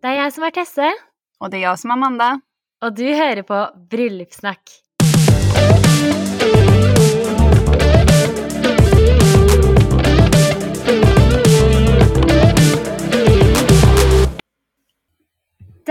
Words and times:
Det 0.00 0.08
är 0.08 0.12
jag 0.12 0.32
som 0.32 0.42
är 0.42 0.50
Tesse, 0.50 0.92
Och 1.38 1.50
det 1.50 1.56
är 1.56 1.60
jag 1.60 1.78
som 1.78 1.90
är 1.90 1.94
Amanda. 1.94 2.40
och 2.84 2.94
du 2.94 3.14
hör 3.14 3.42
på 3.42 3.68
Bröllopssnack. 3.90 4.60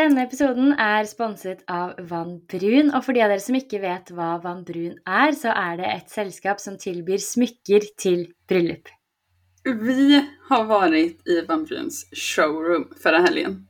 Denne 0.01 0.23
episoden 0.25 0.71
er 0.81 1.05
sponset 1.05 1.59
av 1.69 1.91
Vann 2.09 2.39
Brun, 2.49 2.87
og 2.89 3.03
for 3.05 3.13
de 3.13 3.21
av 3.21 3.29
dere 3.29 3.43
som 3.43 3.53
ikke 3.53 3.83
vet 3.83 4.07
hva 4.17 4.31
Vann 4.41 4.63
Brun 4.65 4.95
er, 5.05 5.35
så 5.37 5.51
er 5.53 5.75
det 5.77 5.91
et 5.91 6.09
selskap 6.09 6.63
som 6.63 6.79
tilbyr 6.81 7.21
smykker 7.21 7.85
til 8.01 8.23
bröllop. 8.49 8.89
Vi 9.61 10.17
har 10.47 10.65
varit 10.71 11.21
i 11.29 11.37
Van 11.45 11.67
Bryns 11.69 12.07
showroom 12.17 12.87
förra 13.03 13.21
helgen. 13.27 13.67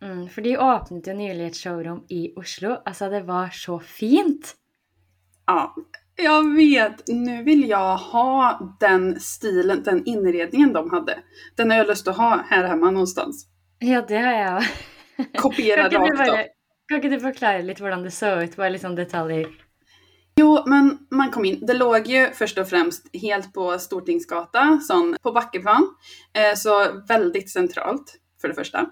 Mm, 0.00 0.24
for 0.32 0.48
de 0.48 0.56
åpnet 0.56 1.12
jo 1.12 1.18
nylig 1.20 1.50
et 1.50 1.60
showroom 1.60 2.00
i 2.08 2.32
Oslo. 2.40 2.78
Altså, 2.86 3.10
det 3.12 3.26
var 3.28 3.52
så 3.52 3.76
fint! 3.78 4.54
Ja, 5.46 5.74
jag 6.16 6.56
vet. 6.56 7.04
Nu 7.08 7.42
vill 7.42 7.68
jag 7.68 7.96
ha 7.96 8.60
den 8.80 9.20
stilen, 9.20 9.82
den 9.82 10.04
inredningen 10.06 10.72
de 10.72 10.90
hade. 10.90 11.18
Den 11.56 11.70
har 11.70 11.78
jag 11.78 11.86
lust 11.86 12.08
att 12.08 12.16
ha 12.16 12.44
här 12.48 12.64
hemma 12.64 12.90
någonstans. 12.90 13.46
Ja, 13.78 14.04
det 14.08 14.18
har 14.18 14.56
òg. 14.56 14.64
Kopiera 15.38 15.88
rakt 15.88 16.28
av. 16.28 17.00
kan 17.00 17.10
du 17.10 17.20
forklare 17.20 17.62
litt 17.62 17.80
hvordan 17.80 18.02
det 18.02 18.10
så 18.10 18.40
ut? 18.42 18.56
Bare 18.56 18.70
litt 18.70 18.82
sånn 18.82 18.98
detaljer. 18.98 19.48
Jo, 20.40 20.58
men 20.66 20.98
man 21.10 21.30
kom 21.30 21.44
in. 21.44 21.66
Det 21.66 21.74
låg 21.74 22.06
ju 22.06 22.30
först 22.32 22.58
och 22.58 22.68
främst 22.68 23.16
helt 23.16 23.52
på 23.52 23.78
Stortingsgata, 23.78 24.80
sån 24.82 25.16
på 25.22 25.32
Backeplan. 25.32 25.88
Eh, 26.34 26.54
så 26.56 27.02
väldigt 27.08 27.50
centralt, 27.50 28.16
för 28.40 28.48
det 28.48 28.54
första. 28.54 28.86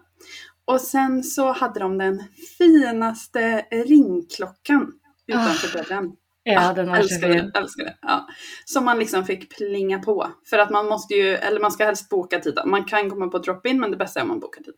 Och 0.65 0.81
sen 0.81 1.23
så 1.23 1.53
hade 1.53 1.81
de 1.81 1.99
den 1.99 2.23
finaste 2.59 3.67
ringklockan 3.71 4.93
utanför 5.27 5.79
dörren. 5.79 6.13
Ja, 6.43 6.73
den 6.73 6.89
var 6.89 6.97
så 6.97 7.03
älskar 7.03 7.33
fin. 7.33 7.51
det, 7.55 7.59
älskar 7.59 7.85
det. 7.85 7.97
Ja. 8.03 8.27
Som 8.65 8.85
man 8.85 8.99
liksom 8.99 9.25
fick 9.25 9.57
plinga 9.57 9.99
på. 9.99 10.31
För 10.51 10.59
att 10.59 10.71
man 10.71 10.87
måste 10.87 11.15
ju, 11.15 11.35
eller 11.35 11.61
man 11.61 11.73
ska 11.73 11.85
helst 11.85 12.09
boka 12.09 12.39
tid. 12.39 12.59
Man 12.67 12.85
kan 12.85 13.11
komma 13.11 13.29
på 13.29 13.39
drop-in 13.39 13.81
men 13.81 13.91
det 13.91 13.97
bästa 13.97 14.21
är 14.21 14.23
om 14.23 14.29
man 14.29 14.41
bokar 14.41 14.63
tid. 14.63 14.75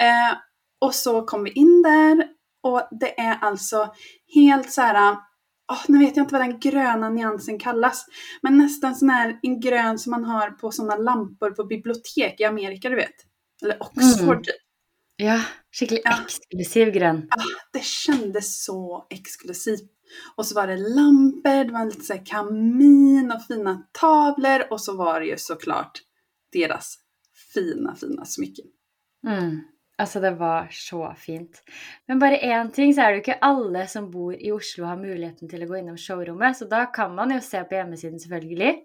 Eh, 0.00 0.36
och 0.80 0.94
så 0.94 1.22
kom 1.22 1.44
vi 1.44 1.50
in 1.50 1.82
där 1.82 2.26
och 2.62 2.88
det 3.00 3.20
är 3.20 3.38
alltså 3.38 3.94
helt 4.34 4.72
så 4.72 4.80
här. 4.82 5.16
åh, 5.72 5.84
nu 5.88 5.98
vet 5.98 6.16
jag 6.16 6.24
inte 6.24 6.34
vad 6.34 6.42
den 6.48 6.60
gröna 6.60 7.08
nyansen 7.10 7.58
kallas. 7.58 8.06
Men 8.42 8.58
nästan 8.58 8.94
sån 8.94 9.10
här 9.10 9.38
en 9.42 9.60
grön 9.60 9.98
som 9.98 10.10
man 10.10 10.24
har 10.24 10.50
på 10.50 10.70
sådana 10.70 10.96
lampor 10.96 11.50
på 11.50 11.64
bibliotek 11.64 12.40
i 12.40 12.44
Amerika 12.44 12.88
du 12.88 12.96
vet. 12.96 13.14
Eller 13.62 13.82
Oxford 13.82 14.28
Mm. 14.28 14.42
typ. 14.42 14.54
Ja, 15.16 15.40
skikkelig 15.72 16.00
Ja. 16.04 16.18
eksklusiv 16.22 16.88
grønn. 16.92 17.28
Det 17.72 17.84
kändes 17.84 18.64
så 18.64 19.06
exklusivt. 19.10 19.90
Och 20.36 20.46
så 20.46 20.54
var 20.54 20.66
det 20.66 20.76
lampor, 20.76 21.64
det 21.64 21.72
var 21.72 21.84
lite 21.84 22.04
så 22.04 22.14
kamin 22.24 23.32
och 23.32 23.42
fina 23.46 23.82
tavlor 23.92 24.72
och 24.72 24.80
så 24.80 24.96
var 24.96 25.20
det 25.20 25.26
ju 25.26 25.36
såklart 25.38 25.92
deras 26.52 26.96
fina, 27.54 27.94
fina 27.96 28.24
smycken. 28.24 28.64
Mm. 29.26 29.60
Altså, 29.98 30.20
det 30.22 30.36
var 30.38 30.68
så 30.70 31.08
fint. 31.18 31.58
Men 32.06 32.20
bare 32.22 32.38
én 32.38 32.70
ting, 32.70 32.92
så 32.94 33.02
er 33.02 33.10
det 33.10 33.18
jo 33.18 33.22
ikke 33.24 33.40
alle 33.48 33.82
som 33.90 34.06
bor 34.12 34.36
i 34.36 34.52
Oslo 34.54 34.86
har 34.86 35.00
muligheten 35.00 35.50
til 35.50 35.64
å 35.64 35.66
gå 35.66 35.80
innom 35.80 35.96
showrommet, 35.98 36.54
så 36.54 36.68
da 36.70 36.84
kan 36.94 37.16
man 37.16 37.34
jo 37.34 37.40
se 37.42 37.64
på 37.66 37.74
hjemmesiden, 37.74 38.20
selvfølgelig. 38.22 38.76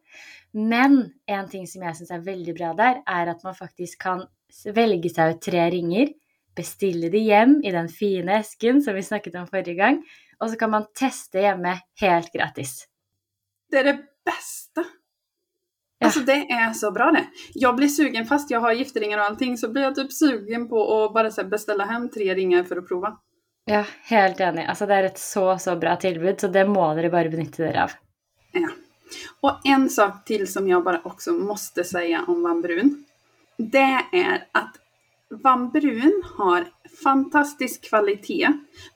Men 0.58 0.98
en 1.30 1.52
ting 1.52 1.68
som 1.70 1.86
jeg 1.86 2.00
syns 2.00 2.16
er 2.16 2.26
veldig 2.26 2.56
bra 2.58 2.72
der, 2.80 3.04
er 3.06 3.30
at 3.30 3.46
man 3.46 3.58
faktisk 3.58 4.02
kan 4.08 4.26
velge 4.74 5.14
seg 5.14 5.36
ut 5.36 5.46
tre 5.46 5.68
ringer, 5.74 6.16
bestille 6.58 7.14
de 7.14 7.22
hjem 7.28 7.60
i 7.66 7.74
den 7.74 7.90
fine 7.94 8.40
esken 8.42 8.82
som 8.82 8.98
vi 8.98 9.06
snakket 9.06 9.38
om 9.38 9.50
forrige 9.50 9.78
gang, 9.78 10.02
og 10.42 10.50
så 10.50 10.58
kan 10.58 10.74
man 10.74 10.90
teste 10.98 11.46
hjemme 11.46 11.78
helt 12.02 12.34
gratis. 12.34 12.88
Det 13.70 13.80
är 13.80 13.84
det 13.84 14.00
bästa! 14.26 14.86
Alltså 16.04 16.20
det 16.20 16.52
är 16.52 16.74
så 16.74 16.92
bra 16.92 17.12
det. 17.12 17.26
Jag 17.54 17.76
blir 17.76 17.88
sugen, 17.88 18.26
fast 18.26 18.52
jag 18.52 18.60
har 18.60 18.74
gifteringar 18.74 19.18
och 19.18 19.26
allting, 19.26 19.58
så 19.58 19.70
blir 19.70 19.82
jag 19.82 19.96
typ 19.96 20.14
sugen 20.14 20.70
på 20.70 21.04
att 21.04 21.14
bara 21.14 21.32
så 21.32 21.44
beställa 21.44 21.86
hem 21.86 22.10
tre 22.10 22.36
ringar 22.36 22.64
för 22.64 22.78
att 22.78 22.88
prova. 22.88 23.18
Ja, 23.66 23.84
helt 24.04 24.40
enig. 24.40 24.66
Altså, 24.68 24.86
det 24.86 24.96
er 24.96 25.06
et 25.08 25.20
så, 25.20 25.58
så 25.60 25.76
bra 25.80 25.96
tilbud, 25.96 26.42
så 26.42 26.48
det 26.52 26.66
må 26.68 26.90
dere 26.98 27.10
bare 27.10 27.30
benytte 27.32 27.64
dere 27.64 27.84
av. 27.84 27.92
Ja. 28.52 28.70
Och 29.42 29.60
en 29.64 29.90
sak 29.90 30.26
till 30.26 30.48
som 30.52 30.68
jag 30.68 30.84
bara 30.84 31.02
också 31.04 31.32
måste 31.32 31.84
säga 31.84 32.26
om 32.28 32.44
Van 32.44 32.62
Brun. 32.62 33.06
Det 33.58 34.00
är 34.12 34.48
att 34.52 34.76
Van 35.30 35.70
Brun 35.70 36.24
har 36.36 36.66
fantastisk 37.04 37.90
kvalitet 37.90 38.48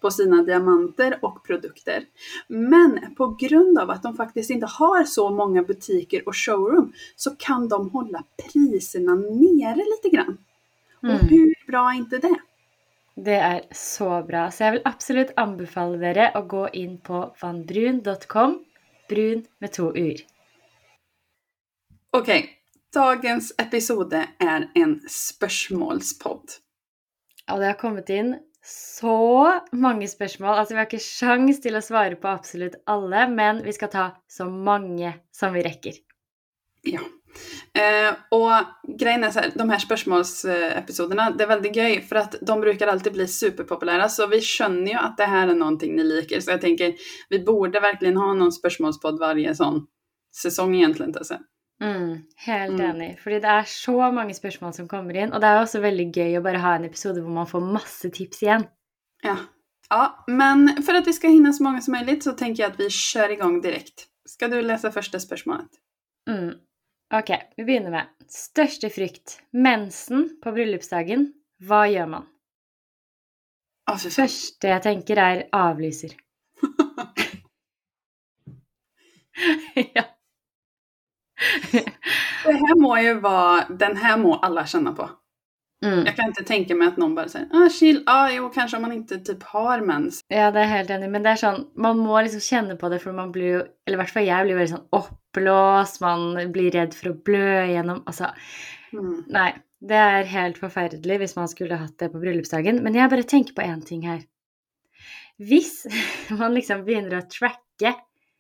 på 0.02 0.12
sina 0.12 0.44
diamanter 0.44 1.20
och 1.22 1.44
produkter. 1.46 2.04
Men 2.48 3.16
på 3.16 3.38
grund 3.40 3.80
av 3.80 3.90
att 3.90 4.04
de 4.04 4.16
faktiskt 4.16 4.50
inte 4.50 4.66
har 4.66 5.04
så 5.04 5.30
många 5.30 5.64
butiker 5.64 6.28
och 6.28 6.36
showroom 6.38 6.94
så 7.16 7.36
kan 7.36 7.68
de 7.70 7.90
hålla 7.90 8.24
priserna 8.44 9.16
nere 9.16 9.84
lite 9.96 10.16
grann. 10.16 10.38
Och 11.02 11.10
Mm. 11.10 11.28
hur 11.28 11.54
bra 11.68 11.90
är 11.92 11.96
inte 11.98 12.18
det? 12.18 12.36
Det 13.16 13.36
er 13.36 13.62
så 13.72 14.24
bra. 14.24 14.52
Så 14.52 14.64
jeg 14.64 14.72
vil 14.72 14.82
absolutt 14.86 15.32
anbefale 15.38 15.98
dere 15.98 16.32
å 16.36 16.42
gå 16.48 16.68
inn 16.74 16.98
på 17.02 17.22
vanbrun.com, 17.42 18.60
brun 19.10 19.46
med 19.60 19.72
to 19.74 19.88
u-er. 19.96 20.22
Okej, 22.12 22.50
dagens 22.94 23.54
episode 23.58 24.28
är 24.40 24.72
en 24.76 25.00
spörsmålspodd. 25.10 26.50
Og 27.52 27.62
det 27.62 27.72
har 27.72 27.80
kommet 27.80 28.10
inn 28.12 28.36
så 28.68 29.52
mange 29.72 30.08
spørsmål. 30.12 30.58
Altså, 30.58 30.76
vi 30.76 30.82
har 30.82 30.90
ikke 30.90 31.04
sjans 31.04 31.62
til 31.64 31.78
å 31.80 31.84
svare 31.84 32.18
på 32.20 32.28
absolutt 32.32 32.76
alle, 32.90 33.28
men 33.32 33.62
vi 33.64 33.76
skal 33.76 33.92
ta 33.94 34.08
så 34.28 34.50
mange 34.52 35.14
som 35.36 35.56
vi 35.56 35.64
rekker. 35.64 36.02
Ja. 36.88 37.00
Eh, 37.74 38.16
och 38.30 38.52
grejen 38.98 39.24
är 39.24 39.32
så 39.32 39.40
här, 39.40 39.52
de 39.56 39.70
här 39.70 39.80
spörsmålsepisoderna, 39.80 41.32
det 41.32 41.44
är 41.44 41.48
väldigt 41.48 41.76
gøy 41.76 42.02
för 42.02 42.16
att 42.16 42.36
de 42.42 42.62
brukar 42.62 42.88
alltid 42.88 43.14
bli 43.14 43.28
superpopulära 43.28 44.10
så 44.10 44.28
vi 44.28 44.42
känner 44.42 44.92
ju 44.92 44.98
att 44.98 45.18
det 45.18 45.24
här 45.24 45.48
är 45.48 45.56
någonting 45.56 45.96
ni 45.96 46.04
liker 46.04 46.40
så 46.40 46.52
jag 46.52 46.62
tänker 46.62 46.96
vi 47.30 47.40
borde 47.40 47.80
verkligen 47.80 48.18
ha 48.18 48.34
någon 48.34 48.52
spörsmålspodd 48.52 49.20
varje 49.20 49.56
sån 49.56 49.88
säsong 50.42 50.76
egentligen. 50.76 51.16
Alltså. 51.18 51.38
Mm, 51.84 52.24
helt 52.36 52.72
Mm. 52.80 52.82
enig. 52.90 53.20
Fordi 53.20 53.36
det 53.40 53.50
er 53.50 53.64
så 53.64 54.12
mange 54.12 54.34
spørsmål 54.34 54.74
som 54.74 54.88
kommer 54.88 55.16
inn, 55.16 55.34
og 55.34 55.42
det 55.42 55.48
er 55.48 55.60
også 55.62 55.80
veldig 55.82 56.12
gøy 56.16 56.38
å 56.40 56.44
bare 56.44 56.58
ha 56.60 56.76
en 56.76 56.86
episode 56.86 57.22
hvor 57.22 57.30
man 57.34 57.46
får 57.48 57.62
masse 57.74 58.10
tips 58.10 58.42
igjen. 58.44 58.68
Ja. 59.24 59.38
ja, 59.90 60.24
men 60.28 60.84
för 60.84 60.94
att 60.94 61.08
vi 61.08 61.14
ska 61.14 61.28
hinna 61.28 61.54
så 61.54 61.64
många 61.64 61.82
som 61.82 61.92
möjligt 61.92 62.24
så 62.24 62.32
tänker 62.32 62.64
jag 62.64 62.72
att 62.72 62.80
vi 62.80 62.90
kör 62.90 63.30
igång 63.30 63.62
direkt. 63.62 64.08
Ska 64.26 64.48
du 64.48 64.62
läsa 64.62 64.92
första 64.92 65.20
spörsmålet? 65.20 65.70
Mm. 66.30 66.54
Ok, 67.14 67.30
vi 67.58 67.64
begynner 67.66 67.92
med 67.92 68.08
største 68.28 68.90
frykt. 68.90 69.42
Mensen 69.54 70.40
på 70.44 70.52
bryllupsdagen. 70.52 71.34
Hva 71.62 71.86
gjør 71.88 72.08
man? 72.10 72.26
Ja, 73.88 73.96
för 73.98 74.10
fan. 74.10 74.28
Første 74.28 74.68
jeg 74.68 74.82
tenker, 74.84 75.18
er 75.18 75.44
avlyser. 75.54 76.10
ja. 79.96 80.04
Det 82.46 82.54
här 82.54 82.82
må 82.82 82.98
ju 83.00 83.14
vara, 83.20 83.66
den 83.70 83.98
här 83.98 84.18
må 84.18 84.36
alla 84.36 84.66
känna 84.66 84.92
på. 84.92 85.10
Mm. 85.86 86.06
Jag 86.06 86.16
kan 86.16 86.26
inte 86.26 86.44
tänka 86.44 86.76
mig 86.76 86.88
att 86.88 86.98
någon 86.98 87.16
bara 87.16 87.30
säger 87.30 87.48
ah, 87.54 87.70
chill, 87.70 88.04
ah, 88.06 88.30
jo 88.30 88.50
kanske 88.50 88.78
om 88.78 88.82
man 88.82 88.92
inte 88.92 89.20
typ 89.20 89.44
har 89.44 89.82
mens. 89.82 90.22
ja, 90.28 90.52
det 90.52 90.60
er 90.60 90.72
helt 90.72 90.90
enig. 90.90 91.10
Men 91.14 91.24
det 91.24 91.36
er 91.36 91.42
sånn, 91.42 91.68
man 91.76 92.00
må 92.02 92.22
liksom 92.22 92.42
kjenne 92.42 92.78
på 92.82 92.90
det, 92.90 92.98
for 93.04 93.14
man 93.14 93.32
blir 93.32 93.52
jo 93.52 93.60
Eller 93.86 93.98
i 93.98 94.02
hvert 94.02 94.14
fall 94.16 94.26
jeg 94.26 94.48
blir 94.48 94.58
veldig 94.58 94.74
sånn 94.74 94.88
oppblåst, 94.98 96.02
man 96.02 96.52
blir 96.52 96.72
redd 96.74 96.98
for 96.98 97.12
å 97.12 97.20
blø 97.30 97.52
igjennom. 97.68 98.02
Altså, 98.10 98.34
Mm. 98.94 99.24
Nei, 99.36 99.50
det 99.84 99.98
er 100.00 100.30
helt 100.32 100.60
forferdelig 100.62 101.18
hvis 101.22 101.36
man 101.36 101.50
skulle 101.52 101.80
hatt 101.80 101.98
det 102.00 102.08
på 102.14 102.22
bryllupsdagen. 102.22 102.82
Men 102.84 102.96
jeg 102.96 103.12
bare 103.12 103.28
tenker 103.28 103.56
på 103.58 103.66
én 103.66 103.82
ting 103.86 104.06
her. 104.08 104.22
Hvis 105.38 105.86
man 106.40 106.56
liksom 106.56 106.86
begynner 106.88 107.20
å 107.20 107.28
tracke 107.30 107.94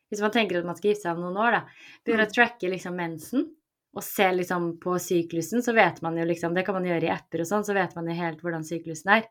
Hvis 0.09 0.21
man 0.21 0.31
tenker 0.31 0.57
at 0.59 0.65
man 0.65 0.75
skal 0.75 0.91
gifte 0.93 1.01
seg 1.07 1.17
om 1.17 1.23
noen 1.25 1.37
år, 1.37 1.51
da. 1.51 1.61
Begynner 2.05 2.23
Mm. 2.23 2.31
å 2.31 2.35
tracke 2.35 2.69
liksom 2.69 2.95
mensen 2.95 3.47
og 3.95 4.03
se 4.03 4.31
liksom 4.31 4.79
på 4.79 4.95
syklusen, 4.99 5.61
så 5.63 5.73
vet 5.73 6.01
man 6.01 6.17
jo 6.17 6.25
liksom 6.25 6.53
Det 6.55 6.65
kan 6.65 6.75
man 6.75 6.85
gjøre 6.85 7.03
i 7.03 7.09
apper 7.09 7.41
og 7.41 7.47
sånn, 7.47 7.63
så 7.65 7.73
vet 7.73 7.95
man 7.95 8.05
jo 8.07 8.13
helt 8.13 8.41
hvordan 8.41 8.63
syklusen 8.63 9.11
er. 9.17 9.23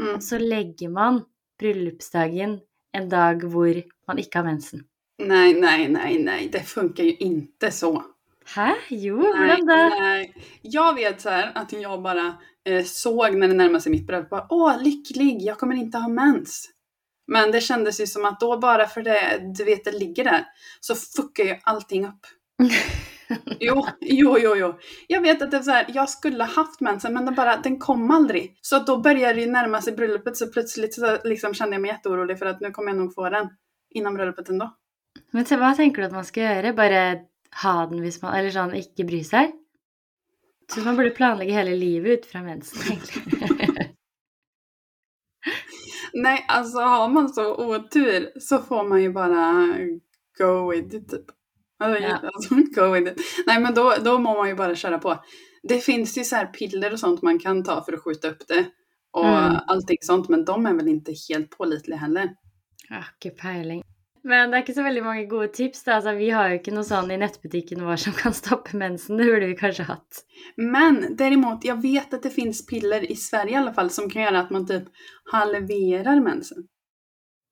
Mm. 0.00 0.14
Og 0.14 0.20
så 0.22 0.38
legger 0.38 0.88
man 0.90 1.24
bryllupsdagen 1.60 2.60
en 2.94 3.08
dag 3.08 3.42
hvor 3.44 3.82
man 4.08 4.18
ikke 4.18 4.38
har 4.40 4.44
mensen. 4.44 4.84
Nej, 5.18 5.52
nej, 5.60 5.88
nej, 5.88 6.18
nej, 6.18 6.48
det 6.48 6.60
funkar 6.66 7.04
ju 7.04 7.16
inte 7.16 7.70
så. 7.70 8.02
Hæ? 8.54 8.72
Jo, 8.90 9.16
Nej, 9.34 9.56
da? 9.66 9.88
nej. 9.88 10.34
Jag 10.62 10.94
vet 10.94 11.20
så 11.20 11.28
här 11.30 11.52
att 11.54 11.72
jag 11.72 12.02
bara 12.02 12.34
eh, 12.64 12.84
såg 12.84 13.34
när 13.36 13.48
det 13.48 13.54
närmade 13.54 13.80
sig 13.80 13.92
mitt 13.92 14.06
bröllop, 14.06 14.46
åh 14.50 14.82
lycklig, 14.82 15.42
jag 15.42 15.58
kommer 15.58 15.74
inte 15.76 15.98
ha 15.98 16.08
mens. 16.08 16.68
Men 17.32 17.50
det 17.50 17.60
kändes 17.60 18.00
ju 18.00 18.06
som 18.06 18.24
att 18.24 18.40
då 18.40 18.58
bara 18.58 18.86
för 18.86 19.02
det, 19.02 19.40
du 19.56 19.64
vet, 19.64 19.84
det 19.84 19.92
ligger 19.92 20.24
där, 20.24 20.44
så 20.80 20.94
fuckar 20.94 21.44
ju 21.44 21.56
allting 21.62 22.06
upp. 22.06 22.26
Jo, 23.60 23.86
jo, 24.00 24.38
jo, 24.38 24.56
jo. 24.56 24.78
Jag 25.06 25.20
vet 25.20 25.42
att 25.42 25.50
det 25.50 25.56
är 25.56 25.62
så 25.62 25.70
här, 25.70 25.86
jag 25.88 26.10
skulle 26.10 26.44
haft 26.44 26.80
mensen 26.80 27.14
men 27.14 27.24
den, 27.24 27.34
bara, 27.34 27.56
den 27.56 27.78
kom 27.78 28.10
aldrig. 28.10 28.58
Så 28.60 28.78
då 28.78 28.98
började 28.98 29.40
det 29.40 29.46
närma 29.46 29.82
sig 29.82 29.92
bröllopet 29.92 30.36
så 30.36 30.46
plötsligt 30.46 30.94
så 30.94 31.18
liksom 31.24 31.54
kände 31.54 31.74
jag 31.74 31.82
mig 31.82 31.90
jätteorolig 31.90 32.38
för 32.38 32.46
att 32.46 32.60
nu 32.60 32.70
kommer 32.70 32.88
jag 32.88 32.98
nog 32.98 33.14
få 33.14 33.28
den 33.28 33.48
innan 33.90 34.14
bröllopet 34.14 34.48
ändå. 34.48 34.76
Men 35.30 35.44
så, 35.44 35.56
vad 35.56 35.76
tänker 35.76 36.02
du 36.02 36.06
att 36.06 36.12
man 36.12 36.24
ska 36.24 36.40
göra? 36.42 36.72
Bara 36.72 37.16
ha 37.62 37.86
den 37.86 38.00
hvis 38.00 38.22
man, 38.22 38.34
eller 38.34 38.50
sånn, 38.50 38.74
ikke 38.74 39.04
bry 39.04 39.24
sig? 39.24 39.52
Så 40.74 40.80
man 40.80 40.96
borde 40.96 41.10
planlägga 41.10 41.52
hela 41.52 41.70
livet 41.70 42.10
ut 42.18 42.26
från 42.26 42.44
mensen, 42.44 42.92
egentligen. 42.92 43.81
Nej, 46.14 46.44
alltså 46.48 46.78
har 46.80 47.08
man 47.08 47.28
så 47.28 47.54
otur 47.74 48.40
så 48.40 48.58
får 48.58 48.84
man 48.88 49.02
ju 49.02 49.12
bara 49.12 49.68
go 50.38 50.70
with 50.70 50.94
it 50.94 51.08
typ. 51.10 51.24
Alltså, 51.78 52.02
Ja. 52.02 52.16
alltså, 52.34 52.54
go 52.54 52.92
with 52.92 53.12
it. 53.12 53.20
Nej 53.46 53.60
men 53.60 53.74
då, 53.74 53.94
då 54.04 54.18
må 54.18 54.34
man 54.36 54.48
ju 54.48 54.54
bara 54.54 54.74
köra 54.74 54.98
på. 54.98 55.24
Det 55.62 55.78
finns 55.78 56.18
ju 56.18 56.24
så 56.24 56.36
här 56.36 56.46
piller 56.46 56.92
och 56.92 57.00
sånt 57.00 57.22
man 57.22 57.38
kan 57.38 57.64
ta 57.64 57.84
för 57.84 57.92
att 57.92 58.02
skjuta 58.02 58.28
upp 58.28 58.48
det. 58.48 58.64
Och 59.12 59.26
Mm. 59.28 59.56
allting 59.66 59.96
sånt, 60.00 60.28
men 60.28 60.44
de 60.44 60.66
är 60.66 60.74
väl 60.74 60.88
inte 60.88 61.12
helt 61.28 61.50
pålitliga 61.50 61.96
heller. 61.98 62.30
Ikke 62.90 63.30
peiling. 63.30 63.82
Men 64.24 64.50
det 64.50 64.56
er 64.56 64.62
ikke 64.62 64.74
så 64.76 64.84
veldig 64.86 65.02
mange 65.02 65.24
gode 65.26 65.48
tips. 65.56 65.82
da. 65.84 65.96
Altså, 65.98 66.12
vi 66.14 66.28
har 66.30 66.50
jo 66.50 66.58
ikke 66.60 66.74
noe 66.74 66.86
sånn 66.86 67.10
i 67.10 67.18
nettbutikken 67.18 67.82
vår 67.82 67.98
som 68.04 68.14
kan 68.14 68.34
stoppe 68.36 68.76
mensen. 68.78 69.18
Det 69.18 69.26
burde 69.26 69.48
vi 69.50 69.56
kanskje 69.58 69.88
hatt. 69.88 70.22
Men 70.56 71.16
däremot, 71.16 71.64
jag 71.64 71.82
vet 71.82 72.14
att 72.14 72.22
det 72.22 72.30
finns 72.30 72.66
piller 72.66 73.10
i 73.10 73.16
Sverige 73.16 73.52
i 73.52 73.56
alla 73.56 73.74
fall 73.74 73.90
som 73.90 74.10
kan 74.10 74.22
göra 74.22 74.40
att 74.40 74.50
man 74.50 74.66
typ 74.66 74.84
halverar 75.32 76.20
mensen. 76.20 76.68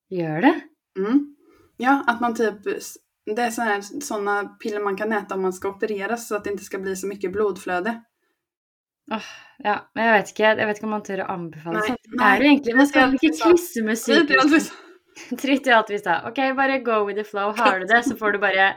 Gjør 0.09 0.41
det? 0.41 0.61
Mm. 0.97 1.35
Ja, 1.77 2.03
att 2.07 2.21
man 2.21 2.35
typ, 2.35 2.63
det 3.35 3.41
är 3.41 4.01
såna 4.01 4.43
piller 4.43 4.83
man 4.83 4.97
kan 4.97 5.11
äta 5.11 5.35
om 5.35 5.41
man 5.41 5.53
ska 5.53 5.69
opereras 5.69 6.27
så 6.27 6.35
att 6.35 6.43
det 6.43 6.49
inte 6.49 6.63
ska 6.63 6.79
bli 6.79 6.95
så 6.95 7.07
mycket 7.07 7.31
blodflöde. 7.31 8.01
Åh, 9.11 9.27
ja, 9.57 9.89
men 9.95 10.05
jeg 10.05 10.13
vet 10.13 10.29
ikke 10.31 10.43
jeg 10.43 10.67
vet 10.67 10.77
ikke 10.77 10.87
om 10.87 10.93
man 10.95 11.03
tør 11.03 11.23
å 11.25 11.31
anbefale 11.33 11.81
sånt. 11.83 12.11
Er 12.21 12.39
det 12.39 12.47
egentlig 12.47 12.75
Man 12.77 12.87
skal 12.87 13.15
ikke 13.17 13.31
krysse 13.41 13.83
med 13.83 13.97
är 13.97 14.01
sykehus? 14.03 14.71
alltså- 15.31 15.47
Drit 15.47 15.67
i 15.67 15.71
alt 15.71 15.89
vi 15.89 15.99
sa. 15.99 16.29
Ok, 16.29 16.35
bare 16.55 16.79
go 16.79 17.05
with 17.07 17.17
the 17.19 17.23
flow. 17.23 17.53
Har 17.57 17.79
du 17.79 17.85
det, 17.85 18.03
så 18.03 18.15
får 18.17 18.31
du 18.31 18.39
bare 18.39 18.75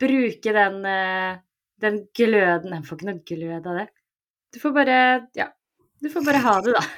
bruke 0.00 0.52
den, 0.52 0.84
eh, 0.84 1.36
den 1.80 2.06
gløden 2.16 2.70
Nei, 2.70 2.82
får 2.82 2.96
ikke 2.98 3.06
noe 3.10 3.22
glød 3.26 3.66
av 3.66 3.74
det. 3.80 3.86
Du 4.52 4.60
får 4.60 4.70
bare 4.72 5.26
Ja. 5.34 5.48
Du 6.00 6.10
får 6.10 6.24
bare 6.24 6.38
ha 6.44 6.60
det, 6.60 6.72
da. 6.72 6.82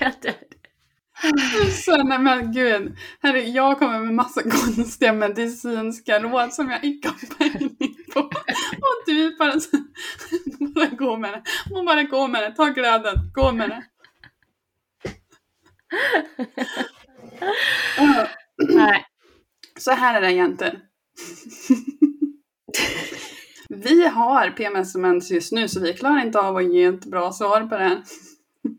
Jag 0.00 0.12
dör. 0.22 0.34
Så, 1.70 2.02
nej 2.02 2.18
men 2.18 2.52
gud, 2.52 2.96
herre, 3.22 3.40
jag 3.40 3.78
kommer 3.78 4.00
med 4.00 4.14
massa 4.14 4.42
konstiga 4.42 5.12
medicinska 5.12 6.20
råd 6.20 6.52
som 6.52 6.70
jag 6.70 6.84
inte 6.84 7.08
har 7.08 7.36
pejling 7.38 7.76
på. 8.14 8.20
Och 8.20 9.02
du 9.06 9.36
bara, 9.36 9.60
så, 9.60 9.70
bara 9.70 9.87
gå 10.98 11.16
med 11.16 11.32
det. 11.32 11.42
Och 11.74 11.84
bara 11.84 12.02
gå 12.02 12.26
med 12.28 12.42
det, 12.42 12.52
ta 12.56 12.66
glöden, 12.68 13.16
gå 13.34 13.52
med 13.52 13.70
det. 13.70 13.84
Nei. 18.74 19.04
Så 19.78 19.90
här 19.90 20.16
är 20.16 20.20
det 20.20 20.32
jenter. 20.32 20.80
Vi 23.68 24.06
har 24.06 24.50
PMS 24.50 24.94
och 24.94 25.00
mens 25.00 25.30
just 25.30 25.52
nu 25.52 25.68
så 25.68 25.80
vi 25.80 25.94
klarar 25.94 26.22
inte 26.22 26.40
av 26.40 26.56
att 26.56 26.72
ge 26.72 26.84
ett 26.84 27.04
bra 27.04 27.32
svar 27.32 27.60
på 27.60 27.76
det 27.76 27.84
här. 27.84 28.02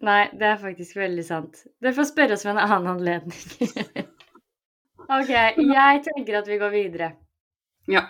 Nei, 0.01 0.29
det 0.39 0.45
er 0.45 0.57
faktisk 0.57 0.97
veldig 0.97 1.25
sant. 1.25 1.63
Dere 1.81 1.93
får 1.93 2.07
spørre 2.09 2.33
oss 2.35 2.45
ved 2.45 2.51
en 2.51 2.61
annen 2.63 2.87
anledning. 2.87 3.37
ok, 5.07 5.29
jeg 5.29 6.03
tenker 6.05 6.39
at 6.39 6.47
vi 6.47 6.57
går 6.61 6.73
videre. 6.73 7.11
Ja. 7.85 8.03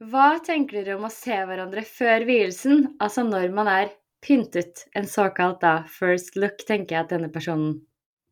Hva 0.00 0.38
tenker 0.40 0.80
dere 0.80 0.96
om 0.96 1.04
å 1.04 1.12
se 1.12 1.36
hverandre 1.44 1.82
før 1.84 2.24
vielsen, 2.24 2.86
altså 3.04 3.20
når 3.26 3.50
man 3.52 3.68
er 3.68 3.90
pyntet? 4.24 4.86
En 4.96 5.04
såkalt 5.04 5.60
da 5.60 5.82
first 5.92 6.38
look 6.40 6.62
tenker 6.64 6.96
jeg 6.96 7.04
at 7.04 7.12
denne 7.12 7.28
personen 7.32 7.82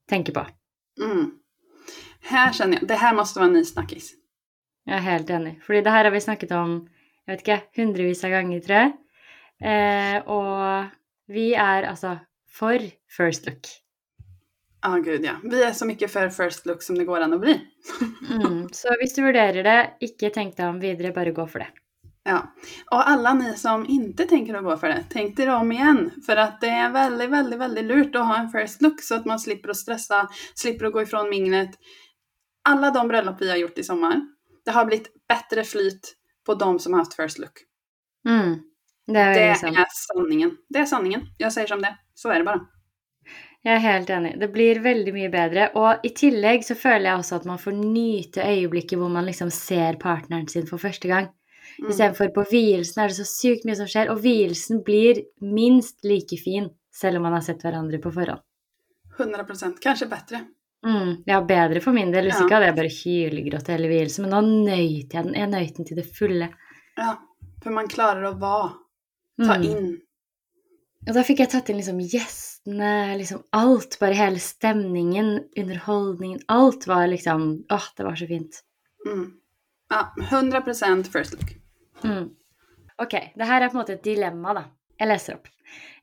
tenker 0.08 0.32
på. 0.32 0.46
Mm. 1.00 1.34
Här 2.20 2.52
känner 2.52 2.78
jag, 2.78 2.88
det 2.88 2.94
här 2.94 3.14
måste 3.14 3.38
vara 3.38 3.48
en 3.48 3.52
ny 3.52 3.64
snackis. 3.64 4.14
Jeg 4.84 4.96
er 4.96 5.04
helt 5.04 5.30
enig. 5.30 5.58
Fordi 5.62 5.80
det 5.84 5.92
her 5.92 6.04
har 6.04 6.10
vi 6.10 6.20
snakket 6.20 6.52
om 6.56 6.78
jeg 7.26 7.34
vet 7.34 7.42
ikke, 7.44 7.60
hundrevis 7.76 8.24
av 8.24 8.32
ganger, 8.32 8.60
tror 8.64 8.78
jeg. 8.78 8.92
Eh, 9.68 10.16
og 10.24 10.88
vi 11.28 11.50
er 11.52 11.84
altså 11.90 12.14
for 12.48 12.80
first 13.12 13.44
look. 13.44 13.68
Ja, 14.82 14.96
gud 14.96 15.24
ja. 15.24 15.32
Vi 15.44 15.62
är 15.62 15.72
så 15.72 15.86
mycket 15.86 16.12
för 16.12 16.28
first 16.28 16.66
look 16.66 16.82
som 16.82 16.98
det 16.98 17.04
går 17.04 17.20
an 17.20 17.32
att 17.32 17.40
bli. 17.40 17.60
Mm. 18.30 18.68
Så 18.72 18.88
hvis 19.00 19.14
du 19.14 19.22
vurderer 19.22 19.64
det, 19.64 20.30
tenk 20.30 20.56
deg 20.56 20.66
om 20.66 20.80
videre, 20.80 21.12
bare 21.12 21.32
gå 21.32 21.46
for 21.46 21.58
det. 21.58 21.68
Ja. 22.24 22.54
Och 22.90 23.08
alla 23.08 23.34
ni 23.34 23.54
som 23.54 23.86
inte 23.88 24.24
tänker 24.24 24.54
att 24.54 24.64
gå 24.64 24.76
för 24.76 24.88
det, 24.88 25.04
tänk 25.10 25.38
er 25.38 25.48
om 25.48 25.72
igen. 25.72 26.10
För 26.26 26.36
att 26.36 26.60
det 26.60 26.68
är 26.68 26.90
väldigt, 26.90 27.30
väldigt, 27.30 27.58
väldigt 27.58 27.84
lurt 27.84 28.14
att 28.14 28.26
ha 28.26 28.36
en 28.36 28.50
first 28.50 28.82
look 28.82 29.02
så 29.02 29.14
att 29.14 29.24
man 29.24 29.38
slipper 29.38 29.68
att 29.68 29.76
stressa, 29.76 30.28
slipper 30.54 30.86
att 30.86 30.92
gå 30.92 31.02
ifrån 31.02 31.30
minglet. 31.30 31.70
Alla 32.68 32.90
de 32.90 33.08
bröllop 33.08 33.36
vi 33.40 33.50
har 33.50 33.56
gjort 33.56 33.78
i 33.78 33.84
sommar, 33.84 34.20
det 34.64 34.70
har 34.70 34.84
blivit 34.84 35.26
bättre 35.28 35.64
flyt 35.64 36.14
på 36.46 36.54
de 36.54 36.78
som 36.78 36.92
har 36.92 37.00
haft 37.00 37.14
first 37.14 37.38
look. 37.38 37.52
Mm. 38.28 38.58
Det 39.06 39.18
er 39.18 39.34
Det 39.34 39.40
är 39.40 39.54
sanningen. 40.14 40.56
Det 40.68 40.78
är 40.78 40.84
sanningen. 40.84 41.20
Jag 41.38 41.52
säger 41.52 41.66
som 41.66 41.82
det. 41.82 41.98
Så 42.14 42.28
är 42.28 42.38
det 42.38 42.44
bara. 42.44 42.60
Jeg 43.64 43.74
er 43.74 43.82
helt 43.82 44.10
enig. 44.14 44.38
Det 44.40 44.48
blir 44.54 44.78
veldig 44.80 45.12
mye 45.12 45.30
bedre. 45.32 45.70
Og 45.76 46.04
i 46.06 46.12
tillegg 46.14 46.62
så 46.64 46.76
føler 46.78 47.10
jeg 47.10 47.18
også 47.18 47.36
at 47.40 47.44
man 47.50 47.58
får 47.58 47.74
nyte 47.74 48.44
øyeblikket 48.46 48.98
hvor 49.00 49.10
man 49.10 49.26
liksom 49.26 49.50
ser 49.50 49.98
partneren 50.00 50.46
sin 50.48 50.66
for 50.66 50.78
første 50.78 51.08
gang. 51.10 51.26
Mm. 51.78 51.88
Istedenfor 51.90 52.30
på 52.34 52.44
vielsen 52.50 53.02
er 53.02 53.08
det 53.10 53.16
så 53.18 53.26
sykt 53.28 53.66
mye 53.66 53.76
som 53.78 53.86
skjer, 53.90 54.08
og 54.10 54.22
vielsen 54.22 54.80
blir 54.86 55.20
minst 55.42 55.98
like 56.06 56.38
fin 56.40 56.70
selv 56.94 57.18
om 57.18 57.22
man 57.28 57.32
har 57.36 57.42
sett 57.46 57.62
hverandre 57.62 57.98
på 58.02 58.10
forhånd. 58.14 58.40
100 59.18 59.44
procent. 59.44 59.80
Kanske 59.82 60.06
bättre. 60.06 60.44
Mm, 60.86 61.24
ja, 61.26 61.40
bedre 61.42 61.80
for 61.82 61.92
min 61.92 62.12
del. 62.14 62.24
Hvis 62.30 62.38
Ja. 62.38 62.44
ikke 62.46 62.54
hadde 62.54 62.66
jeg 62.66 62.76
bare 62.76 62.96
hylgrått 63.02 63.68
hele 63.68 63.88
vielsen. 63.90 64.22
Men 64.22 64.30
nå 64.30 64.40
nøyt 64.70 65.12
jeg 65.14 65.24
den. 65.24 65.34
Jeg 65.34 65.50
nøyt 65.50 65.76
den 65.76 65.84
til 65.84 65.96
det 65.96 66.06
fulle. 66.16 66.48
Ja. 66.96 67.16
För 67.62 67.70
man 67.70 67.88
klarar 67.88 68.22
att 68.22 68.38
vara. 68.38 68.70
Ta 69.46 69.54
Mm. 69.58 69.62
in. 69.62 70.00
Og 71.08 71.14
da 71.14 71.22
fikk 71.22 71.38
jeg 71.40 71.50
tatt 71.50 71.68
inn 71.70 71.76
liksom 71.76 71.98
gjestene, 72.64 73.16
liksom 73.16 73.42
alt. 73.50 73.98
Bare 74.00 74.14
hele 74.14 74.38
stemningen, 74.38 75.44
underholdningen. 75.56 76.40
Alt 76.48 76.86
var 76.86 77.06
liksom 77.06 77.64
Åh, 77.70 77.84
det 77.96 78.04
var 78.04 78.16
så 78.16 78.26
fint. 78.26 78.62
Mm. 79.06 79.32
Ja, 79.90 80.14
100 80.30 80.60
procent 80.60 81.12
first 81.12 81.32
look. 81.32 81.56
Mm. 82.04 82.30
Ok, 83.02 83.14
det 83.34 83.44
her 83.44 83.60
er 83.62 83.68
på 83.68 83.78
en 83.78 83.82
måte 83.82 83.92
et 83.94 84.04
dilemma, 84.04 84.54
da. 84.54 84.64
Jeg 84.98 85.08
leser 85.08 85.34
opp. 85.34 85.48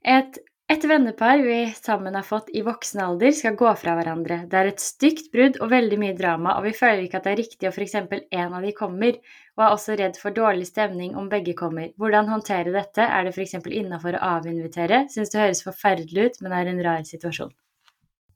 Et, 0.04 0.38
et 0.68 0.86
vennepar 0.90 1.38
vi 1.46 1.74
sammen 1.78 2.16
har 2.18 2.24
fått 2.26 2.48
i 2.50 2.62
voksen 2.66 3.02
alder, 3.02 3.32
skal 3.38 3.54
gå 3.56 3.70
fra 3.78 3.94
hverandre. 4.00 4.40
Det 4.50 4.58
er 4.58 4.70
et 4.72 4.82
stygt 4.82 5.28
brudd 5.34 5.60
og 5.62 5.70
veldig 5.70 6.00
mye 6.02 6.16
drama, 6.18 6.56
og 6.58 6.66
vi 6.66 6.72
føler 6.74 7.04
ikke 7.06 7.20
at 7.20 7.28
det 7.28 7.34
er 7.36 7.42
riktig 7.42 7.70
at 7.70 7.78
f.eks. 7.78 7.94
en 8.40 8.56
av 8.58 8.66
de 8.66 8.72
kommer, 8.74 9.20
og 9.58 9.66
er 9.66 9.76
også 9.76 9.98
redd 10.00 10.18
for 10.18 10.34
dårlig 10.34 10.66
stemning 10.72 11.14
om 11.22 11.30
begge 11.30 11.54
kommer. 11.58 11.92
Hvordan 12.02 12.32
håndtere 12.34 12.74
dette? 12.74 13.06
Er 13.06 13.28
det 13.28 13.36
f.eks. 13.36 13.60
innafor 13.62 14.18
å 14.18 14.24
avinvitere? 14.40 15.04
Syns 15.14 15.34
det 15.36 15.44
høres 15.44 15.62
forferdelig 15.68 16.26
ut, 16.26 16.42
men 16.42 16.58
er 16.58 16.72
en 16.74 16.82
rar 16.88 17.06
situasjon. 17.06 17.54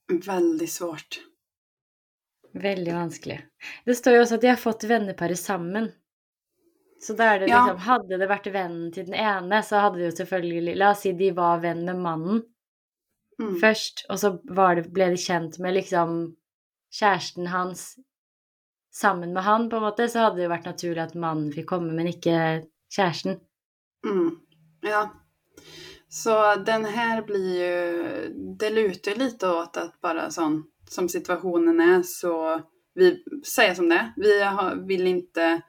Väldigt 0.09 0.73
svårt. 0.73 1.23
Veldig 2.53 2.93
vanskelig. 2.93 3.39
Det 3.85 3.97
står 3.97 4.19
jo 4.19 4.21
også 4.27 4.37
at 4.37 4.45
de 4.45 4.53
har 4.53 4.61
fått 4.61 4.85
venneparet 4.89 5.37
sammen. 5.37 5.89
Så 7.01 7.15
da 7.15 7.33
er 7.35 7.39
det 7.39 7.49
Ja. 7.49 7.65
liksom 7.65 7.77
Hadde 7.85 8.17
det 8.19 8.27
vært 8.29 8.51
vennen 8.53 8.91
til 8.93 9.05
den 9.05 9.13
ene, 9.15 9.61
så 9.63 9.79
hadde 9.79 9.97
det 9.97 10.11
jo 10.11 10.23
selvfølgelig 10.25 10.77
La 10.77 10.91
oss 10.91 11.01
si 11.05 11.13
de 11.13 11.31
var 11.31 11.59
venn 11.59 11.85
med 11.85 11.95
mannen 11.95 12.41
Mm. 13.39 13.55
først, 13.61 14.05
og 14.09 14.19
så 14.19 14.39
var 14.51 14.75
det, 14.75 14.91
ble 14.93 15.05
de 15.09 15.15
kjent 15.17 15.59
med 15.59 15.73
liksom 15.73 16.35
kjæresten 16.91 17.47
hans 17.47 17.95
sammen 18.91 19.33
med 19.33 19.43
han, 19.43 19.69
på 19.69 19.77
en 19.77 19.83
måte, 19.83 20.09
så 20.09 20.19
hadde 20.25 20.35
det 20.35 20.43
jo 20.43 20.49
vært 20.49 20.65
naturlig 20.65 21.03
at 21.03 21.15
mannen 21.15 21.53
fikk 21.53 21.67
komme, 21.67 21.93
men 21.95 22.07
ikke 22.07 22.65
kjæresten. 22.91 23.39
Mm. 24.05 24.39
Ja. 24.83 25.09
Så 26.09 26.55
den 26.55 26.85
här 26.85 27.21
blir 27.21 27.55
ju, 27.61 28.33
det 28.59 28.69
lutar 28.69 29.11
ju 29.11 29.17
lite 29.17 29.47
åt 29.47 29.77
att 29.77 30.01
bara 30.01 30.29
sån 30.31 30.63
som 30.89 31.09
situationen 31.09 31.79
är 31.79 32.03
så 32.03 32.61
vi 32.93 33.23
säger 33.45 33.73
som 33.73 33.89
det. 33.89 34.13
Vi 34.17 34.41
har, 34.43 34.75
vill 34.75 35.07
inte 35.07 35.61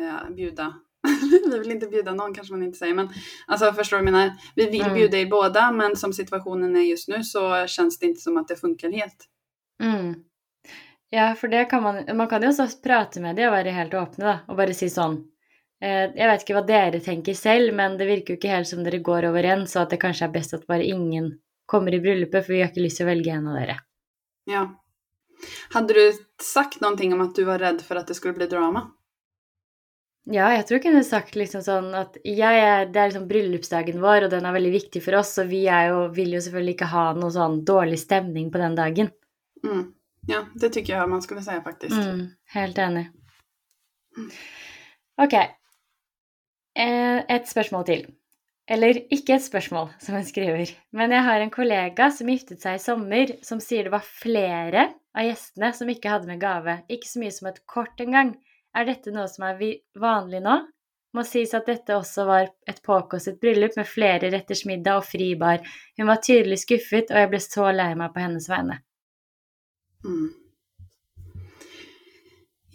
eh, 0.00 0.30
bjuda, 0.30 0.74
vi 1.52 1.58
vill 1.58 1.70
inte 1.70 1.86
bjuda 1.86 2.14
någon 2.14 2.34
kanske 2.34 2.52
man 2.54 2.62
inte 2.62 2.78
säger 2.78 2.94
men 2.94 3.08
alltså 3.46 3.72
förstår 3.72 3.96
du 3.96 4.02
vad 4.04 4.08
jag 4.08 4.12
menar? 4.12 4.32
Vi 4.56 4.70
vill 4.70 4.80
Mm. 4.82 4.94
bjuda 4.94 5.18
i 5.18 5.26
båda 5.26 5.72
men 5.72 5.96
som 5.96 6.12
situationen 6.12 6.76
är 6.76 6.80
just 6.80 7.08
nu 7.08 7.24
så 7.24 7.66
känns 7.66 7.98
det 7.98 8.06
inte 8.06 8.20
som 8.20 8.36
att 8.36 8.48
det 8.48 8.56
funkar 8.56 8.90
helt. 8.90 9.26
Mm. 9.82 10.14
Ja, 11.10 11.34
for 11.34 11.48
det 11.48 11.64
kan 11.64 11.82
man 11.82 12.16
Man 12.16 12.28
kan 12.28 12.42
jo 12.42 12.48
også 12.48 12.82
prate 12.82 13.20
med 13.20 13.36
dem 13.36 13.46
og 13.48 13.52
være 13.52 13.70
helt 13.70 13.92
da, 14.16 14.38
og 14.48 14.56
bare 14.56 14.74
si 14.74 14.88
sånn 14.90 15.24
Eh, 15.82 16.10
Jeg 16.16 16.28
vet 16.30 16.42
ikke 16.42 16.54
hva 16.54 16.66
dere 16.66 17.00
tenker 17.00 17.34
selv, 17.34 17.74
men 17.74 17.98
det 17.98 18.06
virker 18.06 18.34
jo 18.34 18.38
ikke 18.38 18.48
helt 18.56 18.68
som 18.68 18.84
dere 18.84 18.98
går 19.04 19.26
overens, 19.28 19.76
og 19.76 19.82
at 19.82 19.90
det 19.90 19.98
kanskje 20.00 20.24
er 20.24 20.32
best 20.32 20.54
at 20.54 20.66
bare 20.66 20.84
ingen 20.84 21.38
kommer 21.66 21.92
i 21.94 22.00
bryllupet, 22.00 22.46
for 22.46 22.52
vi 22.52 22.62
har 22.62 22.70
lyst 22.76 22.96
til 22.96 23.06
å 23.06 23.10
velge 23.10 23.30
en 23.34 23.48
av 23.48 23.58
dere. 23.58 23.76
Ja. 24.46 24.62
Hade 25.74 25.94
du 25.94 26.12
sagt 26.42 26.80
någonting 26.80 27.12
om 27.12 27.20
att 27.20 27.34
du 27.34 27.44
var 27.44 27.58
rädd 27.58 27.82
för 27.82 27.96
att 27.96 28.06
det 28.06 28.14
skulle 28.14 28.34
bli 28.34 28.46
drama? 28.46 28.90
Ja, 30.32 30.46
jeg 30.54 30.64
tror 30.64 30.78
jeg 30.78 30.84
kunne 30.86 31.02
sagt 31.04 31.34
liksom 31.36 31.60
sånn 31.60 31.90
at 31.98 32.14
er, 32.24 32.86
det 32.88 32.96
er 32.96 33.10
liksom 33.10 33.26
bryllupsdagen 33.28 34.00
vår, 34.00 34.24
og 34.24 34.32
den 34.32 34.46
er 34.48 34.54
veldig 34.56 34.70
viktig 34.72 35.02
for 35.04 35.18
oss, 35.18 35.34
og 35.42 35.50
vi 35.50 35.66
jo, 35.68 36.06
vil 36.16 36.32
jo 36.32 36.40
selvfølgelig 36.46 36.76
ikke 36.78 36.88
ha 36.94 37.02
noe 37.18 37.34
sånn 37.34 37.58
dårlig 37.68 37.98
stemning 38.00 38.48
på 38.54 38.62
den 38.62 38.78
dagen. 38.78 39.10
Mm. 39.64 39.90
Ja, 40.26 40.46
det 40.54 40.70
tycker 40.72 40.96
jag 40.96 41.10
man 41.10 41.22
skulle 41.22 41.42
säga 41.42 41.60
faktiskt. 41.62 41.92
Mm, 41.92 42.30
helt 42.56 42.78
enig. 42.78 43.10
Ok. 45.20 45.34
Eh, 46.78 47.20
Et 47.28 47.48
spørsmål 47.48 47.84
til. 47.84 48.06
Eller 48.64 49.02
ikke 49.12 49.36
et 49.36 49.44
spørsmål, 49.44 49.90
som 50.00 50.16
hun 50.16 50.24
skriver. 50.24 50.72
Men 50.96 51.12
jeg 51.12 51.22
har 51.26 51.42
en 51.44 51.52
kollega 51.52 52.08
som 52.10 52.30
giftet 52.32 52.64
seg 52.64 52.78
i 52.78 52.82
sommer, 52.82 53.34
som 53.44 53.60
sier 53.60 53.84
det 53.84 53.92
var 53.92 54.06
flere 54.06 54.86
av 55.12 55.28
gjestene 55.28 55.72
som 55.76 55.90
ikke 55.92 56.14
hadde 56.14 56.30
med 56.32 56.40
gave. 56.40 56.78
Ikke 56.88 57.10
så 57.10 57.20
mye 57.20 57.34
som 57.36 57.50
et 57.50 57.60
kort 57.68 58.00
engang. 58.00 58.32
Er 58.74 58.88
dette 58.88 59.12
noe 59.14 59.26
som 59.30 59.46
er 59.46 59.60
vanlig 60.00 60.40
nå? 60.42 60.60
Må 61.14 61.22
sies 61.22 61.52
at 61.54 61.68
dette 61.70 61.94
også 61.94 62.24
var 62.26 62.48
et 62.66 62.80
påkostet 62.82 63.38
bryllup 63.40 63.76
med 63.78 63.86
flere 63.86 64.32
retters 64.34 64.64
middag 64.66 64.98
og 64.98 65.06
fribar. 65.06 65.60
Hun 65.96 66.10
var 66.10 66.18
tydelig 66.18 66.58
skuffet, 66.64 67.12
og 67.12 67.20
jeg 67.20 67.30
ble 67.30 67.40
så 67.44 67.68
lei 67.70 67.92
meg 67.94 68.10
på 68.14 68.24
hennes 68.24 68.48
vegne. 68.50 68.80
Mm. 70.04 70.32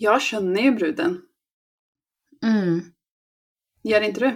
Jag 0.02 0.22
känner 0.22 0.62
ju 0.62 0.72
bruden. 0.72 1.22
Mm. 2.44 2.82
Gör 3.84 4.02
inte 4.02 4.20
du? 4.20 4.32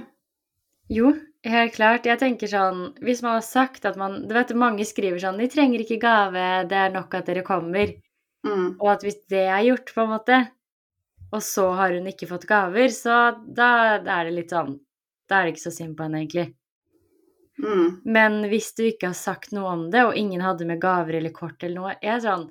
Jo, 0.87 1.13
helt 1.43 1.75
klart. 1.75 2.05
Jeg 2.05 2.19
tenker 2.19 2.47
sånn 2.51 2.81
Hvis 2.99 3.21
man 3.23 3.37
har 3.37 3.45
sagt 3.47 3.85
at 3.87 3.95
man 3.97 4.27
Du 4.27 4.33
vet, 4.35 4.51
mange 4.55 4.83
skriver 4.85 5.21
sånn 5.23 5.39
'De 5.39 5.47
trenger 5.47 5.83
ikke 5.83 6.01
gave, 6.01 6.43
det 6.67 6.77
er 6.77 6.91
nok 6.91 7.15
at 7.15 7.31
dere 7.31 7.45
kommer'. 7.47 7.95
Mm. 8.43 8.75
Og 8.79 8.89
at 8.91 9.03
hvis 9.07 9.21
det 9.31 9.45
er 9.47 9.63
gjort, 9.63 9.93
på 9.95 10.03
en 10.03 10.11
måte, 10.11 10.39
og 11.33 11.41
så 11.43 11.67
har 11.77 11.95
hun 11.97 12.05
ikke 12.11 12.27
fått 12.29 12.45
gaver, 12.49 12.91
så 12.93 13.15
da, 13.43 13.69
er 13.99 14.29
det 14.29 14.35
litt 14.37 14.53
sånn 14.53 14.75
Da 15.29 15.39
er 15.39 15.47
det 15.47 15.55
ikke 15.55 15.63
så 15.65 15.71
synd 15.73 15.95
på 15.97 16.05
henne, 16.05 16.19
egentlig. 16.23 16.51
Mm. 17.63 17.89
Men 18.05 18.39
hvis 18.51 18.71
du 18.77 18.83
ikke 18.87 19.11
har 19.11 19.17
sagt 19.17 19.51
noe 19.55 19.71
om 19.71 19.83
det, 19.93 20.01
og 20.07 20.17
ingen 20.17 20.41
hadde 20.41 20.65
med 20.67 20.81
gaver 20.81 21.19
eller 21.19 21.33
kort 21.35 21.61
eller 21.63 21.79
noe 21.79 21.93
er 22.01 22.19
sånn, 22.23 22.47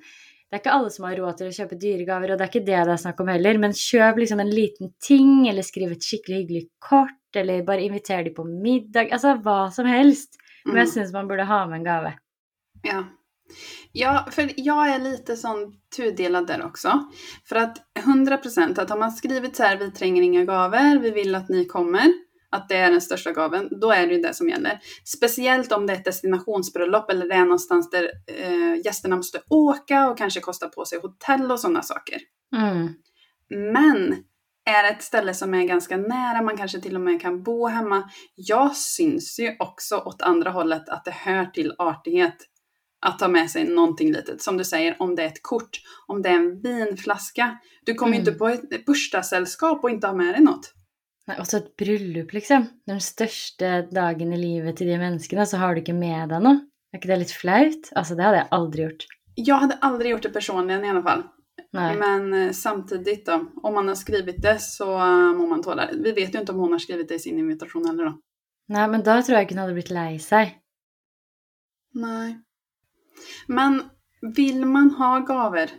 Det 0.53 0.59
er 0.59 0.61
ikke 0.61 0.73
alle 0.77 0.89
som 0.93 1.05
har 1.07 1.15
råd 1.17 1.37
til 1.39 1.47
å 1.49 1.53
kjøpe 1.55 1.77
dyre 1.81 2.05
gaver, 2.05 2.31
og 2.31 2.37
det 2.37 2.43
er 2.45 2.49
ikke 2.51 2.65
det 2.67 2.81
det 2.85 2.91
er 2.93 2.99
snakk 3.01 3.21
om 3.23 3.29
heller, 3.33 3.57
men 3.57 3.71
kjøp 3.73 4.19
liksom 4.21 4.39
en 4.43 4.51
liten 4.53 4.91
ting, 5.01 5.47
eller 5.49 5.65
skriv 5.65 5.91
et 5.95 6.05
skikkelig 6.05 6.43
hyggelig 6.43 6.67
kort, 6.79 7.15
eller 7.41 7.63
bare 7.65 7.81
inviter 7.81 8.21
de 8.23 8.29
på 8.35 8.45
middag. 8.45 9.09
Altså 9.09 9.33
hva 9.41 9.71
som 9.73 9.89
helst. 9.89 10.37
Men 10.65 10.75
Mm. 10.75 10.79
jeg 10.83 10.87
syns 10.93 11.11
man 11.11 11.27
burde 11.27 11.43
ha 11.49 11.65
med 11.65 11.79
en 11.79 11.83
gave. 11.87 12.13
Ja. 12.85 12.99
Ja, 13.91 14.27
för 14.31 14.51
jag 14.57 14.89
är 14.89 14.99
lite 14.99 15.37
sån 15.37 15.73
tudelad 15.95 16.47
där 16.47 16.65
också. 16.65 17.09
För 17.45 17.55
att 17.55 17.77
100% 17.99 18.79
att 18.79 18.89
har 18.89 18.97
man 18.97 19.11
skrivit 19.11 19.55
så 19.55 19.63
här, 19.63 19.77
vi 19.77 19.91
tränger 19.91 20.21
inga 20.21 20.45
gaver, 20.45 20.99
vi 20.99 21.11
vill 21.11 21.35
att 21.35 21.49
ni 21.49 21.65
kommer, 21.65 22.13
att 22.49 22.69
det 22.69 22.75
är 22.75 22.91
den 22.91 23.01
största 23.01 23.31
gaven, 23.31 23.69
då 23.81 23.91
är 23.91 24.07
det 24.07 24.13
ju 24.13 24.21
det 24.21 24.33
som 24.33 24.49
gäller. 24.49 24.79
Speciellt 25.05 25.71
om 25.71 25.87
det 25.87 25.93
är 25.93 25.97
ett 25.97 26.05
destinationsbröllop 26.05 27.09
eller 27.09 27.27
det 27.27 27.35
är 27.35 27.43
någonstans 27.43 27.89
där 27.89 28.09
eh, 28.27 28.85
gästerna 28.85 29.15
måste 29.15 29.41
åka 29.49 30.09
och 30.09 30.17
kanske 30.17 30.39
kosta 30.39 30.67
på 30.67 30.85
sig 30.85 30.99
hotell 31.01 31.51
och 31.51 31.59
sådana 31.59 31.81
saker. 31.81 32.17
Mm. 32.55 32.89
Men 33.73 34.15
är 34.65 34.83
det 34.83 34.89
ett 34.89 35.03
ställe 35.03 35.33
som 35.33 35.53
är 35.53 35.63
ganska 35.63 35.97
nära, 35.97 36.41
man 36.41 36.57
kanske 36.57 36.81
till 36.81 36.95
och 36.95 37.01
med 37.01 37.21
kan 37.21 37.43
bo 37.43 37.67
hemma. 37.67 38.09
Jag 38.35 38.75
syns 38.75 39.39
ju 39.39 39.55
också 39.59 39.97
åt 39.97 40.21
andra 40.21 40.49
hållet 40.49 40.89
att 40.89 41.05
det 41.05 41.11
hör 41.11 41.45
till 41.45 41.75
artighet 41.77 42.37
att 43.03 43.19
ta 43.19 43.27
med 43.27 43.49
sig 43.51 43.63
någonting 43.63 44.11
litet. 44.11 44.41
Som 44.41 44.57
du 44.57 44.63
säger, 44.63 44.95
om 44.99 45.15
det 45.15 45.23
är 45.23 45.27
ett 45.27 45.43
kort, 45.43 45.79
om 46.07 46.21
det 46.21 46.29
är 46.29 46.35
en 46.35 46.61
vinflaska. 46.61 47.57
Du 47.85 47.93
kommer 47.93 48.13
ju 48.13 48.21
Mm. 48.21 48.27
inte 48.27 48.39
på 48.39 48.47
ett 48.47 48.85
bursdagssällskap 48.85 49.83
och 49.83 49.89
inte 49.89 50.07
ha 50.07 50.13
med 50.13 50.33
dig 50.35 50.41
något. 50.43 50.73
Nei, 51.27 51.37
også 51.39 51.57
et 51.57 51.75
bryllup, 51.77 52.33
liksom. 52.33 52.65
Den 52.87 52.99
største 52.99 53.87
dagen 53.91 54.33
i 54.33 54.37
livet 54.37 54.75
til 54.77 54.87
de 54.87 54.97
menneskene, 54.97 55.45
så 55.47 55.57
har 55.57 55.73
du 55.75 55.79
ikke 55.81 55.93
med 55.95 56.29
deg 56.29 56.41
noe. 56.43 56.59
Er 56.93 56.99
ikke 56.99 57.07
det 57.07 57.19
litt 57.19 57.31
flaut? 57.31 57.87
Altså, 57.95 58.15
det 58.15 58.23
hadde 58.25 58.37
jeg 58.41 58.47
aldri 58.51 58.81
gjort. 58.83 59.05
Jag 59.35 59.55
hade 59.55 59.77
aldrig 59.81 60.11
gjort 60.11 60.23
det 60.23 60.33
personligen 60.33 60.83
i 60.85 60.89
alla 60.89 61.01
fall. 61.03 61.23
Nei. 61.73 61.95
Men 61.95 62.33
eh, 62.33 62.51
samtidigt 62.51 63.25
då, 63.25 63.45
om 63.63 63.73
man 63.73 63.87
har 63.87 63.95
skrivit 63.95 64.41
det 64.41 64.59
så 64.61 64.97
eh, 64.97 65.33
må 65.37 65.47
man 65.47 65.63
tåla 65.63 65.85
det. 65.85 65.97
Vi 66.03 66.11
vet 66.11 66.35
ju 66.35 66.39
inte 66.39 66.51
om 66.51 66.59
hon 66.59 66.71
har 66.71 66.79
skrivit 66.79 67.07
det 67.07 67.15
i 67.15 67.19
sin 67.19 67.39
invitation 67.39 67.85
heller 67.87 68.03
då. 68.05 68.13
Nei, 68.69 68.87
men 68.87 69.01
da 69.03 69.21
tror 69.21 69.37
jeg 69.37 69.45
ikke 69.47 69.55
hun 69.55 69.61
hadde 69.63 69.73
blitt 69.73 69.89
lei 69.91 70.19
seg. 70.19 70.53
Nej. 71.93 72.35
Men 73.47 73.89
vill 74.35 74.65
man 74.65 74.91
ha 74.91 75.19
gaver 75.19 75.71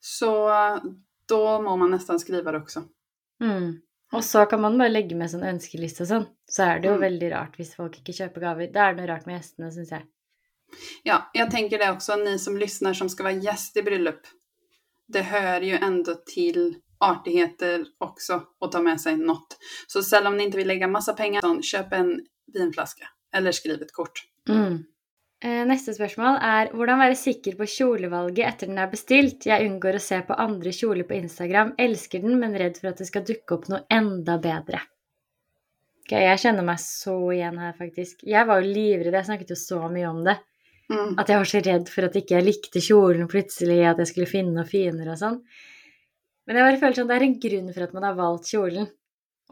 så 0.00 0.50
då 1.28 1.62
må 1.62 1.76
man 1.76 1.90
nästan 1.90 2.20
skriva 2.20 2.52
det 2.52 2.58
också. 2.58 2.82
Mm. 3.40 3.80
Og 4.12 4.24
så 4.24 4.46
kan 4.46 4.60
man 4.60 4.78
bare 4.78 4.88
legge 4.88 5.14
med 5.16 5.30
sånn 5.30 5.44
ønskeliste 5.48 6.04
og 6.04 6.08
sånn. 6.08 6.26
Så 6.50 6.62
er 6.62 6.80
det 6.80 6.88
jo 6.88 6.94
Mm. 6.94 7.00
veldig 7.00 7.30
rart 7.32 7.56
hvis 7.56 7.74
folk 7.74 7.96
ikke 7.98 8.12
kjøper 8.12 8.40
gaver. 8.40 8.62
Er 8.62 8.92
det 8.94 8.96
noe 8.96 9.06
rart 9.08 9.26
med 9.26 9.38
gjestene, 9.40 9.70
syns 9.72 9.90
jeg. 9.90 10.02
Ja, 11.02 11.30
jag 11.34 11.50
tänker 11.50 11.78
det 11.78 11.90
också, 11.90 12.16
ni 12.16 12.38
som 12.38 12.56
lyssnar 12.56 12.94
som 12.94 13.08
ska 13.08 13.22
vara 13.22 13.32
gäst 13.32 13.76
i 13.76 13.82
bröllop. 13.82 14.20
Det 15.08 15.22
hör 15.22 15.60
ju 15.60 15.76
ändå 15.76 16.14
till 16.14 16.76
artigheter 17.00 17.84
också 17.98 18.42
att 18.60 18.72
ta 18.72 18.82
med 18.82 19.00
sig 19.00 19.16
något. 19.16 19.56
Så 19.86 20.02
selv 20.02 20.26
om 20.26 20.36
ni 20.36 20.44
inte 20.44 20.56
vill 20.56 20.68
lägga 20.68 20.88
massa 20.88 21.12
pengar, 21.12 21.40
så 21.40 21.62
köp 21.62 21.92
en 21.92 22.20
vinflaska 22.52 23.08
eller 23.34 23.52
skriv 23.52 23.82
ett 23.82 23.92
kort. 23.92 24.22
Mm. 24.48 24.84
Eh, 25.42 25.64
Neste 25.66 25.90
spørsmål 25.96 26.36
er 26.46 26.68
hvordan 26.70 27.00
være 27.00 27.18
sikker 27.18 27.56
på 27.58 27.66
kjolevalget 27.66 28.46
etter 28.46 28.68
den 28.70 28.78
er 28.78 28.90
bestilt. 28.92 29.48
Jeg 29.48 29.66
unngår 29.66 29.98
å 29.98 30.02
se 30.04 30.20
på 30.28 30.36
andre 30.38 30.70
kjoler 30.76 31.08
på 31.08 31.16
Instagram. 31.18 31.72
Elsker 31.82 32.22
den, 32.22 32.36
men 32.38 32.54
redd 32.58 32.78
for 32.78 32.92
at 32.92 33.02
det 33.02 33.08
skal 33.08 33.24
dukke 33.26 33.56
opp 33.56 33.66
noe 33.72 33.82
enda 33.90 34.36
bedre. 34.42 34.84
Ok, 36.02 36.14
jeg 36.14 36.38
kjenner 36.44 36.66
meg 36.66 36.78
så 36.82 37.16
igjen 37.34 37.58
her, 37.58 37.74
faktisk. 37.74 38.22
Jeg 38.26 38.46
var 38.46 38.62
jo 38.62 38.70
livredd. 38.70 39.18
Jeg 39.18 39.30
snakket 39.32 39.52
jo 39.54 39.58
så 39.58 39.82
mye 39.90 40.08
om 40.12 40.22
det. 40.30 40.38
Mm. 40.92 41.12
At 41.18 41.30
jeg 41.30 41.42
var 41.42 41.50
så 41.50 41.62
redd 41.66 41.90
for 41.90 42.06
at 42.06 42.18
ikke 42.22 42.38
jeg 42.38 42.46
likte 42.46 42.82
kjolen 42.84 43.30
plutselig, 43.30 43.80
at 43.88 44.02
jeg 44.02 44.12
skulle 44.12 44.30
finne 44.30 44.54
noe 44.54 44.68
finere 44.68 45.16
og 45.16 45.20
sånn. 45.20 45.38
Men 46.46 46.58
jeg 46.58 46.68
bare 46.68 46.80
føler 46.82 46.98
sånn, 46.98 47.10
det 47.10 47.18
er 47.18 47.26
en 47.26 47.38
grunn 47.42 47.70
for 47.74 47.86
at 47.86 47.94
man 47.96 48.06
har 48.06 48.18
valgt 48.18 48.50
kjolen. 48.50 48.90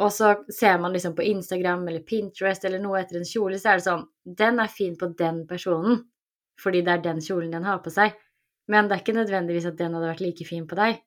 Og 0.01 0.13
så 0.13 0.33
ser 0.49 0.79
man 0.81 0.95
liksom 0.95 1.15
på 1.17 1.27
Instagram 1.29 1.89
eller 1.89 2.05
Pinterest 2.07 2.65
eller 2.65 2.81
noe 2.81 3.03
etter 3.03 3.21
en 3.21 3.29
kjole, 3.29 3.59
så 3.61 3.73
er 3.73 3.81
det 3.81 3.87
sånn 3.87 4.07
Den 4.25 4.61
er 4.63 4.73
fin 4.73 4.97
på 4.97 5.11
den 5.19 5.43
personen, 5.49 6.03
fordi 6.61 6.83
det 6.87 6.95
er 6.95 7.05
den 7.05 7.21
kjolen 7.25 7.53
den 7.53 7.69
har 7.69 7.83
på 7.85 7.93
seg. 7.93 8.17
Men 8.71 8.89
det 8.89 8.97
er 8.97 9.05
ikke 9.05 9.17
nødvendigvis 9.19 9.69
at 9.69 9.79
den 9.79 9.97
hadde 9.97 10.13
vært 10.13 10.25
like 10.25 10.47
fin 10.49 10.67
på 10.71 10.79
deg. 10.79 11.03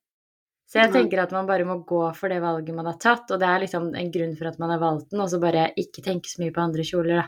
Så 0.70 0.80
jeg 0.80 0.92
Nei. 0.92 1.00
tenker 1.00 1.24
at 1.24 1.34
man 1.36 1.48
bare 1.50 1.66
må 1.68 1.80
gå 1.88 2.04
for 2.18 2.32
det 2.32 2.40
valget 2.44 2.76
man 2.76 2.88
har 2.90 3.00
tatt, 3.02 3.32
og 3.32 3.42
det 3.42 3.50
er 3.50 3.66
liksom 3.66 3.90
en 3.98 4.14
grunn 4.14 4.38
for 4.40 4.50
at 4.50 4.62
man 4.62 4.72
har 4.74 4.82
valgt 4.82 5.12
den, 5.12 5.22
og 5.22 5.30
så 5.32 5.40
bare 5.42 5.72
ikke 5.80 6.04
tenke 6.06 6.32
så 6.32 6.42
mye 6.42 6.54
på 6.56 6.64
andre 6.64 6.86
kjoler, 6.88 7.22
da. 7.22 7.28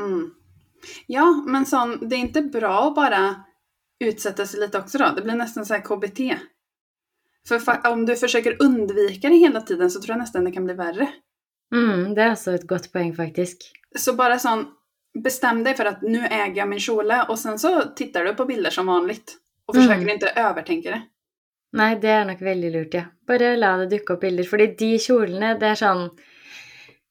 Mm. 0.00 0.24
Ja, 1.06 1.44
men 1.46 1.66
sån, 1.66 2.08
det 2.08 2.16
är 2.16 2.20
inte 2.20 2.42
bra 2.42 2.88
att 2.88 2.94
bara 2.94 3.44
utsätta 4.04 4.46
sig 4.46 4.60
lite 4.60 4.78
också 4.78 4.98
då. 4.98 5.12
Det 5.16 5.22
blir 5.22 5.34
nästan 5.34 5.66
så 5.66 5.74
här 5.74 5.80
KBT. 5.80 6.20
För 7.48 7.86
om 7.92 8.06
du 8.06 8.16
försöker 8.16 8.56
undvika 8.62 9.28
det 9.28 9.36
hela 9.36 9.60
tiden 9.60 9.90
så 9.90 10.00
tror 10.00 10.10
jag 10.16 10.18
nästan 10.18 10.44
det 10.44 10.52
kan 10.52 10.64
bli 10.64 10.74
värre. 10.74 11.08
Mm, 11.74 12.14
det 12.14 12.22
er 12.22 12.30
også 12.32 12.52
et 12.54 12.66
godt 12.68 12.92
poeng, 12.92 13.14
faktisk. 13.16 13.56
Så 13.96 14.12
bara 14.12 14.38
sån, 14.38 14.66
bestäm 15.24 15.64
dig 15.64 15.74
för 15.74 15.84
att 15.84 16.02
nu 16.02 16.18
äger 16.26 16.56
jag 16.56 16.68
min 16.68 16.80
kjole 16.80 17.22
och 17.28 17.38
sen 17.38 17.58
så 17.58 17.82
tittar 17.96 18.24
du 18.24 18.34
på 18.34 18.44
bilder 18.44 18.70
som 18.70 18.86
vanligt. 18.86 19.36
Och 19.66 19.74
försöker 19.74 20.02
Mm. 20.02 20.08
inte 20.08 20.28
övertänka 20.28 20.90
det. 20.90 21.02
Nei, 21.72 21.94
det 21.94 22.08
er 22.08 22.24
nok 22.24 22.40
veldig 22.40 22.70
lurt, 22.72 22.94
ja. 22.94 23.02
Bare 23.26 23.56
la 23.56 23.76
det 23.76 23.86
dukke 23.86 24.12
opp 24.12 24.20
bilder. 24.20 24.44
Fordi 24.44 24.66
de 24.78 24.98
kjolene, 24.98 25.58
det 25.58 25.66
er 25.66 25.74
sånn 25.74 26.10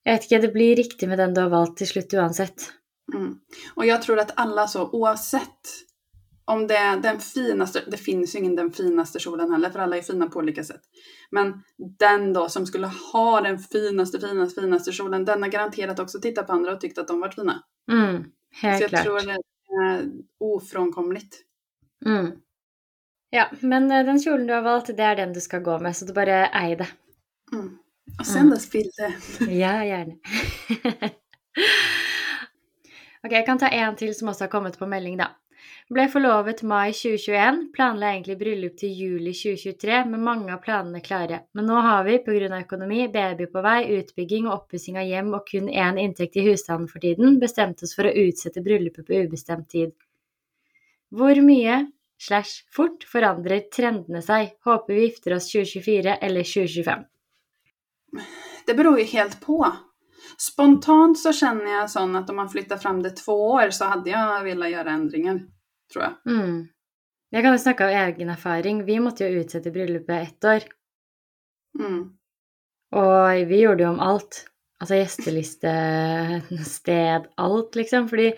Jeg 0.06 0.14
vet 0.14 0.24
ikke, 0.24 0.42
det 0.42 0.54
blir 0.54 0.76
riktig 0.76 1.08
med 1.10 1.18
den 1.18 1.34
du 1.34 1.42
har 1.42 1.50
valgt 1.50 1.78
til 1.78 1.88
slutt 1.88 2.14
uansett. 2.14 2.72
Mm. 3.14 3.40
Och 3.76 3.86
jag 3.86 4.02
tror 4.02 4.20
att 4.20 4.32
alla 4.36 4.68
så, 4.68 4.90
oavsett 4.92 5.68
om 6.46 6.68
det 6.68 6.76
är 6.76 6.98
den 6.98 7.20
finaste, 7.20 7.84
det 7.88 7.98
finns 7.98 8.36
ju 8.36 8.40
ingen 8.40 8.56
den 8.56 8.72
finaste 8.72 9.20
kjolen 9.20 9.52
heller, 9.52 9.70
för 9.70 9.80
alla 9.80 9.98
är 9.98 10.02
fina 10.02 10.28
på 10.30 10.40
olika 10.40 10.64
sätt. 10.64 10.82
Men 11.32 11.64
den 12.00 12.34
då 12.34 12.50
som 12.50 12.66
skulle 12.66 12.88
ha 12.88 13.42
den 13.42 13.60
finaste, 13.60 14.20
finaste, 14.20 14.62
finaste 14.62 14.92
kjolen, 14.92 15.26
den 15.26 15.42
har 15.44 15.50
garanterat 15.50 16.00
också 16.00 16.20
tittat 16.22 16.48
på 16.48 16.54
andra 16.54 16.72
och 16.74 16.82
tyckt 16.82 16.98
att 16.98 17.08
de 17.08 17.20
varit 17.20 17.36
fina. 17.36 17.64
Mm, 17.92 18.24
Så 18.24 18.68
helt 18.68 18.82
jag 18.82 18.90
klart. 18.90 19.04
tror 19.04 19.20
det 19.22 19.32
är 19.84 20.06
ofrånkomligt. 20.40 21.36
Mm. 22.06 22.32
Ja, 23.30 23.50
men 23.60 23.92
eh, 23.92 24.06
den 24.06 24.20
kjolen 24.20 24.48
du 24.48 24.54
har 24.54 24.62
valgt, 24.62 24.88
det 24.98 25.04
er 25.04 25.16
den 25.16 25.34
du 25.34 25.42
skal 25.42 25.62
gå 25.62 25.80
med, 25.80 25.96
så 25.98 26.06
du 26.06 26.14
bare 26.14 26.46
eier 26.54 26.76
det. 26.78 26.88
Mm. 27.52 27.78
Och 28.20 28.26
sen 28.26 28.42
Mm. 28.42 28.50
dess 28.50 28.72
bilder. 28.72 29.16
Ja, 29.60 29.86
gjerne. 29.86 30.16
ok, 33.24 33.32
jeg 33.32 33.46
kan 33.46 33.60
ta 33.60 33.68
en 33.68 33.96
til 33.96 34.14
som 34.16 34.28
også 34.32 34.44
har 34.46 34.52
kommet 34.52 34.78
på 34.80 34.86
melding, 34.90 35.18
da. 35.20 35.28
Ble 35.94 36.06
forlovet 36.10 36.64
mai 36.68 36.94
2021. 36.96 37.60
Planla 37.76 38.14
egentlig 38.14 38.38
bryllup 38.40 38.78
til 38.80 38.94
juli 38.98 39.34
2023, 39.36 40.00
med 40.10 40.24
mange 40.26 40.54
av 40.54 40.62
planene 40.64 41.02
klare. 41.06 41.42
Men 41.54 41.68
nå 41.70 41.82
har 41.86 42.06
vi, 42.08 42.18
pga. 42.26 42.50
økonomi, 42.60 43.08
baby 43.14 43.48
på 43.52 43.64
vei, 43.66 43.80
utbygging 44.00 44.48
og 44.48 44.56
oppussing 44.58 44.98
av 45.02 45.08
hjem 45.10 45.34
og 45.38 45.46
kun 45.50 45.70
én 45.70 46.00
inntekt 46.02 46.40
i 46.40 46.46
husstanden 46.48 46.90
for 46.92 47.04
tiden, 47.04 47.40
bestemt 47.40 47.84
oss 47.84 47.96
for 47.96 48.10
å 48.10 48.16
utsette 48.26 48.64
bryllupet 48.66 49.08
på 49.08 49.24
ubestemt 49.26 49.70
tid. 49.70 49.94
Hvor 51.14 51.38
mye 51.46 51.84
slash 52.18 52.64
fort 52.74 53.04
forandrer 53.06 53.68
trendene 53.74 54.24
seg? 54.26 54.56
Håper 54.66 54.96
vi 54.96 55.08
gifter 55.08 55.36
oss 55.38 55.52
2024 55.52 56.18
eller 56.22 56.48
2025. 56.48 57.04
Det 58.66 58.74
beror 58.74 59.00
ju 59.00 59.06
helt 59.06 59.42
på. 59.42 59.60
Spontant 60.38 61.20
så 61.20 61.34
känner 61.34 61.72
jag 61.72 61.90
sån 61.90 62.16
att 62.16 62.30
om 62.30 62.36
man 62.36 62.50
flyttar 62.50 62.78
fram 62.78 63.04
det 63.04 63.10
två 63.10 63.52
år 63.52 63.70
så 63.70 63.86
hade 63.86 64.10
jag 64.10 64.44
velat 64.44 64.72
göra 64.72 64.92
ändringar, 64.92 65.40
tror 65.94 66.04
jag. 66.04 66.34
Mm. 66.34 66.68
Jeg 67.34 67.44
kan 67.44 67.52
jo 67.52 67.60
snakke 67.60 67.86
av 67.86 67.90
egen 67.90 68.30
erfaring. 68.30 68.84
Vi 68.86 69.00
måtte 69.00 69.26
jo 69.26 69.42
utsette 69.42 69.72
bryllupet 69.72 70.28
ett 70.28 70.46
år. 70.46 70.68
Mm. 71.80 72.02
Og 72.94 73.48
vi 73.50 73.62
gjorde 73.62 73.84
jo 73.84 73.90
om 73.90 74.00
alt. 74.00 74.44
Altså 74.80 75.00
gjesteliste, 75.00 75.72
sted, 76.78 77.26
alt, 77.42 77.76
liksom. 77.76 78.06
Fordi 78.10 78.34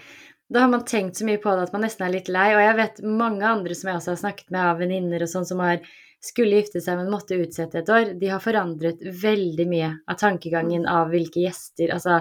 da 0.53 0.63
har 0.63 0.71
man 0.71 0.85
tenkt 0.85 1.17
så 1.17 1.27
mye 1.27 1.41
på 1.41 1.51
det 1.55 1.67
at 1.67 1.75
man 1.75 1.83
nesten 1.83 2.07
er 2.07 2.15
litt 2.15 2.31
lei. 2.31 2.47
Og 2.55 2.63
jeg 2.63 2.77
vet 2.79 3.03
mange 3.03 3.47
andre 3.49 3.75
som 3.75 3.91
jeg 3.91 3.99
også 3.99 4.13
har 4.13 4.21
snakket 4.23 4.55
med 4.55 4.63
av 4.63 4.79
venninner 4.79 5.25
og 5.25 5.31
sånn, 5.31 5.49
som 5.49 5.63
har 5.65 5.81
skulle 6.25 6.59
gifte 6.59 6.81
seg, 6.81 6.97
men 6.99 7.11
måtte 7.13 7.37
utsette 7.39 7.79
et 7.81 7.91
år. 7.91 8.15
De 8.19 8.31
har 8.31 8.43
forandret 8.43 9.03
veldig 9.21 9.67
mye 9.69 9.91
av 10.09 10.19
tankegangen 10.21 10.87
av 10.89 11.13
hvilke 11.13 11.45
gjester 11.45 11.93
Altså 11.95 12.19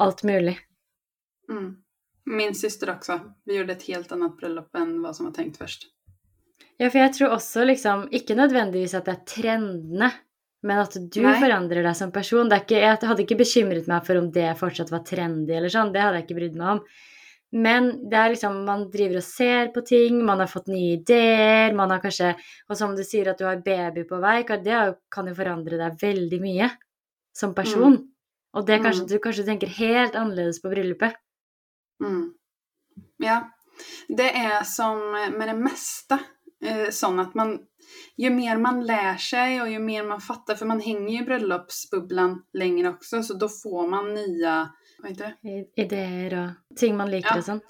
alt 0.00 0.22
mulig. 0.24 0.56
Mm. 1.50 1.76
Min 2.24 2.54
syster 2.54 2.90
också. 2.90 3.20
Vi 3.44 3.56
gjorde 3.56 3.72
ett 3.72 3.82
helt 3.82 4.12
annat 4.12 4.36
bröllop 4.36 4.74
än 4.74 5.02
vad 5.02 5.16
som 5.16 5.26
var 5.26 5.32
tänkt 5.32 5.56
först. 5.58 5.86
Ja, 6.76 6.90
for 6.90 6.98
jeg 6.98 7.12
tror 7.12 7.34
også 7.36 7.64
liksom 7.64 8.06
Ikke 8.10 8.34
nødvendigvis 8.38 8.94
at 8.96 9.04
det 9.04 9.12
er 9.12 9.24
trendene, 9.28 10.10
men 10.62 10.78
at 10.80 10.94
du 10.96 11.20
Nei. 11.24 11.36
forandrer 11.40 11.84
deg 11.84 11.96
som 11.96 12.12
person. 12.12 12.48
Det 12.48 12.56
er 12.56 12.64
ikke, 12.64 12.80
jeg 12.80 13.08
hadde 13.10 13.24
ikke 13.24 13.40
bekymret 13.40 13.88
meg 13.88 14.06
for 14.06 14.20
om 14.20 14.30
det 14.32 14.48
fortsatt 14.60 14.92
var 14.92 15.04
trendy 15.04 15.56
eller 15.56 15.72
sånn. 15.72 15.92
Det 15.92 16.00
hadde 16.00 16.20
jeg 16.20 16.28
ikke 16.28 16.38
brydd 16.40 16.58
meg 16.60 16.78
om. 16.78 16.82
Men 17.52 18.08
det 18.10 18.14
er 18.14 18.28
liksom 18.30 18.64
Man 18.64 18.90
driver 18.90 19.16
og 19.16 19.22
ser 19.26 19.72
på 19.74 19.82
ting, 19.86 20.24
man 20.24 20.38
har 20.38 20.46
fått 20.46 20.68
nye 20.70 20.92
ideer, 21.00 21.74
man 21.74 21.90
har 21.90 22.00
kanskje 22.00 22.34
Og 22.68 22.76
som 22.76 22.94
du 22.96 23.02
sier 23.02 23.30
at 23.30 23.38
du 23.38 23.44
har 23.44 23.56
baby 23.64 24.04
på 24.04 24.20
vei, 24.22 24.42
kan- 24.46 24.62
det 24.62 24.96
kan 25.10 25.26
jo 25.26 25.34
forandre 25.34 25.76
deg 25.78 25.98
veldig 26.00 26.40
mye 26.40 26.70
som 27.34 27.54
person. 27.54 27.98
Og 28.54 28.66
det 28.66 28.80
kanskje 28.82 29.02
Mm. 29.02 29.08
du 29.08 29.18
kanskje 29.18 29.44
tenker 29.46 29.66
helt 29.68 30.14
annerledes 30.14 30.62
på 30.62 30.70
bryllupet. 30.70 31.14
Mm. 32.02 32.34
Ja, 33.18 33.50
det 34.08 34.36
är 34.36 34.64
som 34.64 34.98
med 35.38 35.48
det 35.48 35.54
mesta 35.54 36.18
eh, 36.64 37.20
att 37.20 37.34
man, 37.34 37.58
ju 38.16 38.30
mer 38.30 38.58
man 38.58 38.86
lär 38.86 39.16
sig 39.16 39.62
och 39.62 39.68
ju 39.68 39.78
mer 39.78 40.04
man 40.04 40.20
fattar, 40.20 40.54
för 40.54 40.66
man 40.66 40.80
hänger 40.80 41.08
ju 41.12 41.22
i 41.22 41.24
bröllopsbubblan 41.24 42.42
längre 42.52 42.88
också, 42.88 43.22
så 43.22 43.34
då 43.34 43.48
får 43.48 43.88
man 43.88 44.14
nya, 44.14 44.68
vad 45.02 45.10
heter 45.10 45.34
det? 45.42 45.48
I- 45.48 45.82
Ideer 45.82 46.34
og 46.44 46.76
ting 46.78 46.96
man 46.96 47.10
liker 47.10 47.30
Ja. 47.30 47.38
og 47.38 47.44
sånn. 47.44 47.60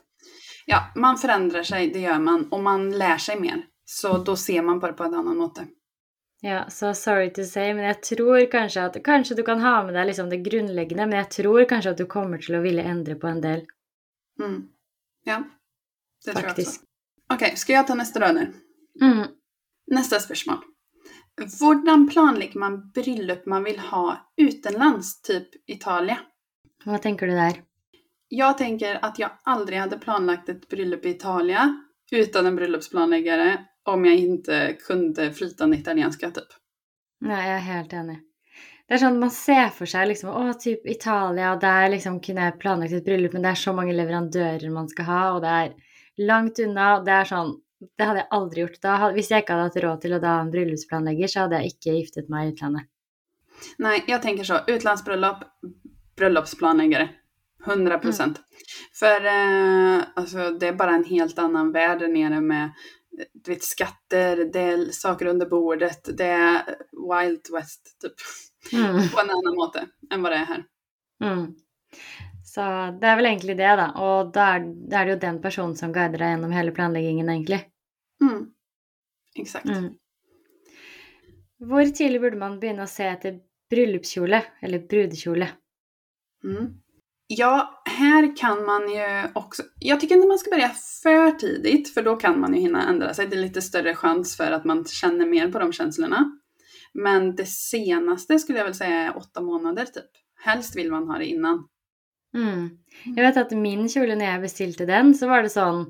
Ja, 0.67 0.93
man 0.97 1.17
förändrar 1.19 1.63
sig, 1.63 1.91
det 1.91 2.01
gör 2.01 2.19
man, 2.19 2.49
och 2.53 2.63
man 2.63 2.91
lär 2.99 3.19
sig 3.19 3.41
mer. 3.41 3.63
Så 3.85 4.19
då 4.19 4.37
ser 4.37 4.63
man 4.63 4.81
på 4.81 4.87
det 4.87 4.93
på 4.93 5.05
en 5.05 5.15
annan 5.15 5.37
måte. 5.37 5.67
Ja, 6.43 6.71
så 6.71 6.95
sorry 6.95 7.33
to 7.33 7.45
say, 7.45 7.75
men 7.75 7.85
jeg 7.85 8.03
tror 8.03 8.51
kanskje 8.51 8.85
at 8.85 9.05
Kanskje 9.05 9.35
du 9.37 9.43
kan 9.43 9.61
ha 9.61 9.83
med 9.85 9.95
deg 9.95 10.07
liksom 10.07 10.31
det 10.31 10.37
grunnleggende, 10.45 11.07
men 11.07 11.19
jeg 11.19 11.29
tror 11.31 11.65
kanskje 11.69 11.91
at 11.91 11.99
du 11.99 12.07
kommer 12.07 12.39
til 12.39 12.55
å 12.55 12.63
ville 12.63 12.83
endre 12.83 13.15
på 13.15 13.27
en 13.29 13.41
del, 13.41 13.67
Mm. 14.41 14.69
Ja, 15.25 15.45
det 16.25 16.33
tror 16.33 16.43
jag 16.45 16.51
också. 16.51 16.63
faktisk. 16.63 16.81
Okej, 17.33 17.57
ska 17.57 17.73
jag 17.73 17.87
ta 17.87 17.95
nästa 17.95 18.19
då 18.21 18.33
nu? 18.33 18.53
Mm. 19.03 19.29
Neste 19.91 20.21
spørsmål. 20.21 20.59
Hvordan 21.61 22.09
planlegger 22.09 22.59
man 22.61 22.91
bryllup 22.95 23.47
man 23.47 23.65
vil 23.65 23.79
ha 23.79 24.31
utenlands, 24.37 25.23
typ 25.23 25.49
Italia? 25.67 26.19
Hva 26.85 26.99
tenker 26.99 27.27
du 27.27 27.35
der? 27.35 27.63
Jag 28.29 28.59
tänker 28.59 28.99
att 29.03 29.19
jag 29.19 29.31
aldrig 29.43 29.79
hade 29.79 29.99
planlagt 29.99 30.49
ett 30.49 30.69
bröllop 30.69 31.05
i 31.05 31.11
Italien 31.11 31.85
utan 32.13 32.47
en 32.47 32.57
bröllopsplanläggare 32.57 33.65
om 33.85 34.05
jag 34.05 34.17
inte 34.17 34.77
kunde 34.87 35.33
flytande 35.33 35.77
italienska 35.77 36.31
typ. 36.31 36.49
Nei, 37.21 37.41
jeg 37.49 37.57
er 37.57 37.65
helt 37.67 37.93
enig. 37.93 38.19
Det 38.89 38.97
er 38.97 39.01
sånn 39.03 39.19
man 39.21 39.31
ser 39.31 39.69
for 39.75 39.87
seg 39.87 40.09
liksom 40.09 40.31
Å, 40.33 40.55
typ 40.59 40.87
Italia, 40.89 41.53
der 41.61 41.91
liksom 41.93 42.17
kunne 42.25 42.49
jeg 42.49 42.59
planlagt 42.63 42.97
et 42.97 43.05
bryllup, 43.05 43.35
men 43.37 43.45
det 43.45 43.53
er 43.53 43.61
så 43.61 43.75
mange 43.77 43.93
leverandører 43.95 44.73
man 44.73 44.89
skal 44.89 45.07
ha, 45.07 45.21
og 45.35 45.43
det 45.45 45.75
langt 46.27 46.59
unna. 46.59 46.97
og 46.97 47.05
Det 47.05 47.13
er 47.19 47.29
sånn 47.29 47.53
Det 47.81 48.05
hadde 48.05 48.21
jeg 48.21 48.29
aldri 48.37 48.61
gjort. 48.61 48.89
Hvis 49.17 49.31
jeg 49.31 49.43
ikke 49.43 49.55
hadde 49.57 49.69
hatt 49.69 49.83
råd 49.85 50.01
til 50.03 50.15
å 50.15 50.19
da 50.21 50.33
ha 50.35 50.41
en 50.45 50.51
bryllupsplanlegger, 50.53 51.29
så 51.33 51.45
hadde 51.45 51.61
jeg 51.61 51.73
ikke 51.75 51.95
giftet 51.97 52.27
meg 52.29 52.47
i 52.47 52.51
utlandet. 52.53 52.89
Nej, 53.79 54.05
jag 54.07 54.23
tänker 54.23 54.45
så. 54.45 54.59
Utlandsbröllop, 54.67 55.45
bröllopsplanläggare. 56.21 57.09
100 57.67 57.99
procent. 57.99 58.41
För 58.95 59.25
eh, 59.27 60.03
alltså, 60.15 60.51
det 60.51 60.69
är 60.69 60.73
bara 60.73 60.95
en 60.95 61.05
helt 61.05 61.39
annan 61.39 61.73
värld 61.73 61.99
där 61.99 62.09
nere 62.09 62.41
med 62.41 62.71
du 63.33 63.51
vet, 63.51 63.63
skatter, 63.63 64.37
det 64.53 64.61
är 64.61 64.85
saker 64.85 65.27
under 65.27 65.47
bordet, 65.47 66.17
det 66.19 66.25
är 66.25 66.63
Wild 66.93 67.41
West 67.53 68.01
typ. 68.01 68.13
Mm. 68.73 69.09
På 69.09 69.21
en 69.21 69.31
annan 69.31 69.55
måte 69.57 69.87
än 70.11 70.23
vad 70.23 70.33
det 70.33 70.37
är 70.37 70.45
här. 70.45 70.65
Mm. 71.25 71.55
Så 72.45 72.61
det 73.01 73.07
er 73.07 73.17
vel 73.17 73.27
egentlig 73.27 73.57
det, 73.57 73.77
da. 73.79 73.87
Og 73.97 74.33
da 74.35 74.47
er, 74.57 74.65
da 74.91 75.01
er 75.01 75.07
det 75.07 75.15
jo 75.15 75.21
den 75.23 75.41
personen 75.43 75.77
som 75.79 75.93
guider 75.95 76.19
deg 76.19 76.33
gjennom 76.35 76.55
hele 76.55 76.75
planleggingen, 76.75 77.29
egentlig. 77.29 77.61
Mm. 78.23 78.49
Exakt. 79.39 79.71
Mm. 79.71 79.93
Hvor 81.71 81.93
tidlig 81.95 82.21
burde 82.21 82.41
man 82.41 82.59
begynne 82.61 82.87
å 82.87 82.91
se 82.91 83.07
etter 83.07 83.39
bryllupskjole, 83.71 84.43
eller 84.63 84.87
brudekjole? 84.91 85.49
Mm. 86.45 86.75
Ja, 87.27 87.83
här 87.85 88.37
kan 88.37 88.65
man 88.65 88.83
ju 88.93 89.31
också... 89.35 89.63
Jag 89.79 90.01
tycker 90.01 90.15
inte 90.15 90.29
man 90.29 90.39
ska 90.39 90.51
börja 90.51 90.71
för 91.03 91.31
tidigt, 91.31 91.95
för 91.95 92.03
då 92.03 92.17
kan 92.17 92.41
man 92.41 92.55
ju 92.55 92.61
hinna 92.61 92.89
ändra 92.89 93.15
sig. 93.15 93.27
Det 93.27 93.37
är 93.37 93.41
lite 93.41 93.63
större 93.63 93.95
chans 93.95 94.37
för 94.37 94.51
att 94.53 94.65
man 94.65 94.85
känner 94.85 95.27
mer 95.27 95.53
på 95.53 95.59
de 95.59 95.73
känslorna. 95.73 96.39
Men 96.93 97.37
det 97.37 97.47
senaste 97.47 98.39
skulle 98.39 98.59
jag 98.59 98.65
väl 98.65 98.75
säga 98.75 98.97
är 98.97 99.17
åtta 99.17 99.41
månader 99.41 99.85
typ. 99.85 100.11
Helst 100.45 100.77
vill 100.77 100.91
man 100.91 101.09
ha 101.09 101.19
det 101.19 101.27
innan. 101.27 101.69
Mm. 102.35 102.71
Jeg 103.05 103.25
vet 103.25 103.37
at 103.37 103.55
min 103.59 103.89
kjole, 103.89 104.15
når 104.15 104.27
jeg 104.27 104.43
bestilte 104.45 104.87
den, 104.87 105.15
så 105.15 105.29
var 105.31 105.43
det 105.43 105.53
sånn 105.55 105.85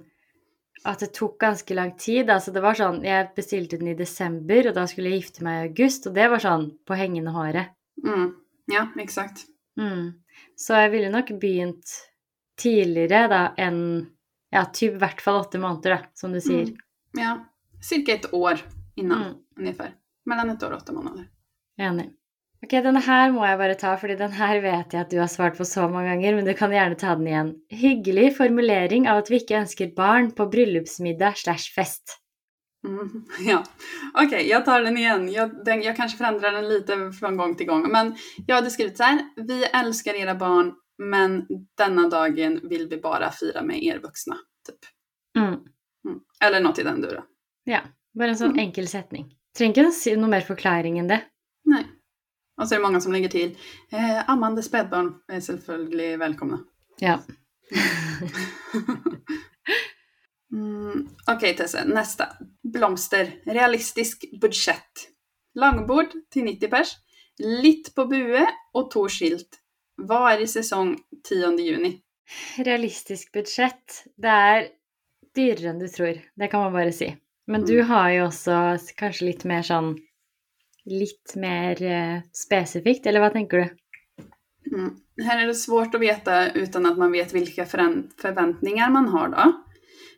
at 0.89 1.03
det 1.03 1.11
tok 1.17 1.39
ganske 1.41 1.77
lang 1.77 1.93
tid. 2.01 2.31
Altså 2.31 2.53
det 2.53 2.63
var 2.65 2.77
sånn, 2.77 3.03
Jeg 3.05 3.33
bestilte 3.37 3.81
den 3.81 3.93
i 3.93 3.99
desember, 3.99 4.71
og 4.71 4.77
da 4.77 4.87
skulle 4.89 5.13
jeg 5.13 5.25
gifte 5.25 5.45
meg 5.45 5.57
i 5.57 5.69
august, 5.69 6.09
og 6.09 6.17
det 6.17 6.29
var 6.33 6.41
sånn 6.41 6.71
på 6.87 6.97
hengende 6.97 7.35
håret. 7.37 7.77
Mm. 8.05 8.33
Ja, 8.73 8.89
exakt. 9.01 9.45
Mm. 9.81 10.20
Så 10.61 10.77
jeg 10.77 10.91
ville 10.93 11.09
nok 11.13 11.31
begynt 11.41 11.93
tidligere 12.61 13.29
da 13.33 13.43
enn 13.59 13.79
ja, 14.53 14.65
typ 14.75 14.97
i 14.99 15.01
hvert 15.01 15.21
fall 15.25 15.41
åtte 15.45 15.61
måneder, 15.63 15.95
da, 15.97 16.11
som 16.19 16.33
du 16.35 16.41
sier. 16.43 16.69
Mm. 16.73 17.21
Ja, 17.21 17.33
cirka 17.83 18.13
ett 18.19 18.33
år 18.35 18.61
innan 18.97 19.23
Mm. 19.23 19.35
ungefär. 19.59 19.95
Mellan 20.27 20.51
ett 20.51 20.63
år 20.63 20.71
och 20.71 20.83
åtta 20.83 20.93
månader. 20.93 21.29
Enig. 21.79 22.11
Ok, 22.63 22.71
denne 22.85 23.01
her 23.01 23.31
må 23.33 23.47
jeg 23.47 23.57
bare 23.59 23.75
ta, 23.75 23.95
fordi 23.97 24.17
den 24.21 24.33
her 24.37 24.59
vet 24.61 24.93
jeg 24.93 25.01
at 25.01 25.11
du 25.11 25.17
har 25.19 25.31
svart 25.33 25.57
på 25.57 25.65
så 25.65 25.87
mange 25.89 26.11
ganger, 26.11 26.35
men 26.37 26.45
du 26.45 26.53
kan 26.55 26.71
gjerne 26.75 26.99
ta 27.01 27.15
den 27.17 27.27
igjen. 27.31 27.53
Hyggelig 27.73 28.37
formulering 28.37 29.07
av 29.09 29.23
at 29.23 29.31
vi 29.31 29.39
ikke 29.41 29.63
ønsker 29.63 29.95
barn 29.97 30.29
på 30.37 30.45
bryllupsmiddag 30.53 31.39
slash 31.41 31.73
fest. 31.75 32.19
Mm, 32.89 33.25
ja, 33.41 33.65
okej, 34.15 34.49
jag 34.49 34.65
tar 34.65 34.83
den 34.83 34.97
igen. 34.99 35.33
Jag, 35.33 35.65
den, 35.65 35.83
jag 35.83 35.97
kanske 35.97 36.19
förändrar 36.19 36.53
den 36.53 36.69
lite 36.69 37.13
från 37.13 37.37
gång 37.37 37.55
till 37.55 37.67
gång. 37.67 37.89
Men 37.93 38.17
jag 38.47 38.57
hade 38.57 38.71
skrivit 38.71 38.97
så 38.97 39.03
här. 39.03 39.25
Vi 39.37 39.65
älskar 39.65 40.15
era 40.15 40.35
barn, 40.35 40.75
men 40.99 41.47
denna 41.77 42.09
dagen 42.09 42.61
vill 42.69 42.89
vi 42.89 42.97
bara 42.97 43.31
fira 43.31 43.63
med 43.63 43.83
er 43.83 43.99
vuxna. 43.99 44.37
Typ. 44.69 44.79
Mm. 45.39 45.55
Mm. 45.55 46.21
Eller 46.45 46.61
något 46.61 46.79
i 46.79 46.83
den 46.83 47.01
duren. 47.01 47.23
Ja, 47.65 47.81
bare 48.19 48.29
en 48.29 48.37
sånn 48.37 48.51
Mm. 48.51 48.59
enkel 48.59 48.89
setning. 48.89 49.37
Trenger 49.59 49.85
ikke 49.85 49.93
si 49.93 50.17
noe 50.17 50.29
mer 50.31 50.41
forklaring 50.41 50.99
enn 50.99 51.09
det. 51.09 51.21
Nej. 51.65 51.87
Och 52.61 52.69
så 52.69 52.75
är 52.75 52.79
det 52.79 52.87
många 52.87 53.01
som 53.01 53.13
lägger 53.13 53.29
till. 53.29 53.57
Eh, 53.93 54.31
ammande 54.31 54.63
spädbarn 54.63 55.15
är 55.33 55.41
selvfølgelig 55.41 56.19
välkomna. 56.19 56.59
Ja. 56.99 57.19
Mm, 60.53 61.09
Okej 61.27 61.57
Tesse, 61.57 61.85
nästa. 61.85 62.29
Blomster. 62.63 63.31
Realistisk 63.47 64.25
budget. 64.41 65.09
Langbord 65.55 66.07
till 66.31 66.45
90 66.45 66.69
pers. 66.71 66.97
Litt 67.39 67.95
på 67.95 68.05
bue 68.07 68.47
och 68.73 68.91
to 68.91 69.09
skilt. 69.09 69.59
Vad 69.97 70.33
är 70.33 70.41
i 70.41 70.47
säsong 70.47 70.99
10 71.29 71.59
juni? 71.61 72.01
Realistisk 72.59 73.33
budsjett. 73.33 74.05
Det 74.17 74.29
er 74.29 74.69
dyrere 75.35 75.71
enn 75.73 75.79
du 75.83 75.89
tror. 75.89 76.21
Det 76.37 76.47
kan 76.51 76.61
man 76.61 76.73
bare 76.73 76.93
si. 76.93 77.17
Men 77.47 77.65
du 77.67 77.75
Mm. 77.81 77.91
har 77.91 78.11
jo 78.11 78.25
også 78.27 78.79
kanskje 78.97 79.25
litt 79.27 79.45
mer 79.45 79.63
sånn 79.63 79.99
Litt 80.87 81.35
mer 81.37 81.83
eh, 81.83 82.21
spesifikt, 82.33 83.07
eller 83.07 83.21
hva 83.21 83.31
tenker 83.31 83.59
du? 83.59 84.75
Mm. 84.77 84.97
Här 85.25 85.43
är 85.43 85.47
det 85.47 85.55
svårt 85.55 85.95
att 85.95 86.01
veta 86.01 86.51
utan 86.53 86.87
att 86.87 86.99
man 86.99 87.13
vet 87.13 87.33
vilka 87.35 87.67
förväntningar 87.67 88.91
man 88.91 89.09
har 89.09 89.29
då. 89.29 89.53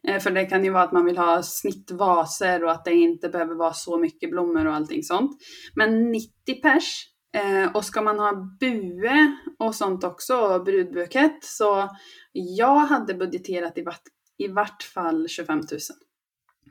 Eh, 0.09 0.19
För 0.21 0.31
det 0.31 0.47
kan 0.47 0.65
ju 0.65 0.71
vara 0.71 0.83
att 0.83 0.93
man 0.93 1.05
vill 1.05 1.19
ha 1.19 1.43
snittvaser 1.43 2.65
och 2.65 2.71
att 2.73 2.85
det 2.85 2.93
inte 2.95 3.29
behöver 3.29 3.55
vara 3.55 3.73
så 3.73 3.99
mycket 3.99 4.31
blommor 4.31 4.67
och 4.67 4.75
allting 4.75 5.03
sånt. 5.03 5.31
Men 5.75 6.11
90 6.13 6.61
pers. 6.63 7.09
eh, 7.37 7.77
Och 7.77 7.85
ska 7.85 8.03
man 8.03 8.19
ha 8.19 8.33
bue 8.61 9.37
och 9.59 9.75
sånt 9.75 10.05
också, 10.05 10.37
och 10.37 10.65
brudbukett, 10.65 11.45
så 11.45 11.89
jag 12.33 12.79
hade 12.79 13.15
budgeterat 13.15 13.79
i 13.79 13.83
vart, 13.83 14.03
i 14.39 14.49
vart 14.49 14.83
fall 14.83 15.29
25 15.29 15.59
000. 15.59 15.67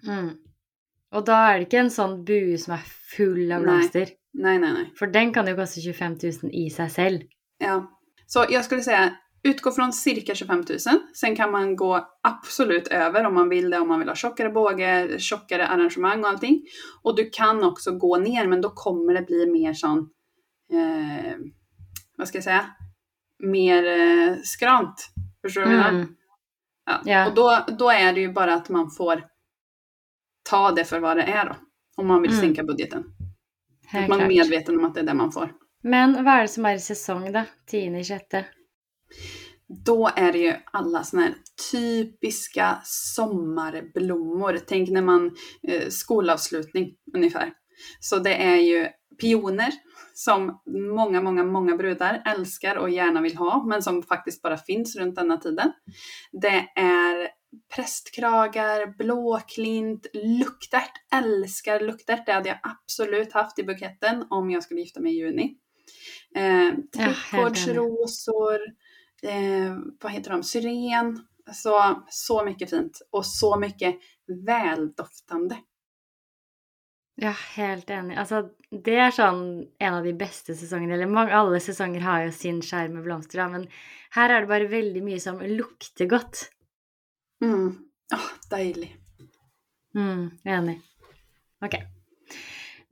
Mm. 0.07 0.29
Og 1.11 1.25
da 1.25 1.37
er 1.51 1.57
det 1.59 1.65
ikke 1.67 1.79
en 1.81 1.89
sånn 1.91 2.13
bue 2.25 2.57
som 2.57 2.73
er 2.77 2.83
full 3.15 3.51
av 3.51 3.61
blomster. 3.65 4.13
Nej, 4.33 4.59
nej, 4.59 4.71
nej. 4.73 4.85
For 4.95 5.11
den 5.11 5.33
kan 5.33 5.47
jo 5.47 5.55
koste 5.57 5.81
25 5.83 6.13
000 6.43 6.51
i 6.53 6.69
seg 6.71 6.91
selv. 6.91 7.25
Ja. 7.59 7.81
Så 8.27 8.45
jag 8.49 8.65
skulle 8.65 8.81
säga 8.83 9.09
utgå 9.43 9.71
från 9.71 9.93
cirka 9.93 10.35
25 10.35 10.63
000. 10.69 10.79
Sen 11.13 11.35
kan 11.35 11.51
man 11.51 11.75
gå 11.75 12.09
absolut 12.23 12.87
över 12.87 13.25
om 13.25 13.33
man 13.33 13.49
vill 13.49 13.69
det, 13.69 13.79
om 13.79 13.87
man 13.87 13.99
vill 13.99 14.07
ha 14.07 14.15
tjockare 14.15 14.49
båge, 14.49 15.19
tjockare 15.19 15.67
arrangemang 15.67 16.23
och 16.23 16.29
allting. 16.29 16.61
Och 17.01 17.15
du 17.15 17.29
kan 17.29 17.63
också 17.63 17.91
gå 17.97 18.17
ner, 18.17 18.47
men 18.47 18.61
då 18.61 18.69
kommer 18.69 19.13
det 19.13 19.21
bli 19.21 19.45
mer 19.51 19.73
sån, 19.73 20.09
eh, 20.73 21.35
vad 22.17 22.27
ska 22.27 22.37
jag 22.37 22.43
säga, 22.43 22.65
mer 23.39 23.85
eh, 23.85 24.35
skrant. 24.43 25.09
Förstår 25.41 25.61
du 25.61 25.67
vad 25.67 25.75
jag 25.75 25.83
menar? 25.83 25.99
Mm. 25.99 26.15
Ja. 26.85 27.01
Ja. 27.05 27.27
Och 27.29 27.35
då, 27.35 27.65
då 27.77 27.89
är 27.89 28.13
det 28.13 28.21
ju 28.21 28.33
bara 28.33 28.53
att 28.53 28.69
man 28.69 28.91
får 28.91 29.23
ta 30.49 30.71
det 30.71 30.85
för 30.85 30.99
vad 30.99 31.17
det 31.17 31.23
är 31.23 31.45
då. 31.45 31.55
Om 31.95 32.07
man 32.07 32.21
vill 32.21 32.31
Mm. 32.31 32.41
sänka 32.41 32.63
budgeten. 32.63 33.03
Att 33.93 34.07
man 34.07 34.21
är 34.21 34.27
medveten 34.27 34.77
om 34.79 34.85
att 34.85 34.93
det 34.93 34.99
är 34.99 35.05
det 35.05 35.13
man 35.13 35.31
får. 35.31 35.51
Men 35.83 36.13
hva 36.23 36.37
er 36.37 36.41
det 36.41 36.47
som 36.53 36.65
er 36.65 36.75
i 36.75 36.79
sesong, 36.79 37.31
da? 37.33 37.45
Tiende, 37.67 38.03
sjette? 38.03 38.45
Då 39.85 40.09
är 40.15 40.31
det 40.31 40.37
ju 40.37 40.53
alla 40.71 41.03
såna 41.03 41.21
här 41.21 41.33
typiska 41.71 42.81
sommarblommor. 42.83 44.59
Tänk 44.67 44.89
när 44.89 45.01
man, 45.01 45.31
eh, 45.67 45.89
skolavslutning 45.89 46.95
ungefär. 47.15 47.53
Så 47.99 48.19
det 48.19 48.35
är 48.35 48.57
ju 48.57 48.87
pioner 49.21 49.71
som 50.13 50.61
många, 50.95 51.21
många, 51.21 51.43
många 51.43 51.75
brudar 51.75 52.23
älskar 52.25 52.75
och 52.75 52.89
gärna 52.89 53.21
vill 53.21 53.35
ha, 53.35 53.63
men 53.65 53.83
som 53.83 54.03
faktiskt 54.03 54.41
bara 54.41 54.57
finns 54.57 54.95
runt 54.95 55.15
denna 55.15 55.37
tiden. 55.37 55.71
Det 56.31 56.67
är 56.75 57.29
prästkragar, 57.75 58.97
blåklint, 58.97 60.07
luktärt. 60.13 60.91
Älskar 61.13 61.79
luktärt. 61.79 62.25
Det 62.25 62.31
hade 62.31 62.49
jag 62.49 62.59
absolut 62.63 63.33
haft 63.33 63.59
i 63.59 63.63
buketten 63.63 64.25
om 64.29 64.51
jag 64.51 64.63
skulle 64.63 64.79
gifta 64.79 64.99
mig 64.99 65.11
i 65.11 65.17
juni. 65.17 65.55
Eh. 66.35 66.73
Trädgårdsrosor, 66.95 68.59
eh, 69.23 69.77
vad 70.01 70.11
heter 70.11 70.31
de, 70.31 70.43
syren. 70.43 71.27
Så, 71.53 72.03
så 72.09 72.45
mycket 72.45 72.69
fint 72.69 73.01
och 73.11 73.25
så 73.25 73.59
mycket 73.59 73.95
väldoftande. 74.45 75.57
Ja, 77.15 77.33
helt 77.55 77.89
enig. 77.89 78.17
Altså, 78.17 78.45
det 78.71 78.95
er 78.97 79.11
sånn 79.13 79.41
en 79.81 79.97
av 79.97 80.05
de 80.05 80.13
beste 80.17 80.55
sesongene. 80.57 80.95
Eller 80.95 81.09
mange, 81.11 81.35
alle 81.35 81.59
sesonger 81.61 82.01
har 82.05 82.23
jo 82.25 82.31
sin 82.33 82.61
skjerm 82.65 82.95
med 82.97 83.05
blomster, 83.05 83.43
men 83.51 83.67
her 84.15 84.31
er 84.31 84.41
det 84.41 84.51
bare 84.51 84.69
veldig 84.71 85.03
mye 85.05 85.19
som 85.21 85.41
lukter 85.41 86.09
godt. 86.09 86.47
Mm. 87.43 87.67
Åh, 88.15 88.29
deilig. 88.53 88.89
Mm, 89.97 90.29
enig. 90.47 90.79
Ok. 91.61 91.77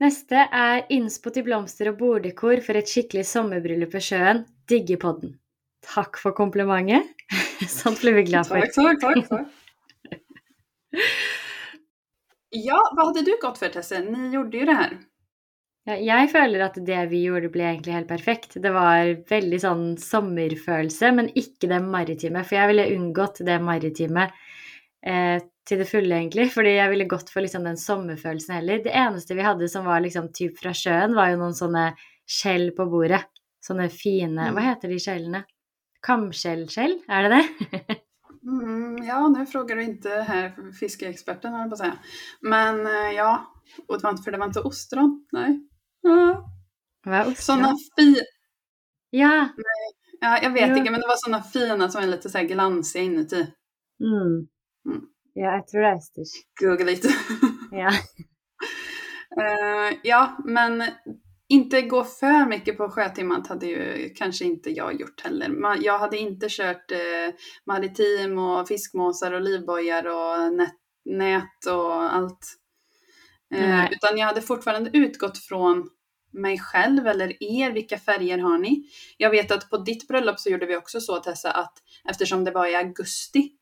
Neste 0.00 0.46
er 0.46 0.86
innspå 0.94 1.32
til 1.34 1.44
blomster 1.48 1.90
og 1.90 1.98
borddekor 2.00 2.62
for 2.64 2.78
et 2.78 2.88
skikkelig 2.88 3.26
sommerbryllup 3.28 3.98
ved 3.98 4.04
sjøen. 4.04 4.44
Digger 4.70 5.00
podden. 5.02 5.34
Takk 5.86 6.18
for 6.20 6.36
komplimentet. 6.36 7.02
Sånt 7.68 8.00
blir 8.00 8.12
vi 8.12 8.22
glad 8.22 8.48
for. 8.48 8.60
Tack, 8.60 8.74
tack, 8.74 9.00
tack, 9.00 9.28
tack. 9.28 9.48
Ja, 12.50 12.92
vad 12.96 13.06
hade 13.06 13.22
du 13.22 13.38
gått 13.42 13.58
för 13.58 13.68
Tesse? 13.68 14.00
Ni 14.00 14.34
gjorde 14.34 14.58
ju 14.58 14.64
det 14.64 14.72
här. 14.72 14.98
Ja, 15.88 15.96
jeg 15.96 16.28
føler 16.30 16.60
at 16.66 16.76
det 16.86 16.98
vi 17.08 17.22
gjorde, 17.24 17.48
ble 17.52 17.64
egentlig 17.64 17.94
helt 17.94 18.08
perfekt. 18.10 18.56
Det 18.62 18.72
var 18.74 19.14
veldig 19.30 19.60
sånn 19.62 19.84
sommerfølelse, 19.98 21.12
men 21.16 21.30
ikke 21.38 21.70
det 21.70 21.78
maritime. 21.84 22.42
For 22.44 22.58
jeg 22.58 22.72
ville 22.72 22.90
unngått 22.96 23.40
det 23.46 23.56
maritime 23.64 24.26
eh, 25.06 25.38
til 25.66 25.80
det 25.80 25.88
fulle, 25.88 26.18
egentlig. 26.18 26.50
Fordi 26.52 26.74
jeg 26.76 26.92
ville 26.92 27.08
gått 27.10 27.32
for 27.32 27.46
liksom 27.46 27.64
den 27.66 27.80
sommerfølelsen 27.80 28.58
heller. 28.58 28.82
Det 28.84 28.92
eneste 28.92 29.38
vi 29.38 29.46
hadde 29.46 29.70
som 29.72 29.88
var 29.88 30.04
liksom 30.04 30.28
typ 30.36 30.58
fra 30.60 30.74
sjøen, 30.76 31.16
var 31.16 31.32
jo 31.32 31.40
noen 31.40 31.56
sånne 31.56 31.86
skjell 32.28 32.70
på 32.76 32.86
bordet. 32.90 33.24
Sånne 33.64 33.90
fine 33.92 34.50
Hva 34.56 34.62
heter 34.64 34.92
de 34.92 35.00
skjellene? 35.00 35.44
Kamskjellskjell, 36.06 37.00
är 37.08 37.22
det 37.22 37.28
det? 37.28 37.48
Mm, 38.42 39.04
ja, 39.04 39.28
nu 39.28 39.46
frågar 39.46 39.76
du 39.76 39.82
inte 39.82 40.08
här 40.10 40.72
fiskeexperten, 40.80 41.52
höll 41.52 41.60
jag 41.60 41.68
på 41.70 41.74
att 41.74 41.78
säga. 41.78 41.98
Men 42.40 42.86
eh, 42.86 43.10
ja, 43.16 43.52
och 43.88 43.96
det 43.98 44.02
var 44.02 44.10
inte, 44.10 44.22
för 44.22 44.32
det 44.32 44.38
var 44.38 44.46
inte 44.46 44.60
ostron. 44.60 45.26
Nej. 45.32 45.60
Är 47.06 47.20
ostron? 47.20 47.34
Sådana 47.36 47.76
fi... 47.96 48.16
Ja! 49.10 49.48
Ja, 50.20 50.38
jag 50.42 50.50
vet 50.50 50.68
Ja. 50.68 50.76
inte, 50.76 50.90
men 50.90 51.00
det 51.00 51.06
var 51.06 51.16
sådana 51.16 51.42
fina 51.42 51.88
som 51.88 52.02
är 52.02 52.06
lite 52.06 52.30
så 52.30 52.38
här 52.38 52.44
glansiga 52.44 53.02
inuti. 53.02 53.40
Mm. 54.00 54.48
Mm. 54.88 55.06
Ja, 55.34 55.52
jeg 55.54 55.66
tror 55.66 55.80
det 55.82 55.88
er 55.88 55.96
østers. 55.96 56.32
Googla 56.60 56.84
lite. 56.84 57.08
Ja. 57.72 57.90
Eh, 59.40 59.98
ja, 60.02 60.38
men 60.44 60.82
inte 61.50 61.82
gå 61.82 62.04
för 62.04 62.46
mycket 62.46 62.76
på 62.76 62.88
sjötimmat 62.88 63.46
hade 63.46 63.66
ju 63.66 64.10
kanske 64.14 64.44
inte 64.44 64.70
jag 64.70 65.00
gjort 65.00 65.20
heller. 65.20 65.76
Jag 65.80 65.98
hade 65.98 66.18
inte 66.18 66.46
kört 66.48 66.90
eh, 66.90 67.34
maritim 67.66 68.38
och 68.38 68.68
fiskmåsar 68.68 69.32
och 69.32 69.40
livbojar 69.40 70.06
och 70.06 70.52
nät, 70.52 70.74
nät 71.04 71.66
och 71.66 72.14
allt. 72.14 72.56
Eh, 73.54 73.92
utan 73.92 74.18
jag 74.18 74.26
hade 74.26 74.42
fortfarande 74.42 74.90
utgått 74.92 75.38
från 75.38 75.88
mig 76.32 76.58
själv 76.58 77.06
eller 77.06 77.42
er, 77.42 77.70
vilka 77.70 77.98
färger 77.98 78.38
har 78.38 78.58
ni? 78.58 78.84
Jag 79.16 79.30
vet 79.30 79.50
att 79.50 79.70
på 79.70 79.76
ditt 79.78 80.08
bröllop 80.08 80.40
så 80.40 80.50
gjorde 80.50 80.66
vi 80.66 80.76
också 80.76 81.00
så 81.00 81.16
Tessa 81.16 81.50
att 81.50 81.78
eftersom 82.08 82.44
det 82.44 82.50
var 82.50 82.66
i 82.66 82.76
augusti 82.76 83.52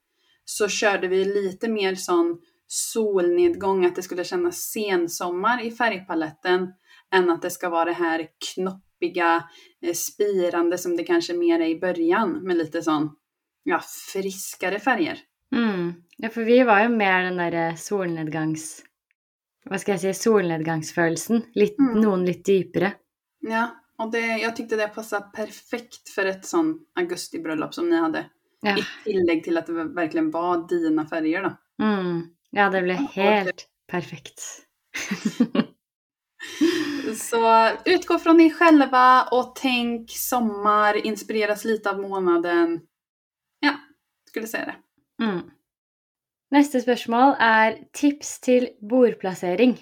så 0.45 0.69
körde 0.69 1.09
vi 1.09 1.25
lite 1.25 1.69
mer 1.69 1.95
sån 1.95 2.41
solnedgång, 2.67 3.87
att 3.87 3.97
det 3.97 4.03
skulle 4.03 4.25
kännas 4.25 4.57
sensommar 4.57 5.65
i 5.65 5.71
färgpaletten 5.71 6.73
än 7.15 7.31
att 7.31 7.43
det 7.43 7.51
ska 7.51 7.69
vara 7.69 7.85
det 7.85 7.93
här 7.93 8.27
knoppiga, 8.55 9.45
eh, 9.83 9.95
spirande 9.95 10.79
som 10.79 10.97
det 10.97 11.05
kanske 11.05 11.35
mer 11.35 11.61
är 11.61 11.69
i 11.69 11.81
början 11.81 12.31
med 12.31 12.57
lite 12.57 12.83
sån, 12.83 13.17
ja, 13.63 13.81
friskare 14.13 14.81
färger. 14.81 15.19
Mm. 15.57 15.95
Ja, 16.17 16.29
for 16.29 16.43
vi 16.43 16.63
var 16.63 16.83
jo 16.83 16.89
mer 16.89 17.23
den 17.23 17.37
derre 17.37 17.77
solnedgangs... 17.77 18.85
Hva 19.69 19.77
skal 19.79 19.99
jeg 19.99 20.01
si? 20.01 20.23
Solnedgangsfølelsen. 20.23 21.43
Litt, 21.55 21.77
Mm. 21.79 22.01
Noen 22.01 22.25
litt 22.25 22.45
dypere. 22.47 22.93
Ja, 23.41 23.69
och 23.99 24.11
det, 24.13 24.21
jag 24.21 24.57
tyckte 24.57 24.77
det 24.77 24.89
passade 24.89 25.31
perfekt 25.35 26.09
för 26.09 26.27
ett 26.27 26.47
sån 26.47 26.79
augustibröllop 26.95 27.75
som 27.75 27.91
ni 27.91 27.97
hade. 27.97 28.25
Ja. 28.61 28.79
I 28.79 28.85
tillägg 29.05 29.45
till 29.45 29.59
att 29.59 29.67
det 29.67 29.73
verkligen 29.73 30.31
var 30.31 30.69
dina 30.69 31.07
färger 31.07 31.43
då. 31.43 31.85
Mm. 31.85 32.23
ja, 32.51 32.71
det 32.71 32.83
ble 32.83 32.95
helt 32.95 33.67
perfekt. 33.87 34.43
Så 37.19 37.71
utgå 37.85 38.19
från 38.19 38.41
er 38.41 38.51
själva 38.51 39.25
och 39.33 39.57
tänk 39.57 40.11
sommar, 40.11 41.07
inspireras 41.07 41.65
lite 41.65 41.91
av 41.91 42.01
månaden. 42.01 42.81
Ja, 43.61 43.75
skulle 44.29 44.47
säga 44.47 44.65
det. 44.65 45.25
Mm. 45.25 45.41
Neste 46.51 46.81
spørsmål 46.81 47.35
er 47.41 47.79
tips 47.93 48.41
til 48.41 48.69
bordplassering. 48.91 49.75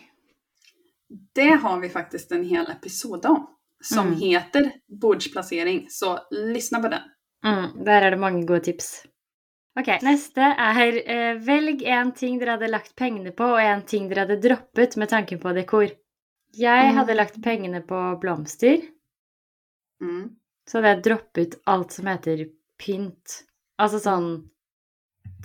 Det 1.35 1.51
har 1.62 1.81
vi 1.81 1.88
faktiskt 1.88 2.33
en 2.33 2.44
hel 2.44 2.70
episod 2.70 3.27
om. 3.27 3.46
Som 3.85 4.07
Mm. 4.09 4.18
heter 4.20 4.70
bordsplacering, 5.01 5.87
så 5.90 6.18
lyssna 6.31 6.81
på 6.83 6.88
den. 6.88 7.03
Mm, 7.44 7.85
der 7.85 8.03
er 8.03 8.11
det 8.11 8.18
mange 8.18 8.46
gode 8.46 8.61
tips. 8.61 9.07
Ok, 9.79 9.87
neste 10.03 10.40
er 10.40 10.96
eh, 11.07 11.35
velg 11.38 11.83
en 11.85 12.12
ting 12.12 12.38
dere 12.40 12.51
hadde 12.57 12.70
lagt 12.70 12.96
pengene 12.96 13.31
på, 13.37 13.44
og 13.44 13.61
en 13.61 13.83
ting 13.83 14.09
dere 14.09 14.20
hadde 14.25 14.40
droppet 14.42 14.96
med 14.96 15.09
tanken 15.09 15.38
på 15.38 15.53
dekor. 15.53 15.90
Jeg 16.52 16.88
Mm. 16.90 16.96
hadde 16.96 17.14
lagt 17.14 17.42
pengene 17.42 17.82
på 17.82 18.20
blomster, 18.20 18.80
Mm. 20.00 20.37
så 20.68 20.78
hadde 20.78 20.88
jeg 20.88 21.02
droppet 21.04 21.61
alt 21.66 21.92
som 21.92 22.06
heter 22.06 22.46
pynt. 22.78 23.44
Altså 23.78 23.98
sånn 24.00 24.48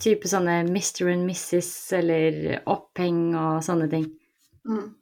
type 0.00 0.28
sånne 0.28 0.60
Mr. 0.68 1.08
and 1.12 1.24
Mrs. 1.30 1.92
eller 1.92 2.62
oppheng 2.66 3.34
og 3.34 3.62
sånne 3.62 3.90
ting. 3.90 4.18
Mm. 4.68 4.94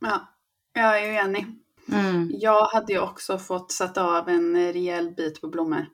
Ja, 0.00 0.20
jag 0.74 1.02
är 1.02 1.06
ju 1.06 1.14
enig. 1.16 1.46
Mm. 1.92 2.30
Jag 2.40 2.66
hade 2.66 2.92
ju 2.92 2.98
också 3.00 3.38
fått 3.38 3.72
sätta 3.72 4.18
av 4.18 4.28
en 4.28 4.72
rejäl 4.72 5.10
bit 5.16 5.40
på 5.40 5.48
blommor 5.48 5.86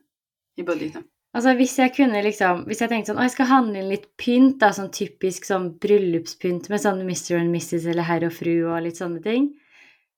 i 0.55 0.63
budgeten. 0.63 1.03
Altså 1.33 1.53
hvis 1.55 1.77
jeg 1.79 1.93
kunne 1.95 2.19
liksom 2.25 2.65
tenkte 2.67 3.11
sånn 3.13 3.19
Å, 3.21 3.23
jeg 3.23 3.31
skal 3.37 3.47
handle 3.47 3.79
inn 3.79 3.89
litt 3.89 4.09
pynt, 4.19 4.57
da, 4.59 4.73
sånn 4.75 4.89
typisk 4.91 5.45
sånn 5.47 5.69
bryllupspynt 5.79 6.67
med 6.69 6.81
sånn 6.83 6.99
Mr. 7.07 7.37
and 7.39 7.55
Mrs. 7.55 7.85
eller 7.87 8.03
herr 8.03 8.25
og 8.27 8.33
fru 8.35 8.55
og 8.67 8.81
litt 8.83 8.99
sånne 8.99 9.21
ting, 9.23 9.53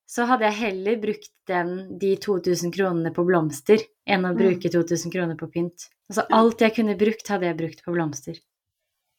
så 0.10 0.26
hadde 0.30 0.46
jeg 0.50 0.58
heller 0.60 0.98
brukt 1.02 1.30
den, 1.48 2.00
de 2.00 2.16
2000 2.18 2.74
kronene 2.74 3.14
på 3.14 3.26
blomster 3.28 3.78
enn 4.10 4.26
å 4.26 4.34
Mm. 4.34 4.38
bruke 4.38 4.70
2000 4.74 5.12
kroner 5.14 5.36
på 5.38 5.52
pynt. 5.54 5.88
Altså 6.10 6.26
Ja. 6.30 6.38
alt 6.40 6.60
jeg 6.62 6.76
kunne 6.76 6.98
brukt, 6.98 7.28
hadde 7.28 7.46
jeg 7.46 7.58
brukt 7.58 7.84
på 7.86 7.94
blomster. 7.94 8.36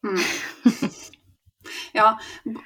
Mm. 0.05 0.19
ja, 1.93 2.19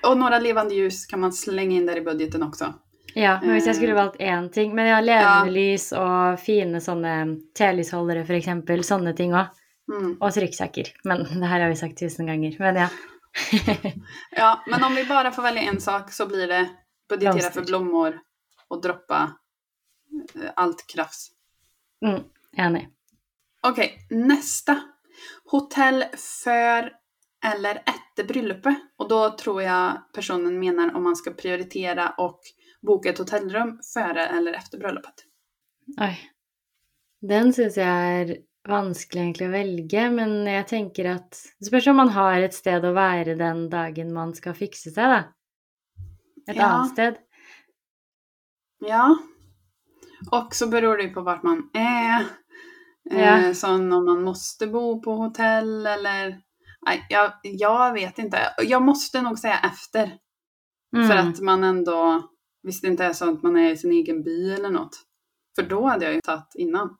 och 0.03 0.17
några 0.19 0.39
levande 0.39 0.75
ljus 0.75 1.07
kan 1.07 1.21
man 1.21 1.33
slänga 1.33 1.77
in 1.77 1.87
där 1.87 1.97
i 1.97 2.01
budgeten 2.01 2.43
också. 2.43 2.75
Ja, 3.15 3.39
men 3.43 3.51
hvis 3.57 3.67
jeg 3.67 3.77
skulle 3.77 3.93
Eh. 3.95 3.97
valgt 3.97 4.21
én 4.21 4.49
ting 4.53 4.75
Men 4.75 4.87
ja, 4.87 5.01
levende 5.01 5.51
lys 5.53 5.93
og 5.93 6.39
fine 6.41 6.81
sånne 6.81 7.41
telysholdere, 7.55 8.25
for 8.27 8.35
eksempel. 8.37 8.85
Sånne 8.85 9.15
ting 9.17 9.33
òg. 9.35 9.47
Mm. 9.93 10.17
Og 10.21 10.33
trykksaker. 10.35 10.93
Men 11.05 11.25
det 11.25 11.47
her 11.49 11.61
har 11.61 11.69
vi 11.69 11.77
sagt 11.77 11.99
tusen 11.99 12.27
ganger. 12.27 12.57
Men 12.59 12.77
ja. 12.77 12.89
Ja, 14.37 14.63
men 14.67 14.85
om 14.85 14.95
vi 14.95 15.05
bara 15.05 15.31
får 15.33 15.43
välja 15.43 15.63
en 15.63 15.81
sak 15.81 16.13
så 16.13 16.27
blir 16.27 16.47
det 16.49 16.69
budgetera 17.09 17.33
Blomster. 17.33 17.51
för 17.51 17.67
blommor 17.67 18.19
och 18.69 18.83
droppa 18.83 19.33
eh, 20.35 20.51
allt 20.57 20.87
krafs. 20.87 21.31
mm, 22.07 22.23
enig. 22.57 22.89
Okej, 23.63 24.07
nästa. 24.11 24.81
Hotell 25.51 26.05
för 26.43 26.93
eller 27.45 27.83
efter 27.87 28.25
bröllopet. 28.25 28.77
Och 28.97 29.09
då 29.09 29.31
tror 29.31 29.63
jag 29.63 29.93
personen 30.15 30.59
menar 30.61 30.97
om 30.97 31.03
man 31.03 31.17
ska 31.17 31.31
prioritera 31.31 32.11
och 32.11 32.41
boka 32.87 33.09
ett 33.11 33.19
hotellrum 33.19 33.79
före 33.95 34.27
eller 34.27 34.53
efter 34.53 34.79
bröllopet. 34.79 35.25
Oi. 36.01 36.15
Den 37.29 37.53
syns 37.53 37.77
jeg 37.77 38.21
er 38.21 38.37
vanskelig 38.69 39.23
egentlig 39.23 39.49
å 39.49 39.53
velge, 39.53 40.11
men 40.11 40.35
jeg 40.47 40.67
tenker 40.69 41.09
at 41.15 41.39
Det 41.59 41.67
spørs 41.71 41.87
om 41.91 41.97
man 41.97 42.13
har 42.15 42.41
et 42.45 42.55
sted 42.55 42.85
å 42.85 42.93
være 42.95 43.35
den 43.39 43.65
dagen 43.73 44.13
man 44.15 44.35
skal 44.35 44.55
fikse 44.55 44.93
seg, 44.93 45.15
da. 45.15 45.25
Et 46.49 46.57
Ja. 46.57 46.67
annet 46.67 46.93
sted. 46.93 47.17
Ja. 48.87 49.19
Och 50.33 50.55
så 50.55 50.67
beror 50.67 50.97
det 50.97 51.03
ju 51.03 51.11
på 51.15 51.21
vart 51.23 51.43
man 51.43 51.71
är. 51.75 52.27
Ja. 53.11 53.39
Eh, 53.39 53.53
som 53.53 53.93
om 53.93 54.05
man 54.05 54.23
måste 54.23 54.67
bo 54.67 55.03
på 55.03 55.13
hotell 55.13 55.87
eller... 55.87 56.41
Nej, 56.87 57.07
jag, 57.09 57.33
jag 57.43 57.93
vet 57.93 58.19
inte. 58.19 58.39
Jag 58.59 58.83
måste 58.83 59.23
nog 59.23 59.39
säga 59.39 59.59
efter. 59.59 60.19
Mm. 60.97 61.09
För 61.09 61.17
att 61.17 61.41
man 61.41 61.65
ändå, 61.65 62.29
visst 62.63 62.83
det 62.83 62.89
inte 62.89 63.05
är 63.05 63.13
så 63.13 63.31
att 63.31 63.43
man 63.43 63.57
är 63.57 63.73
i 63.73 63.77
sin 63.77 63.93
egen 63.93 64.23
by 64.23 64.53
eller 64.53 64.71
något. 64.71 64.97
För 65.57 65.63
då 65.63 65.87
hade 65.87 66.05
jag 66.05 66.15
ju 66.15 66.21
tagit 66.21 66.55
innan. 66.55 66.97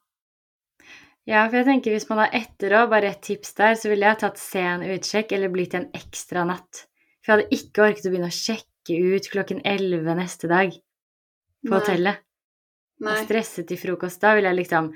Ja, 1.29 1.43
for 1.49 1.59
jeg 1.61 1.67
tenker 1.69 1.93
hvis 1.93 2.09
man 2.09 2.23
har 2.23 2.31
etter 2.33 2.73
òg, 2.73 2.87
bare 2.89 3.11
et 3.13 3.21
tips 3.23 3.51
der, 3.59 3.75
så 3.77 3.91
ville 3.91 4.07
jeg 4.07 4.17
ha 4.17 4.21
tatt 4.23 4.39
sen 4.41 4.85
utsjekk 4.95 5.35
eller 5.37 5.53
blitt 5.53 5.75
en 5.77 5.91
ekstra 5.93 6.47
natt. 6.49 6.87
Jeg 7.21 7.35
hadde 7.35 7.51
ikke 7.53 7.85
orket 7.85 8.07
å 8.09 8.13
begynne 8.15 8.31
å 8.33 8.37
sjekke 8.37 8.97
ut 8.97 9.29
klokken 9.29 9.61
11 9.61 10.15
neste 10.17 10.49
dag 10.49 10.73
på 10.73 11.69
Nej, 11.69 11.75
hotellet. 11.75 12.23
Nej. 13.05 13.25
stresset 13.27 13.69
til 13.69 13.81
frokost. 13.83 14.23
Da 14.23 14.33
ville 14.39 14.49
jeg 14.49 14.63
liksom 14.63 14.89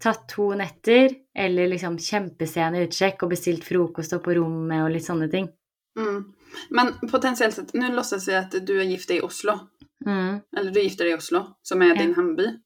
tatt 0.00 0.28
to 0.30 0.52
netter, 0.56 1.10
eller 1.34 1.72
liksom 1.74 1.98
kjempesen 2.00 2.78
utsjekk 2.84 3.26
og 3.26 3.34
bestilt 3.34 3.66
frokost 3.66 4.14
opp 4.14 4.28
på 4.28 4.38
rommet 4.38 4.84
og 4.84 4.94
litt 4.94 5.08
sånne 5.08 5.26
ting. 5.32 5.50
Mm. 5.98 6.22
Men 6.70 6.94
potentiellt 7.10 7.58
sett, 7.58 7.74
nu 7.74 7.90
låtsas 7.92 8.28
jag 8.28 8.44
att 8.44 8.66
du 8.66 8.80
är 8.80 8.84
gift 8.84 9.10
i 9.10 9.20
Oslo. 9.20 9.58
Mm. 10.06 10.40
Eller 10.56 10.70
du 10.70 10.82
gifter 10.82 11.04
dig 11.04 11.12
i 11.12 11.16
Oslo, 11.16 11.58
som 11.62 11.82
är 11.82 11.86
Ja. 11.86 11.94
din 11.94 12.14
hemby. 12.14 12.58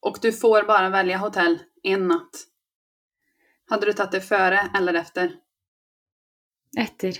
Och 0.00 0.18
du 0.22 0.32
får 0.32 0.62
bara 0.62 0.88
välja 0.88 1.16
hotell 1.16 1.58
en 1.82 2.08
natt. 2.08 2.30
Hade 3.70 3.86
du 3.86 3.92
tagit 3.92 4.12
det 4.12 4.20
före 4.20 4.70
eller 4.74 4.94
efter? 4.94 5.32
Etter. 6.78 7.14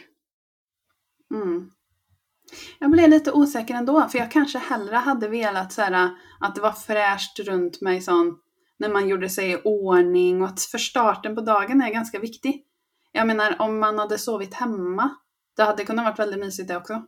Mm. 1.35 1.71
Jag 2.79 2.91
blev 2.91 3.11
lite 3.11 3.33
osäker 3.33 3.75
ändå, 3.75 4.09
för 4.09 4.19
jag 4.19 4.31
kanske 4.31 4.59
hellre 4.59 4.97
hade 4.97 5.29
velat 5.29 5.73
så 5.73 5.83
här, 5.83 6.11
att 6.41 6.55
det 6.55 6.61
var 6.61 6.73
fräscht 6.73 7.39
runt 7.39 7.81
mig 7.81 8.01
sån, 8.01 8.39
när 8.79 8.89
man 8.89 9.09
gjorde 9.09 9.29
sig 9.29 9.51
i 9.53 9.61
ordning 9.65 10.43
och 10.43 10.49
att 10.49 10.61
för 10.61 10.79
starten 10.79 11.35
på 11.35 11.41
dagen 11.41 11.83
är 11.83 11.93
ganska 11.93 12.19
viktig. 12.19 12.65
Jag 13.13 13.27
menar, 13.27 13.57
om 13.59 13.79
man 13.81 13.99
hade 13.99 14.19
sovit 14.19 14.55
hemma, 14.55 15.17
det 15.57 15.63
hade 15.63 15.85
kunnat 15.85 16.05
varit 16.05 16.19
väldigt 16.19 16.41
mysigt 16.41 16.69
det 16.69 16.77
också. 16.77 17.03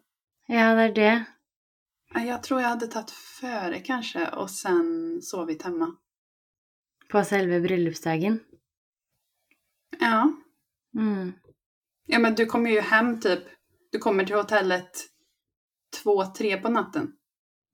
Ja, 0.47 0.75
det 0.75 0.83
er 0.83 0.93
det. 0.95 1.25
Ja, 2.15 2.21
Jag 2.21 2.43
tror 2.43 2.61
jag 2.61 2.69
hade 2.69 2.87
tagit 2.87 3.11
före 3.11 3.79
kanske 3.81 4.29
och 4.29 4.51
sen 4.51 5.19
sovit 5.23 5.63
hemma. 5.63 5.97
På 7.11 7.25
selve 7.25 7.61
bryllupsdagen. 7.61 8.41
Ja. 10.01 10.33
Mm. 10.99 11.33
Ja 12.07 12.19
men 12.19 12.35
du 12.35 12.47
kommer 12.47 12.71
ju 12.71 12.81
hem 12.81 13.21
typ, 13.21 13.43
du 13.93 13.99
kommer 13.99 14.25
till 14.25 14.37
hotellet 14.37 14.91
två, 16.03 16.25
tre 16.27 16.57
på 16.57 16.69
natten. 16.69 17.13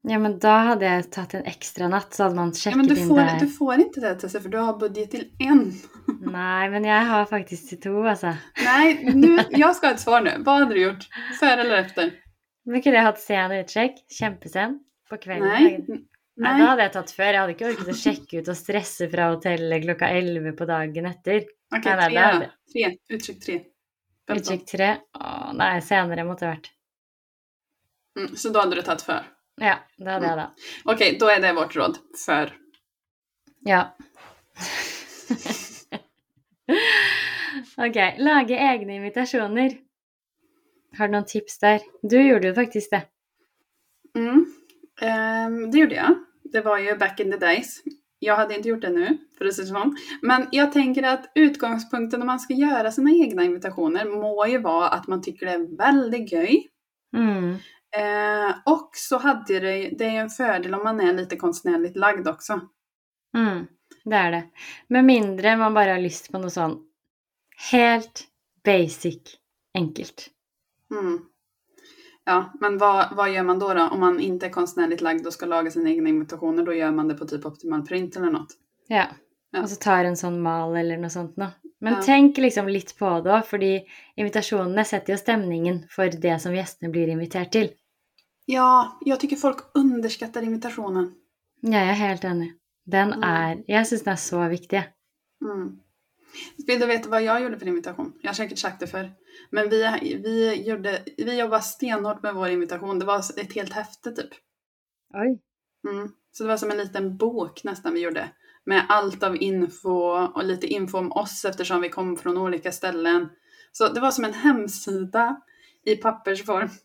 Ja, 0.08 0.18
men 0.18 0.38
da 0.38 0.58
hadde 0.58 0.86
jeg 0.86 1.08
tatt 1.10 1.32
en 1.34 1.44
ekstra 1.50 1.88
natt, 1.88 2.14
så 2.14 2.22
hadde 2.22 2.36
man 2.36 2.48
Ja 2.48 2.54
sjekket 2.54 2.76
men 2.76 2.86
du 2.86 2.94
inn 3.00 3.08
får, 3.08 3.16
der. 3.18 3.40
du 3.40 3.48
får 3.48 3.74
inte 3.74 4.00
det 4.00 4.14
Tessa, 4.14 4.40
för 4.40 4.48
du 4.48 4.58
har 4.58 4.78
budget 4.78 5.10
till 5.10 5.24
en. 5.38 5.72
Nei, 6.32 6.68
men 6.70 6.84
jeg 6.84 7.06
har 7.06 7.24
faktisk 7.24 7.68
til 7.68 7.80
to, 7.80 8.02
altså. 8.02 8.36
Nej, 8.64 9.10
nu, 9.14 9.38
jag 9.50 9.76
ska 9.76 9.86
ha 9.86 9.94
ett 9.94 10.00
svar 10.00 10.20
nu. 10.20 10.34
Vad 10.38 10.58
hade 10.58 10.74
du 10.74 10.80
gjort? 10.82 11.08
Före 11.40 11.60
eller 11.60 11.76
efter? 11.76 12.12
Men 12.66 12.82
kunne 12.82 12.98
jeg 12.98 13.06
hatt 13.06 13.20
sen 13.22 13.52
utsjekk? 13.60 13.98
Kjempesen? 14.10 14.78
På 15.10 15.16
kvelden? 15.22 15.48
Nej. 15.48 15.76
Nei, 16.36 16.50
da 16.50 16.56
Nej. 16.58 16.66
hadde 16.66 16.82
jeg 16.82 16.92
tatt 16.96 17.12
før. 17.16 17.30
Jeg 17.32 17.40
hadde 17.40 17.54
ikke 17.54 17.68
orket 17.70 17.88
å 17.92 17.94
sjekke 17.96 18.40
ut 18.42 18.48
og 18.52 18.56
stresse 18.58 19.06
fra 19.12 19.28
hotellet 19.32 19.84
klokka 19.86 20.08
11 20.18 20.52
på 20.58 20.66
dagen 20.68 21.06
etter. 21.08 21.46
Okej, 21.72 21.82
Nej, 21.84 21.96
nej, 21.96 22.08
tre 22.08 22.14
det 22.14 22.20
då. 22.20 22.26
hade- 22.26 22.50
Tre. 22.72 22.84
Uttryck 23.16 23.40
tre. 23.44 23.56
Femton. 24.26 24.36
Utkikk 24.42 24.66
tre. 24.68 24.88
Å, 25.14 25.52
nei, 25.56 25.80
senere 25.80 26.24
måtte 26.28 26.44
det 26.44 26.50
vært. 26.56 26.68
Mm, 28.18 28.36
så 28.36 28.48
då 28.52 28.60
hade 28.60 28.74
du 28.76 28.82
tagit 28.82 29.02
för. 29.02 29.22
Ja, 29.60 29.78
det 29.96 30.10
hadde 30.10 30.26
jeg 30.26 30.36
da. 30.36 30.50
Okej, 30.84 31.16
då 31.20 31.28
är 31.28 31.40
det 31.40 31.52
vårt 31.52 31.76
råd. 31.76 31.98
För. 32.26 32.52
Ja. 33.60 33.96
ok, 37.76 37.96
lage 38.18 38.58
egne 38.58 38.94
invitasjoner. 38.96 39.78
Har 40.98 41.08
du 41.08 41.12
noen 41.12 41.26
tips 41.26 41.58
der? 41.58 41.80
Du 42.02 42.16
gjorde 42.22 42.48
jo 42.48 42.54
faktisk 42.54 42.90
det. 42.90 43.02
Mm. 44.18 44.46
Ehm, 45.00 45.70
det 45.70 45.78
gjorde 45.78 45.94
jag. 45.94 46.14
Det 46.52 46.60
var 46.60 46.78
ju 46.78 46.96
back 46.96 47.20
in 47.20 47.32
the 47.32 47.38
days. 47.38 47.82
Jag 48.18 48.36
hade 48.36 48.56
inte 48.56 48.68
gjort 48.68 48.80
det 48.80 48.90
nu, 48.90 49.18
för 49.38 49.44
att 49.44 49.54
säga 49.54 49.66
så. 49.66 49.94
Men 50.22 50.48
jag 50.52 50.72
tänker 50.72 51.02
att 51.02 51.32
utgångspunkten 51.34 52.20
när 52.20 52.26
man 52.26 52.40
ska 52.40 52.54
göra 52.54 52.92
sina 52.92 53.10
egna 53.10 53.44
invitationer 53.44 54.04
må 54.04 54.46
ju 54.46 54.58
vara 54.58 54.88
att 54.88 55.06
man 55.06 55.22
tycker 55.22 55.46
det 55.46 55.52
är 55.52 55.76
väldigt 55.76 56.32
göj. 56.32 56.68
Mm. 57.16 57.56
Eh, 57.96 58.56
och 58.66 58.90
så 58.92 59.18
hade 59.18 59.60
det, 59.60 59.90
det 59.98 60.04
är 60.04 60.10
ju 60.10 60.18
en 60.18 60.30
fördel 60.30 60.74
om 60.74 60.84
man 60.84 61.00
är 61.00 61.12
lite 61.12 61.36
konstnärligt 61.36 61.96
lagd 61.96 62.28
också. 62.28 62.60
Mm. 63.36 63.66
Det 64.04 64.16
er 64.16 64.30
det. 64.30 64.44
Med 64.88 65.04
mindre 65.04 65.56
man 65.56 65.74
bare 65.74 65.90
har 65.90 65.98
lyst 65.98 66.32
på 66.32 66.38
noe 66.38 66.50
sånn 66.50 66.76
helt 67.72 68.24
basic 68.64 69.36
enkelt. 69.74 70.28
Mm. 70.90 71.20
Ja, 72.24 72.52
men 72.60 72.78
vad, 72.78 73.16
vad 73.16 73.32
gör 73.32 73.42
man 73.42 73.58
då, 73.58 73.74
då? 73.74 73.88
Om 73.88 74.00
man 74.00 74.20
inte 74.20 74.46
är 74.46 74.50
konstnärligt 74.50 75.00
lagd 75.00 75.26
och 75.26 75.32
ska 75.32 75.46
laga 75.46 75.70
sina 75.70 75.90
egna 75.90 76.08
invitationer, 76.08 76.62
då 76.62 76.74
gör 76.74 76.90
man 76.90 77.08
det 77.08 77.14
på 77.14 77.24
typ 77.24 77.46
optimal 77.46 77.82
print 77.86 78.16
eller 78.16 78.30
något. 78.30 78.52
Ja. 78.88 79.04
Ja. 79.50 79.62
Og 79.62 79.70
så 79.70 79.76
tar 79.76 80.04
en 80.04 80.16
sånn 80.16 80.40
mal 80.42 80.74
eller 80.76 80.98
noe 80.98 81.10
sånt 81.10 81.36
noe. 81.36 81.52
Men 81.80 81.92
Ja. 81.94 82.02
tenk 82.02 82.36
liksom 82.38 82.68
litt 82.68 82.98
på 82.98 83.20
det 83.24 83.30
òg, 83.30 83.44
fordi 83.46 83.84
invitasjonene 84.16 84.84
setter 84.84 85.12
jo 85.12 85.18
stemningen 85.18 85.84
for 85.90 86.08
det 86.08 86.40
som 86.42 86.54
gjestene 86.54 86.90
blir 86.92 87.08
invitert 87.08 87.52
til. 87.52 87.68
Ja, 88.46 88.98
jag 89.04 89.20
tycker 89.20 89.36
folk 89.36 89.60
underskattar 89.74 90.42
invitationen. 90.42 91.14
Jeg 91.62 91.88
er 91.88 91.94
helt 91.94 92.24
enig. 92.24 92.52
Den 92.86 93.12
Mm. 93.12 93.22
er 93.24 93.62
Jeg 93.68 93.86
syns 93.86 94.02
den 94.04 94.12
er 94.12 94.16
så 94.16 94.48
viktig. 94.48 94.84
Mm. 95.44 95.80
Vill 96.66 96.80
du 96.80 96.86
veta 96.86 97.08
vad 97.08 97.22
jag 97.22 97.42
gjorde 97.42 97.58
för 97.58 97.66
invitation? 97.66 98.12
Jag 98.22 98.28
har 98.28 98.34
säkert 98.34 98.58
sagt 98.58 98.80
det 98.80 98.86
förr. 98.86 99.12
Men 99.50 99.68
vi, 99.68 99.82
vi, 100.24 100.62
gjorde, 100.68 101.02
vi 101.16 101.38
jobbade 101.38 101.62
stenhårt 101.62 102.22
med 102.22 102.34
vår 102.34 102.48
invitation. 102.48 102.98
Det 102.98 103.04
var 103.04 103.18
ett 103.18 103.52
helt 103.52 103.72
häfte 103.72 104.12
typ. 104.12 104.30
Oi. 105.14 105.38
Mm. 105.90 106.08
Så 106.32 106.42
det 106.42 106.48
var 106.48 106.56
som 106.56 106.70
en 106.70 106.76
liten 106.76 107.16
bok 107.16 107.64
nästan 107.64 107.94
vi 107.94 108.00
gjorde. 108.00 108.28
Med 108.64 108.86
allt 108.88 109.22
av 109.22 109.42
info 109.42 109.90
och 110.34 110.44
lite 110.44 110.66
info 110.66 110.98
om 110.98 111.12
oss 111.12 111.44
eftersom 111.44 111.80
vi 111.80 111.88
kom 111.88 112.16
från 112.16 112.38
olika 112.38 112.72
ställen. 112.72 113.28
Så 113.72 113.88
det 113.88 114.00
var 114.00 114.10
som 114.10 114.24
en 114.24 114.34
hemsida 114.34 115.40
i 115.84 115.96
pappersform. 115.96 116.68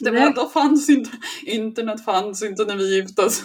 Det 0.00 0.10
var, 0.10 0.34
då 0.34 0.48
fanns 0.48 0.90
inte, 0.90 1.10
internet 1.42 2.04
fanns 2.04 2.42
inte 2.42 2.64
när 2.64 2.76
vi 2.76 2.96
gifte 2.96 3.22
oss. 3.22 3.44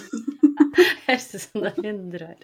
Som 1.51 1.61
det 1.61 1.73
100 1.77 2.25
år. 2.25 2.35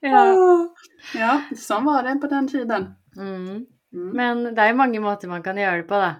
Ja. 0.00 0.68
Ja, 1.14 1.42
så 1.56 1.80
var 1.80 2.02
det 2.02 2.14
på 2.14 2.26
den 2.26 2.48
tiden. 2.48 2.94
Mm. 3.16 3.66
Mm. 3.94 4.10
Men 4.16 4.54
det 4.54 4.68
jo 4.68 4.76
mange 4.76 5.00
måter 5.00 5.28
man 5.28 5.42
kan 5.42 5.58
gjøre 5.58 5.82
det 5.82 5.88
på, 5.88 5.98
da. 6.02 6.14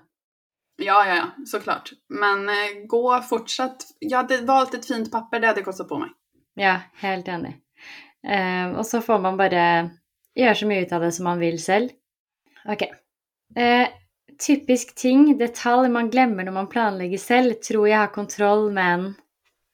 Ja, 0.77 1.07
ja, 1.07 1.17
ja, 1.17 1.45
såklart. 1.47 1.93
Men 2.09 2.49
eh, 2.49 2.87
gå 2.89 3.23
fortsatt. 3.23 3.87
Jag 3.99 4.19
hade 4.19 4.41
valt 4.47 4.75
ett 4.75 4.87
fint 4.87 5.13
papper, 5.13 5.41
det 5.41 5.47
hade 5.47 5.63
kostat 5.63 5.89
på 5.89 5.99
mig. 5.99 6.11
Ja, 6.55 6.81
helt 6.95 7.29
enig. 7.29 7.57
Eh, 8.27 8.71
og 8.79 8.87
så 8.87 9.01
får 9.01 9.19
man 9.19 9.37
bare 9.37 9.91
gjøre 10.35 10.55
så 10.55 10.67
mye 10.67 10.87
ut 10.87 10.93
av 10.93 11.03
det 11.05 11.13
som 11.13 11.29
man 11.29 11.39
vil 11.39 11.59
selv. 11.63 11.95
Ok. 12.65 12.83
Eh, 13.57 13.89
typisk 14.39 14.95
ting, 14.95 15.39
detalj 15.39 15.91
man 15.93 16.11
glemmer 16.11 16.47
når 16.47 16.57
man 16.59 16.71
planlegger 16.71 17.23
selv, 17.23 17.59
tror 17.63 17.89
jeg 17.89 17.99
har 17.99 18.15
kontroll, 18.15 18.71
men 18.75 19.13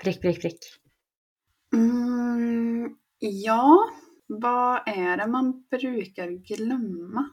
prikk, 0.02 0.20
prikk, 0.24 0.42
prikk. 0.42 0.68
Mm, 1.72 2.96
ja, 3.18 3.90
Vad 4.26 4.88
är 4.88 5.16
det 5.16 5.26
man 5.26 5.64
brukar 5.70 6.28
glömma? 6.30 7.24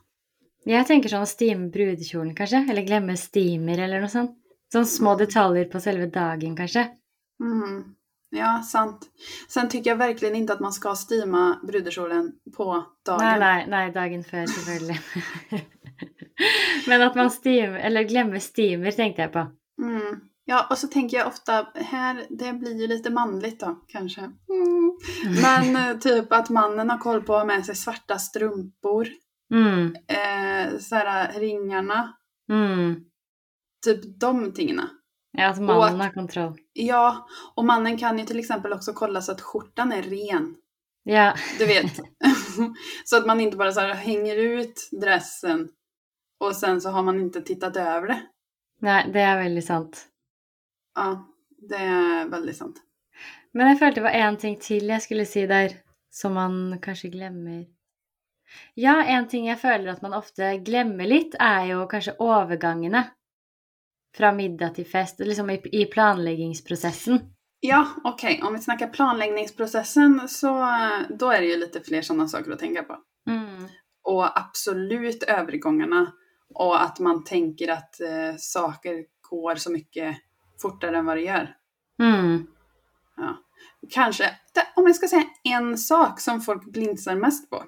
Jeg 0.65 0.87
tenker 0.87 1.11
sånn 1.13 1.23
å 1.23 1.29
stime 1.29 1.69
brudekjolen, 1.71 2.33
kanskje. 2.35 2.63
Eller 2.71 2.83
glemme 2.87 3.13
steamer, 3.17 3.77
eller 3.77 4.01
noe 4.01 4.09
sånt. 4.11 4.33
Sånn 4.73 4.87
små 4.89 5.13
detaljer 5.15 5.69
på 5.71 5.79
selve 5.79 6.09
dagen, 6.11 6.57
kanskje. 6.57 6.87
Mm. 7.39 7.83
Ja, 8.35 8.61
sant. 8.65 9.05
Sen 9.47 9.69
tycker 9.69 9.89
jag 9.89 9.97
verkligen 9.97 10.35
inte 10.35 10.53
att 10.53 10.59
man 10.59 10.73
ska 10.73 10.95
stima 10.95 11.59
brudekjolen 11.63 12.31
på 12.57 12.83
dagen. 13.05 13.23
Nei, 13.23 13.39
nei, 13.39 13.67
nei, 13.71 13.91
dagen 13.95 14.23
før, 14.23 14.49
selvfølgelig. 14.51 14.97
Men 16.87 17.01
at 17.01 17.15
man 17.15 17.31
steamer, 17.31 17.79
eller 17.79 18.09
glemmer 18.09 18.43
steamer, 18.43 18.91
tenkte 18.91 19.23
jeg 19.27 19.31
på. 19.37 19.45
Mm. 19.81 20.19
Ja, 20.49 20.67
och 20.69 20.77
så 20.77 20.87
tänker 20.87 21.17
jag 21.17 21.27
ofta, 21.27 21.67
här, 21.75 22.25
det 22.29 22.53
blir 22.53 22.81
ju 22.81 22.87
lite 22.87 23.09
manligt 23.09 23.59
då, 23.59 23.83
kanske. 23.87 24.21
Mm. 24.21 24.97
Men 25.41 25.75
eh, 25.75 25.97
typ 25.97 26.33
att 26.33 26.49
mannen 26.49 26.89
har 26.89 26.97
koll 26.97 27.23
på 27.23 27.35
att 27.35 27.39
ha 27.39 27.45
med 27.45 27.65
sig 27.65 27.75
svarta 27.75 28.19
strumpor, 28.19 29.07
Mm, 29.53 29.95
eh, 30.07 30.79
så 30.79 30.95
här, 30.95 31.39
ringarna, 31.39 32.17
mm. 32.49 32.95
typ 33.85 34.19
de 34.19 34.53
tingarna. 34.53 34.89
Ja, 35.31 35.49
at 35.49 35.61
mannen 35.61 35.99
har 35.99 36.09
kontroll. 36.09 36.57
Ja, 36.73 37.27
och 37.55 37.65
mannen 37.65 37.97
kan 37.97 38.19
ju 38.19 38.25
till 38.25 38.39
exempel 38.39 38.73
också 38.73 38.93
kolla 38.93 39.21
så 39.21 39.31
att 39.31 39.41
skjortan 39.41 39.91
är 39.91 40.01
ren. 40.01 40.55
Ja. 41.03 41.33
Du 41.59 41.65
vet. 41.65 41.95
så 43.05 43.17
att 43.17 43.25
man 43.25 43.41
inte 43.41 43.57
bara 43.57 43.71
så 43.71 43.79
här 43.79 43.93
hänger 43.93 44.35
ut 44.35 44.89
dressen 45.01 45.69
och 46.39 46.55
sen 46.55 46.81
så 46.81 46.89
har 46.89 47.03
man 47.03 47.19
inte 47.19 47.41
tittat 47.41 47.77
över 47.77 48.07
det. 48.07 48.21
Nei, 48.81 49.11
det 49.11 49.21
er 49.21 49.37
veldig 49.37 49.63
sant. 49.63 50.07
Ja, 50.97 51.27
det 51.69 51.75
är 51.75 52.27
väldigt 52.27 52.57
sant. 52.57 52.83
Men 53.53 53.67
jeg 53.71 53.79
følte 53.79 53.99
det 53.99 54.05
var 54.07 54.15
én 54.17 54.37
ting 54.41 54.55
til 54.61 54.89
jeg 54.89 55.01
skulle 55.01 55.25
si 55.29 55.45
der, 55.49 55.75
som 56.09 56.33
man 56.33 56.79
kanskje 56.81 57.11
glemmer. 57.13 57.67
Ja, 58.73 59.03
en 59.05 59.27
ting 59.29 59.45
jeg 59.47 59.59
føler 59.61 59.91
at 59.91 60.01
man 60.01 60.15
ofte 60.17 60.55
glemmer 60.65 61.05
litt, 61.05 61.37
er 61.39 61.69
jo 61.71 61.85
kanskje 61.89 62.15
overgangene. 62.23 63.03
Fra 64.17 64.31
middag 64.33 64.73
til 64.77 64.87
fest, 64.89 65.21
liksom 65.21 65.49
i, 65.53 65.59
i 65.69 65.85
planleggingsprosessen. 65.91 67.21
Ja, 67.59 67.87
okej. 68.03 68.41
Om 68.43 68.53
vi 68.53 68.59
snackar 68.59 68.87
planläggningsprocessen 68.87 70.29
så 70.29 70.59
eh, 70.59 71.01
då 71.09 71.31
är 71.31 71.41
det 71.41 71.47
ju 71.47 71.57
lite 71.57 71.81
fler 71.81 72.01
sådana 72.01 72.27
saker 72.27 72.51
att 72.51 72.59
tänka 72.59 72.83
på. 72.83 72.97
Mm. 73.29 73.67
Och 74.03 74.39
absolut 74.39 75.23
övergångarna 75.23 76.13
och 76.53 76.81
att 76.83 76.99
man 76.99 77.23
tänker 77.23 77.71
att 77.71 77.99
eh, 78.01 78.35
saker 78.37 79.05
går 79.29 79.55
så 79.55 79.71
mycket 79.71 80.17
fortare 80.61 80.97
än 80.97 81.05
vad 81.05 81.17
det 81.17 81.21
gör. 81.21 81.55
Mm. 82.01 82.47
Ja. 83.17 83.37
Kanske, 83.89 84.35
om 84.75 84.85
jag 84.85 84.95
ska 84.95 85.07
säga 85.07 85.25
en 85.43 85.77
sak 85.77 86.19
som 86.19 86.41
folk 86.41 86.65
blindsar 86.65 87.15
mest 87.15 87.49
på, 87.49 87.63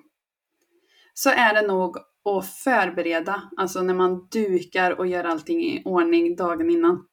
så 1.13 1.29
är 1.29 1.53
det 1.53 1.67
nog 1.67 1.97
att 1.97 2.45
förbereda, 2.45 3.41
alltså 3.57 3.81
när 3.81 3.93
man 3.93 4.27
dukar 4.31 4.99
och 4.99 5.07
gör 5.07 5.23
allting 5.23 5.61
i 5.61 5.81
ordning 5.85 6.35
dagen 6.35 6.69
innan. 6.69 7.05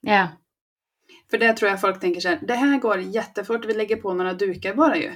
Ja. 0.00 0.28
För 1.30 1.38
det 1.38 1.52
tror 1.52 1.70
jag 1.70 1.80
folk 1.80 2.00
tänker 2.00 2.20
så 2.20 2.28
här, 2.28 2.40
det 2.46 2.54
här 2.54 2.78
går 2.80 2.98
jättefort, 2.98 3.64
vi 3.64 3.74
lägger 3.74 3.96
på 3.96 4.14
några 4.14 4.34
dukar 4.34 4.74
bara 4.74 4.96
ju. 4.96 5.12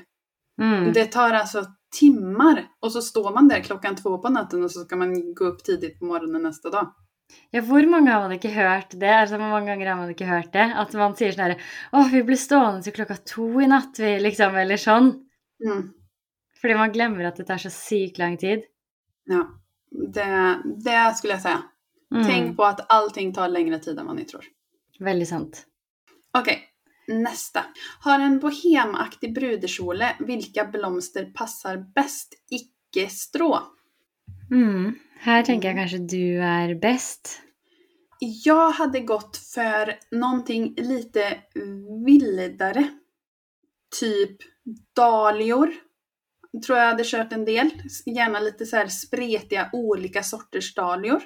Mm. 0.60 0.92
Det 0.92 1.06
tar 1.06 1.30
alltså 1.30 1.66
timmar 2.00 2.68
och 2.80 2.92
så 2.92 3.02
står 3.02 3.34
man 3.34 3.48
där 3.48 3.60
klockan 3.60 3.96
två 3.96 4.18
på 4.18 4.28
natten 4.28 4.64
och 4.64 4.70
så 4.70 4.84
ska 4.84 4.96
man 4.96 5.34
gå 5.34 5.44
upp 5.44 5.64
tidigt 5.64 5.98
på 5.98 6.04
morgonen 6.04 6.42
nästa 6.42 6.70
dag. 6.70 6.94
Ja, 7.52 7.60
hvor 7.66 7.86
mange 7.88 8.10
har 8.10 8.22
man 8.24 8.34
ikke 8.36 8.52
hørt 8.54 8.94
det? 8.96 9.10
Altså, 9.12 9.36
Hvor 9.36 9.50
mange 9.52 9.72
ganger 9.72 9.90
har 9.90 9.98
man 10.00 10.12
ikke 10.12 10.28
hørt 10.28 10.52
det? 10.54 10.68
At 10.82 10.94
man 10.96 11.16
sier 11.18 11.34
sånn 11.34 11.44
herre 11.46 11.58
Å, 11.92 12.04
vi 12.12 12.22
ble 12.26 12.38
stående 12.40 12.84
til 12.86 12.94
klokka 12.96 13.18
to 13.28 13.48
i 13.60 13.68
natt, 13.68 13.98
vi, 14.00 14.14
liksom. 14.22 14.56
Eller 14.56 14.80
sånn. 14.80 15.10
Mm. 15.64 15.82
Fordi 16.62 16.78
man 16.78 16.94
glemmer 16.94 17.28
at 17.28 17.40
det 17.40 17.48
tar 17.48 17.60
så 17.60 17.72
sykt 17.74 18.20
lang 18.22 18.38
tid. 18.40 18.64
Ja, 19.28 19.44
det, 19.90 20.62
det 20.84 21.16
skulle 21.18 21.36
jag 21.36 21.42
säga. 21.42 21.62
Mm. 22.14 22.26
Tänk 22.26 22.56
på 22.56 22.64
att 22.64 22.92
allting 22.92 23.32
tar 23.34 23.48
längre 23.48 23.78
tid 23.78 23.98
än 23.98 24.06
vad 24.06 24.16
ni 24.16 24.24
tror. 24.24 24.44
Veldig 25.00 25.28
sant. 25.28 25.66
Okej, 26.38 26.60
nästa. 27.08 27.64
Har 28.00 28.20
en 28.20 28.38
bohemaktig 28.38 29.34
brudekjole, 29.34 30.16
vilka 30.18 30.64
blomster 30.64 31.24
passar 31.24 31.76
bäst? 31.94 32.34
Icke-strå. 32.50 33.58
Mm. 34.50 34.98
Her 35.22 35.42
tenker 35.46 35.68
jeg 35.68 35.78
kanskje 35.78 35.98
du 36.10 36.24
er 36.42 36.74
best. 36.82 37.38
Jag 38.44 38.70
hade 38.70 39.00
gått 39.00 39.36
för 39.36 39.94
någonting 40.10 40.74
lite 40.76 41.38
vildare. 42.06 42.88
Typ 44.00 44.36
dahlior. 44.96 45.74
Tror 46.66 46.78
jag 46.78 46.86
hade 46.86 47.04
kört 47.04 47.32
en 47.32 47.44
del. 47.44 47.70
Gärna 48.06 48.40
lite 48.40 48.66
så 48.66 48.76
här 48.76 48.86
spretiga 48.86 49.70
olika 49.72 50.22
sorters 50.22 50.74
dahlior. 50.74 51.22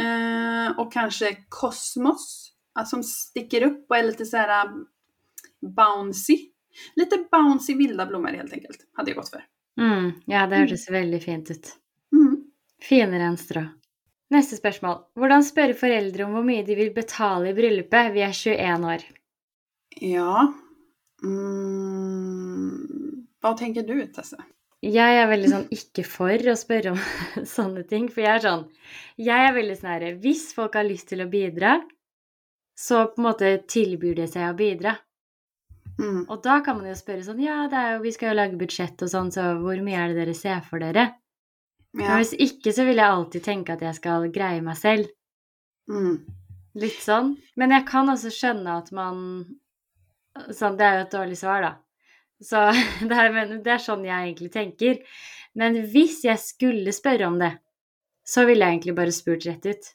Eh, 0.00 0.78
och 0.78 0.92
kanske 0.92 1.36
kosmos. 1.48 2.52
Alltså 2.72 2.96
som 2.96 3.02
sticker 3.02 3.62
upp 3.62 3.86
och 3.90 3.96
är 3.96 4.02
lite 4.02 4.26
så 4.26 4.36
här 4.36 4.66
um, 4.66 4.86
bouncy. 5.76 6.38
Lite 6.96 7.24
bouncy 7.30 7.74
vilda 7.74 8.06
blommor 8.06 8.28
helt 8.28 8.52
enkelt. 8.52 8.78
Hade 8.92 9.10
jag 9.10 9.16
gått 9.16 9.30
för. 9.30 9.44
Mm. 9.78 10.12
Ja, 10.30 10.46
det 10.50 10.64
hørtes 10.64 10.88
veldig 10.90 11.20
fint 11.22 11.52
ut. 11.54 11.72
Mm. 12.14 12.34
Finere 12.82 13.30
enn 13.30 13.38
strå. 13.40 13.64
Neste 14.34 14.58
spørsmål. 14.58 15.00
Hvordan 15.16 15.46
spørre 15.46 15.76
foreldre 15.78 16.26
om 16.26 16.34
hvor 16.36 16.44
mye 16.44 16.66
de 16.66 16.76
vil 16.76 16.90
betale 16.96 17.52
i 17.52 17.56
bryllupet? 17.56 18.12
Vi 18.12 18.24
er 18.26 18.34
21 18.36 18.88
år. 18.92 19.06
Ja. 20.04 20.48
Mm. 21.24 23.24
Vad 23.40 23.58
tänker 23.58 23.86
du 23.86 24.02
Tesse? 24.12 24.36
Jeg 24.84 25.16
er 25.18 25.26
veldig 25.26 25.48
sånn 25.50 25.64
ikke 25.74 26.04
for 26.06 26.50
å 26.50 26.54
spørre 26.58 26.92
om 26.94 27.00
sånne 27.56 27.82
ting. 27.88 28.06
For 28.12 28.22
jeg 28.22 28.36
er 28.36 28.44
sånn 28.44 28.66
Jeg 29.18 29.48
er 29.48 29.56
veldig 29.56 29.74
sånn 29.80 29.90
herre 29.90 30.12
Hvis 30.22 30.44
folk 30.54 30.76
har 30.78 30.86
lyst 30.86 31.08
til 31.10 31.24
å 31.24 31.30
bidra, 31.30 31.80
så 32.78 33.08
på 33.10 33.18
en 33.18 33.26
måte 33.26 33.56
tilbyr 33.66 34.20
det 34.20 34.28
seg 34.34 34.46
å 34.46 34.58
bidra. 34.58 34.94
Mm. 35.98 36.20
Og 36.30 36.42
da 36.44 36.60
kan 36.62 36.76
man 36.78 36.86
jo 36.86 36.94
spørre 36.94 37.24
sånn 37.26 37.40
Ja, 37.42 37.64
det 37.70 37.78
er 37.78 37.96
jo, 37.96 38.02
vi 38.04 38.12
skal 38.14 38.30
jo 38.30 38.38
lage 38.38 38.58
budsjett 38.60 39.02
og 39.02 39.10
sånn, 39.10 39.32
så 39.34 39.48
hvor 39.58 39.80
mye 39.82 39.98
er 39.98 40.12
det 40.12 40.20
dere 40.20 40.34
ser 40.38 40.60
for 40.62 40.78
dere? 40.78 41.08
Men 41.96 42.06
Ja. 42.06 42.16
hvis 42.20 42.34
ikke, 42.38 42.70
så 42.72 42.84
vil 42.86 43.00
jeg 43.00 43.08
alltid 43.08 43.42
tenke 43.42 43.72
at 43.74 43.80
jeg 43.82 43.96
skal 43.96 44.28
greie 44.30 44.60
meg 44.62 44.76
selv. 44.78 45.08
Mm. 45.90 46.20
Litt 46.78 47.00
sånn. 47.02 47.36
Men 47.56 47.70
jeg 47.74 47.86
kan 47.88 48.06
også 48.12 48.30
skjønne 48.30 48.78
at 48.78 48.92
man 48.92 49.22
Sånn, 50.54 50.76
det 50.78 50.84
er 50.86 50.92
jo 51.00 51.04
et 51.06 51.14
dårlig 51.16 51.36
svar, 51.40 51.64
da. 51.64 51.70
Så 52.40 52.60
det 53.08 53.16
er, 53.18 53.32
men 53.34 53.56
det 53.64 53.72
er 53.74 53.80
sånn 53.82 54.04
jeg 54.06 54.28
egentlig 54.28 54.52
tenker. 54.54 55.00
Men 55.58 55.80
hvis 55.90 56.20
jeg 56.22 56.38
skulle 56.38 56.92
spørre 56.94 57.26
om 57.26 57.40
det, 57.40 57.56
så 58.22 58.44
ville 58.46 58.62
jeg 58.62 58.76
egentlig 58.76 58.94
bare 58.94 59.14
spurt 59.16 59.46
rett 59.48 59.66
ut. 59.66 59.88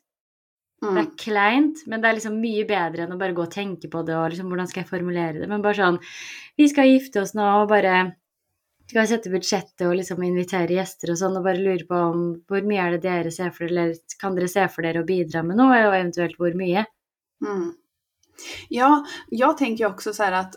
Det 0.83 0.89
Mm. 0.89 0.97
er 0.99 1.11
kleint, 1.15 1.77
men 1.87 2.01
det 2.01 2.09
er 2.09 2.15
liksom 2.17 2.41
mye 2.41 2.65
bedre 2.67 3.03
enn 3.05 3.13
å 3.15 3.19
bare 3.19 3.33
gå 3.33 3.43
og 3.45 3.51
tenke 3.53 3.87
på 3.89 4.01
det 4.05 4.15
og 4.19 4.31
liksom 4.33 4.49
hvordan 4.51 4.67
skal 4.67 4.83
jeg 4.83 4.89
formulere 4.89 5.39
det. 5.39 5.47
Men 5.47 5.61
bare 5.63 5.79
sånn 5.79 5.99
Vi 6.57 6.67
skal 6.67 6.85
gifte 6.91 7.21
oss 7.21 7.31
nå 7.33 7.45
og 7.61 7.69
bare 7.69 8.15
skal 8.89 9.07
sette 9.07 9.31
budsjettet 9.31 9.87
og 9.87 9.95
liksom 9.95 10.21
invitere 10.23 10.75
gjester 10.75 11.09
og 11.13 11.17
sånn, 11.17 11.37
og 11.37 11.43
bare 11.47 11.57
lure 11.63 11.85
på 11.87 11.95
om 11.95 12.25
hvor 12.47 12.61
mye 12.67 12.81
er 12.83 12.91
det 12.97 13.01
dere 13.07 13.31
ser 13.31 13.49
for 13.55 13.65
dere, 13.65 13.71
eller 13.71 13.95
kan 14.19 14.35
dere 14.35 14.47
se 14.51 14.67
for 14.67 14.83
dere 14.83 15.01
å 15.01 15.07
bidra 15.07 15.41
med 15.43 15.57
noe, 15.57 15.79
og 15.87 15.95
eventuelt 15.95 16.35
hvor 16.37 16.53
mye? 16.53 16.85
Mm. 17.43 17.73
Ja, 18.69 19.05
jag 19.29 19.57
tänker 19.57 19.85
också 19.87 20.13
så 20.13 20.23
här 20.23 20.31
att 20.31 20.55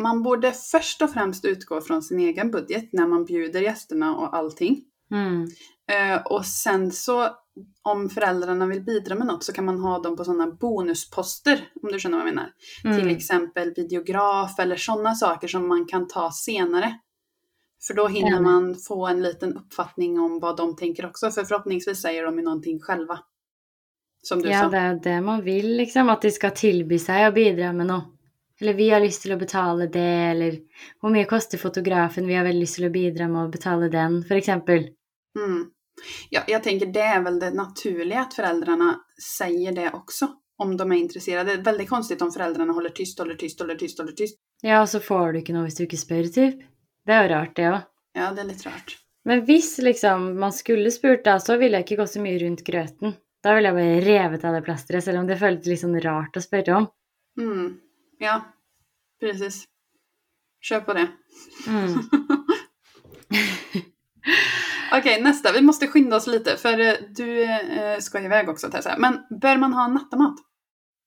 man 0.00 0.22
borde 0.22 0.52
först 0.52 1.02
och 1.02 1.10
främst 1.10 1.44
utgå 1.44 1.80
från 1.80 2.02
sin 2.02 2.20
egen 2.20 2.50
budget 2.50 2.92
när 2.92 3.06
man 3.06 3.24
bjuder 3.24 3.60
gästerna 3.60 4.16
och 4.16 4.36
allting. 4.36 4.84
Mm. 5.10 5.46
Eh, 5.90 6.22
och 6.26 6.46
sen 6.46 6.90
så 6.92 7.28
om 7.82 8.08
föräldrarna 8.10 8.66
vill 8.66 8.82
bidra 8.84 9.14
med 9.14 9.26
något 9.26 9.44
så 9.44 9.52
kan 9.52 9.64
man 9.64 9.78
ha 9.80 9.98
dem 9.98 10.16
på 10.16 10.24
sådana 10.24 10.46
bonusposter, 10.50 11.68
om 11.82 11.92
du 11.92 11.98
känner 11.98 12.18
vad 12.18 12.26
jag 12.26 12.34
menar. 12.34 12.50
Till 12.82 12.90
Mm. 13.02 13.16
exempel 13.16 13.72
videograf 13.76 14.58
eller 14.58 14.76
sådana 14.76 15.14
saker 15.14 15.48
som 15.48 15.68
man 15.68 15.86
kan 15.86 16.06
ta 16.08 16.30
senare. 16.32 16.94
För 17.86 17.94
då 17.94 18.06
hinner 18.06 18.30
Enig. 18.36 18.42
man 18.42 18.74
få 18.88 19.06
en 19.06 19.22
liten 19.22 19.56
uppfattning 19.56 20.20
om 20.20 20.40
vad 20.40 20.56
de 20.56 20.76
tänker 20.76 21.06
också, 21.06 21.30
för 21.30 21.44
förhoppningsvis 21.44 22.02
säger 22.02 22.24
de 22.24 22.38
ju 22.38 22.44
någonting 22.44 22.80
själva. 22.80 23.18
Som 24.22 24.42
du 24.42 24.48
Ja, 24.50 24.60
sa. 24.62 24.68
det 24.68 24.88
jo 24.92 24.98
det 25.02 25.20
man 25.20 25.42
vil, 25.44 25.76
liksom. 25.76 26.08
At 26.08 26.22
de 26.22 26.30
skal 26.30 26.50
tilby 26.50 26.98
seg 26.98 27.28
å 27.28 27.32
bidra 27.34 27.72
med 27.72 27.86
noe. 27.86 28.02
Eller 28.60 28.74
vi 28.74 28.90
har 28.90 29.00
lyst 29.00 29.22
til 29.22 29.32
å 29.32 29.38
betale 29.38 29.86
det, 29.86 30.00
eller 30.30 30.56
hvor 31.00 31.10
mye 31.14 31.24
koster 31.30 31.58
fotografen, 31.58 32.26
vi 32.26 32.34
har 32.34 32.48
lyst 32.52 32.74
til 32.80 32.88
å 32.88 32.90
bidra 32.90 33.28
med 33.28 33.44
å 33.46 33.50
betale 33.52 33.88
den, 33.88 34.24
for 34.24 34.34
eksempel. 34.34 34.88
Mm. 35.38 35.70
Ja, 36.30 36.40
jag 36.46 36.62
tänker 36.62 36.86
det 36.86 37.00
är 37.00 37.22
väl 37.22 37.40
det 37.40 37.50
naturliga 37.50 38.20
att 38.20 38.34
föräldrarna 38.34 39.00
säger 39.38 39.72
det 39.72 39.90
också. 39.92 40.28
Om 40.56 40.76
de 40.76 40.92
är 40.92 40.96
intresserade. 40.96 41.50
Det 41.56 41.60
är 41.60 41.64
väldigt 41.64 41.88
konstigt 41.88 42.22
om 42.22 42.32
föräldrarna 42.32 42.72
håller 42.72 42.90
tyst, 42.90 43.18
håller 43.18 43.34
tyst, 43.34 43.60
håller 43.60 43.74
tyst, 43.74 43.98
håller 43.98 44.12
tyst. 44.12 44.38
Ja, 44.62 44.86
så 44.86 45.00
får 45.00 45.32
du 45.32 45.38
ikke 45.38 45.54
noe 45.54 45.68
hvis 45.68 45.78
du 45.78 45.84
ikke 45.84 46.00
spør, 46.00 46.26
typ. 46.34 46.64
Det 47.06 47.14
er 47.14 47.22
jo 47.22 47.30
rart, 47.30 47.54
det 47.56 47.68
òg. 47.70 47.84
Ja, 48.18 48.32
det 48.34 48.42
är 48.42 48.48
lite 48.48 48.68
rart. 48.68 48.96
Men 49.24 49.44
hvis 49.46 49.78
liksom 49.78 50.40
man 50.40 50.52
skulle 50.52 50.90
spurt 50.90 51.24
da, 51.24 51.38
så 51.40 51.56
ville 51.56 51.78
jeg 51.78 51.86
ikke 51.86 52.00
gått 52.02 52.16
så 52.16 52.22
mye 52.24 52.40
rundt 52.42 52.64
grøten. 52.66 53.14
Da 53.44 53.54
ville 53.54 53.70
jeg 53.70 53.78
bare 53.78 54.00
revet 54.06 54.44
av 54.44 54.56
det 54.56 54.64
plasteret, 54.66 55.04
selv 55.04 55.22
om 55.22 55.28
det 55.30 55.38
føltes 55.38 55.70
litt 55.70 55.82
sånn 55.84 56.00
rart 56.02 56.38
å 56.38 56.42
spørre 56.42 56.74
om. 56.80 56.88
Mm. 57.38 57.68
Ja, 58.18 58.40
precis. 59.22 59.62
Kör 60.58 60.82
på 60.88 60.98
det. 60.98 61.06
Mm. 61.70 62.02
Okej, 64.92 65.22
nästa. 65.22 65.52
Vi 65.52 65.62
måste 65.62 65.86
skynda 65.88 66.16
oss 66.16 66.26
lite 66.26 66.56
för 66.56 66.80
eh, 66.80 66.94
du 67.16 67.42
eh, 67.44 67.98
ska 67.98 68.20
iväg 68.20 68.48
också 68.48 68.70
Tessa. 68.70 68.94
Men 68.98 69.18
bör 69.40 69.56
man 69.56 69.72
ha 69.72 69.88
nattamat? 69.88 70.34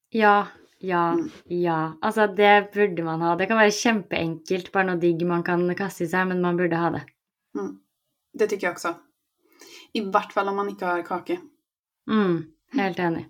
Ja, 0.10 0.48
ja, 0.80 1.14
Mm. 1.14 1.30
ja. 1.46 1.98
Altså, 2.02 2.28
det 2.28 2.70
burde 2.74 3.04
man 3.04 3.22
ha. 3.22 3.36
Det 3.36 3.46
kan 3.46 3.58
være 3.58 3.72
kjempeenkelt, 3.72 4.72
bare 4.74 4.84
noe 4.90 5.00
digg 5.00 5.22
man 5.28 5.44
kan 5.44 5.68
kaste 5.76 6.04
i 6.04 6.08
seg, 6.08 6.28
men 6.28 6.42
man 6.42 6.58
burde 6.58 6.76
ha 6.76 6.90
det. 6.90 7.02
Det 8.34 8.48
tycker 8.48 8.68
jag 8.68 8.72
också. 8.74 8.96
I 9.94 10.02
vart 10.02 10.34
fall 10.34 10.48
om 10.48 10.56
man 10.56 10.70
inte 10.70 10.86
har 10.86 11.02
kake. 11.04 11.38
Mm, 12.12 12.44
helt 12.74 13.00
enig. 13.00 13.28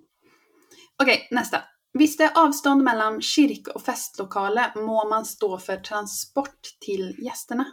Okej, 1.04 1.28
nästa. 1.32 1.58
Visst 1.94 2.22
är 2.22 2.30
avstånd 2.36 2.84
mellan 2.84 3.22
kyrk 3.22 3.68
och 3.76 3.82
festlokaler 3.82 4.72
må 4.76 5.10
man 5.10 5.26
stå 5.26 5.58
för 5.58 5.78
transport 5.78 6.60
till 6.86 7.16
gästerna? 7.20 7.66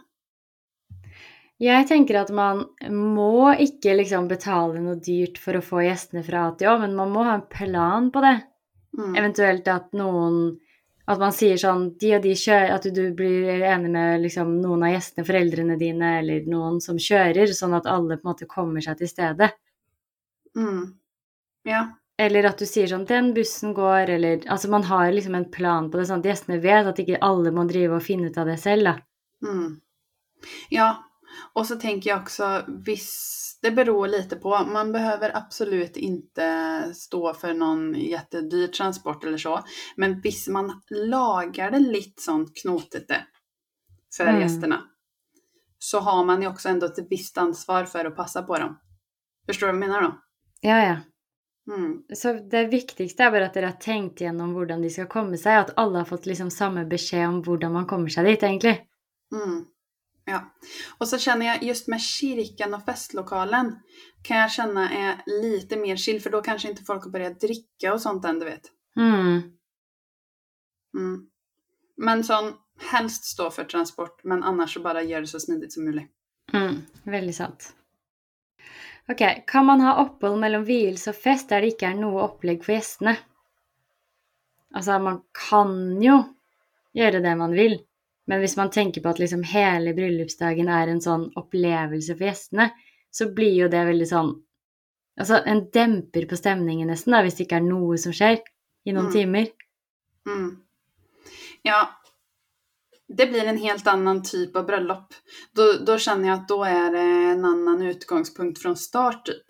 Jeg 1.59 1.89
tenker 1.89 2.21
at 2.21 2.29
man 2.31 2.63
må 2.87 3.51
ikke 3.59 3.97
liksom 3.97 4.29
betale 4.31 4.79
noe 4.79 4.95
dyrt 5.03 5.39
for 5.43 5.59
å 5.59 5.63
få 5.63 5.83
gjestene 5.83 6.23
fra 6.23 6.45
A 6.47 6.53
til 6.55 6.71
Å, 6.71 6.77
men 6.79 6.95
man 6.95 7.11
må 7.11 7.25
ha 7.27 7.35
en 7.35 7.47
plan 7.51 8.07
på 8.13 8.23
det. 8.23 8.37
Mm. 8.95 9.11
Eventuelt 9.19 9.67
at 9.69 9.91
noen 9.93 10.57
At 11.09 11.19
man 11.21 11.33
sier 11.33 11.57
sånn 11.61 11.83
de 12.01 12.09
og 12.17 12.23
de 12.23 12.31
kjører 12.37 12.71
At 12.73 12.87
du 12.93 13.01
blir 13.17 13.61
enig 13.69 13.91
med 13.93 14.23
liksom 14.23 14.55
noen 14.63 14.87
av 14.87 14.95
gjestene, 14.95 15.25
foreldrene 15.27 15.75
dine, 15.77 16.15
eller 16.23 16.47
noen 16.49 16.79
som 16.81 16.97
kjører, 16.97 17.53
sånn 17.53 17.75
at 17.77 17.89
alle 17.89 18.17
på 18.17 18.25
en 18.25 18.31
måte 18.31 18.47
kommer 18.49 18.81
seg 18.81 18.97
til 19.01 19.11
stedet. 19.11 19.51
Mm. 20.57 20.85
Ja. 21.69 21.83
Eller 22.19 22.49
at 22.49 22.61
du 22.61 22.65
sier 22.65 22.89
sånn 22.89 23.05
Den 23.09 23.33
bussen 23.35 23.75
går, 23.77 24.15
eller 24.15 24.47
Altså 24.47 24.71
man 24.71 24.87
har 24.87 25.11
liksom 25.11 25.35
en 25.37 25.49
plan 25.51 25.91
på 25.91 25.99
det, 25.99 26.07
sånn 26.09 26.23
at 26.23 26.31
gjestene 26.31 26.61
vet 26.63 26.89
at 26.89 27.03
ikke 27.03 27.21
alle 27.25 27.53
må 27.53 27.67
drive 27.69 27.99
og 27.99 28.05
finne 28.05 28.31
ut 28.31 28.39
av 28.39 28.49
det 28.49 28.57
selv, 28.63 28.89
da. 28.89 28.95
Mm. 29.45 29.77
Ja, 30.71 30.89
och 31.53 31.67
så 31.67 31.75
tänker 31.75 32.09
jag 32.09 32.21
också, 32.21 32.65
visst, 32.85 33.59
det 33.61 33.71
beror 33.71 34.07
lite 34.07 34.35
på. 34.35 34.49
Man 34.73 34.91
behöver 34.91 35.37
absolut 35.37 35.97
inte 35.97 36.83
stå 36.95 37.33
för 37.33 37.53
någon 37.53 37.93
jättedyr 37.93 38.67
transport 38.67 39.23
eller 39.23 39.37
så. 39.37 39.63
Men 39.95 40.21
visst, 40.21 40.47
man 40.47 40.81
lagar 40.89 41.71
det 41.71 41.79
lite 41.79 42.21
sånt 42.21 42.57
knotete 42.61 43.25
för 44.17 44.23
Mm. 44.27 44.41
gästerna. 44.41 44.81
Så 45.79 45.99
har 45.99 46.25
man 46.25 46.41
ju 46.41 46.47
också 46.47 46.69
ändå 46.69 46.85
ett 46.85 47.07
visst 47.09 47.37
ansvar 47.37 47.85
för 47.85 48.05
att 48.05 48.15
passa 48.15 48.43
på 48.43 48.57
dem. 48.57 48.79
Förstår 49.45 49.67
du 49.67 49.73
vad 49.73 49.83
jag 49.83 49.89
menar 49.89 50.01
då? 50.01 50.19
Ja, 50.61 50.85
ja. 50.85 50.97
Mm. 51.75 52.03
Så 52.13 52.33
det 52.33 52.65
viktigste 52.65 53.23
er 53.23 53.31
bare 53.31 53.45
at 53.45 53.53
dere 53.53 53.65
har 53.65 53.77
tenkt 53.81 54.21
gjennom 54.21 54.53
hvordan 54.53 54.81
de 54.81 54.89
skal 54.89 55.07
komme 55.07 55.37
seg, 55.37 55.53
og 55.59 55.67
at 55.69 55.73
alle 55.77 55.97
har 56.01 56.05
fått 56.09 56.25
liksom 56.25 56.49
samme 56.49 56.85
beskjed 56.89 57.27
om 57.27 57.41
hvordan 57.45 57.73
man 57.73 57.85
kommer 57.85 58.09
seg 58.09 58.25
dit, 58.25 58.43
egentlig. 58.43 58.73
Mm. 59.35 59.65
Ja. 60.29 60.53
Och 60.97 61.07
så 61.07 61.17
känner 61.17 61.45
jag 61.45 61.63
just 61.63 61.87
med 61.87 62.01
kyrkan 62.01 62.73
och 62.73 62.85
festlokalen 62.85 63.75
kan 64.21 64.37
jag 64.37 64.51
känna 64.51 64.89
är 64.89 65.21
lite 65.41 65.77
mer 65.77 65.95
chill 65.95 66.21
för 66.21 66.29
då 66.29 66.41
kanske 66.41 66.69
inte 66.69 66.83
folk 66.83 67.03
har 67.03 67.11
börjat 67.11 67.39
dricka 67.39 67.93
och 67.93 68.01
sånt 68.01 68.25
än 68.25 68.39
du 68.39 68.45
vet. 68.45 68.71
Mm. 68.95 69.41
Mm. 70.97 71.29
Men 71.97 72.23
sån, 72.23 72.53
helst 72.91 73.25
stå 73.25 73.51
för 73.51 73.63
transport 73.63 74.23
men 74.23 74.43
annars 74.43 74.73
så 74.73 74.79
bara 74.79 75.03
gör 75.03 75.21
det 75.21 75.27
så 75.27 75.39
smidigt 75.39 75.73
som 75.73 75.85
möjligt. 75.85 76.11
Mm. 76.53 76.81
Veldig 77.03 77.35
sant. 77.35 77.73
Ok, 79.09 79.21
kan 79.47 79.65
man 79.65 79.81
ha 79.81 79.95
opphold 80.03 80.39
mellom 80.39 80.65
vielse 80.65 81.09
og 81.09 81.17
fest 81.17 81.49
der 81.49 81.63
det 81.65 81.73
ikke 81.73 81.87
er 81.89 81.95
noe 81.97 82.21
opplegg 82.27 82.61
for 82.61 82.75
gjestene? 82.75 83.15
Altså, 84.69 84.99
man 85.01 85.23
kan 85.33 85.71
jo 86.03 86.19
gjøre 86.93 87.21
det 87.23 87.31
man 87.39 87.55
vil, 87.57 87.79
men 88.29 88.43
hvis 88.43 88.55
man 88.59 88.69
tenker 88.69 89.01
på 89.01 89.09
at 89.09 89.19
liksom 89.21 89.41
hele 89.49 89.95
bryllupsdagen 89.97 90.69
er 90.69 90.91
en 90.91 91.01
sånn 91.01 91.25
opplevelse 91.39 92.13
for 92.13 92.27
gjestene, 92.29 92.69
så 93.11 93.31
blir 93.33 93.55
jo 93.63 93.71
det 93.73 93.87
veldig 93.89 94.07
sånn 94.09 94.35
Altså 95.19 95.41
en 95.51 95.65
demper 95.73 96.29
på 96.29 96.37
stemningen 96.39 96.87
nesten, 96.87 97.11
da, 97.11 97.19
hvis 97.25 97.35
det 97.35 97.43
ikke 97.43 97.57
er 97.57 97.65
noe 97.65 97.97
som 97.99 98.13
skjer 98.15 98.37
i 98.87 98.93
noen 98.95 99.09
Mm. 99.09 99.11
timer. 99.11 99.47
Mm. 100.29 100.61
Ja, 101.67 101.79
det 103.07 103.27
blir 103.27 103.45
en 103.45 103.57
helt 103.57 103.87
annan 103.87 104.23
typ 104.23 104.55
av 104.55 104.65
bröllop. 104.65 105.13
Då, 105.51 105.73
då 105.85 105.97
känner 105.97 106.29
jag 106.29 106.39
att 106.39 106.47
då 106.47 106.63
är 106.63 106.91
det 106.91 107.31
en 107.33 107.45
annan 107.45 107.81
utgångspunkt 107.81 108.61
från 108.61 108.77
start 108.77 109.25
typ. 109.25 109.45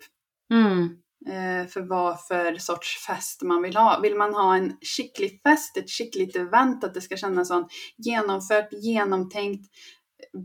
Mm. 0.52 0.88
Eh, 1.26 1.66
för 1.68 1.80
vad 1.80 2.26
för 2.26 2.54
sorts 2.54 3.06
fest 3.06 3.42
man 3.42 3.62
vill 3.62 3.76
ha. 3.76 4.00
Vill 4.00 4.16
man 4.16 4.34
ha 4.34 4.56
en 4.56 4.76
skicklig 4.80 5.40
fest, 5.42 5.76
ett 5.76 5.90
skickligt 5.90 6.36
event, 6.36 6.84
att 6.84 6.94
det 6.94 7.00
ska 7.00 7.16
kännas 7.16 7.48
sån 7.48 7.68
genomfört, 7.96 8.72
genomtänkt, 8.72 9.70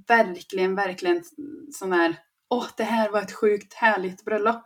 verkligen, 0.07 0.75
verkligen 0.75 1.23
sån 1.71 1.91
här, 1.91 2.15
åh, 2.49 2.65
det 2.77 2.83
här 2.83 3.11
var 3.11 3.21
ett 3.21 3.33
sjukt 3.33 3.73
härligt 3.73 4.25
bröllop. 4.25 4.63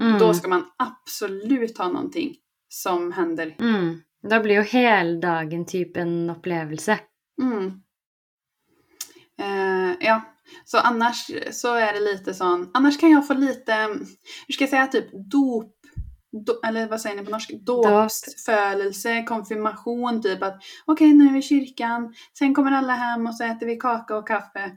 Mm. 0.00 0.18
Då 0.18 0.34
ska 0.34 0.48
man 0.48 0.64
absolut 0.76 1.78
ha 1.78 1.88
någonting 1.88 2.34
som 2.68 3.12
händer. 3.12 3.56
Mm. 3.60 4.00
Da 4.28 4.40
blir 4.40 4.54
jo 4.54 4.62
hele 4.62 5.20
dagen 5.20 5.66
typ 5.66 5.96
en 5.96 6.30
opplevelse. 6.30 6.98
Mm. 7.42 7.82
Eh, 9.40 9.77
så 10.64 10.78
annars 10.78 11.30
så 11.50 11.74
är 11.74 11.92
det 11.92 12.00
lite 12.00 12.34
sån, 12.34 12.70
annars 12.74 13.00
kan 13.00 13.10
jag 13.10 13.26
få 13.26 13.34
lite, 13.34 13.74
hur 14.46 14.52
ska 14.52 14.64
jag 14.64 14.70
säga, 14.70 14.86
typ 14.86 15.10
dop, 15.12 15.74
do, 16.46 16.52
eller 16.66 16.88
vad 16.88 17.00
säger 17.00 17.16
ni 17.16 17.24
på 17.24 17.30
norska? 17.30 17.56
Dopsfödelse, 17.60 19.22
konfirmation, 19.22 20.22
typ 20.22 20.42
att 20.42 20.62
okej 20.86 21.12
nu 21.12 21.26
är 21.28 21.32
vi 21.32 21.38
i 21.38 21.42
kyrkan, 21.42 22.14
sen 22.38 22.54
kommer 22.54 22.72
alla 22.72 22.92
hem 22.92 23.26
och 23.26 23.34
så 23.34 23.44
äter 23.44 23.66
vi 23.66 23.76
kaka 23.76 24.16
och 24.16 24.26
kaffe. 24.28 24.70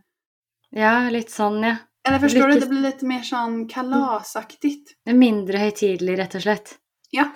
Ja, 0.69 1.09
litt 1.09 1.31
sånn, 1.31 1.63
ja. 1.63 1.75
Eller 2.07 2.19
förstår 2.19 2.47
du, 2.47 2.53
Lite- 2.53 2.65
det 2.65 2.69
blir 2.69 2.81
lite 2.81 3.05
mer 3.05 3.21
sån 3.21 3.67
kalasaktigt. 3.69 4.95
Det 5.05 5.11
er 5.11 5.15
Mindre 5.17 5.57
høytidelig, 5.57 6.17
rett 6.17 6.35
og 6.35 6.41
slett. 6.41 6.71
Ja, 7.11 7.27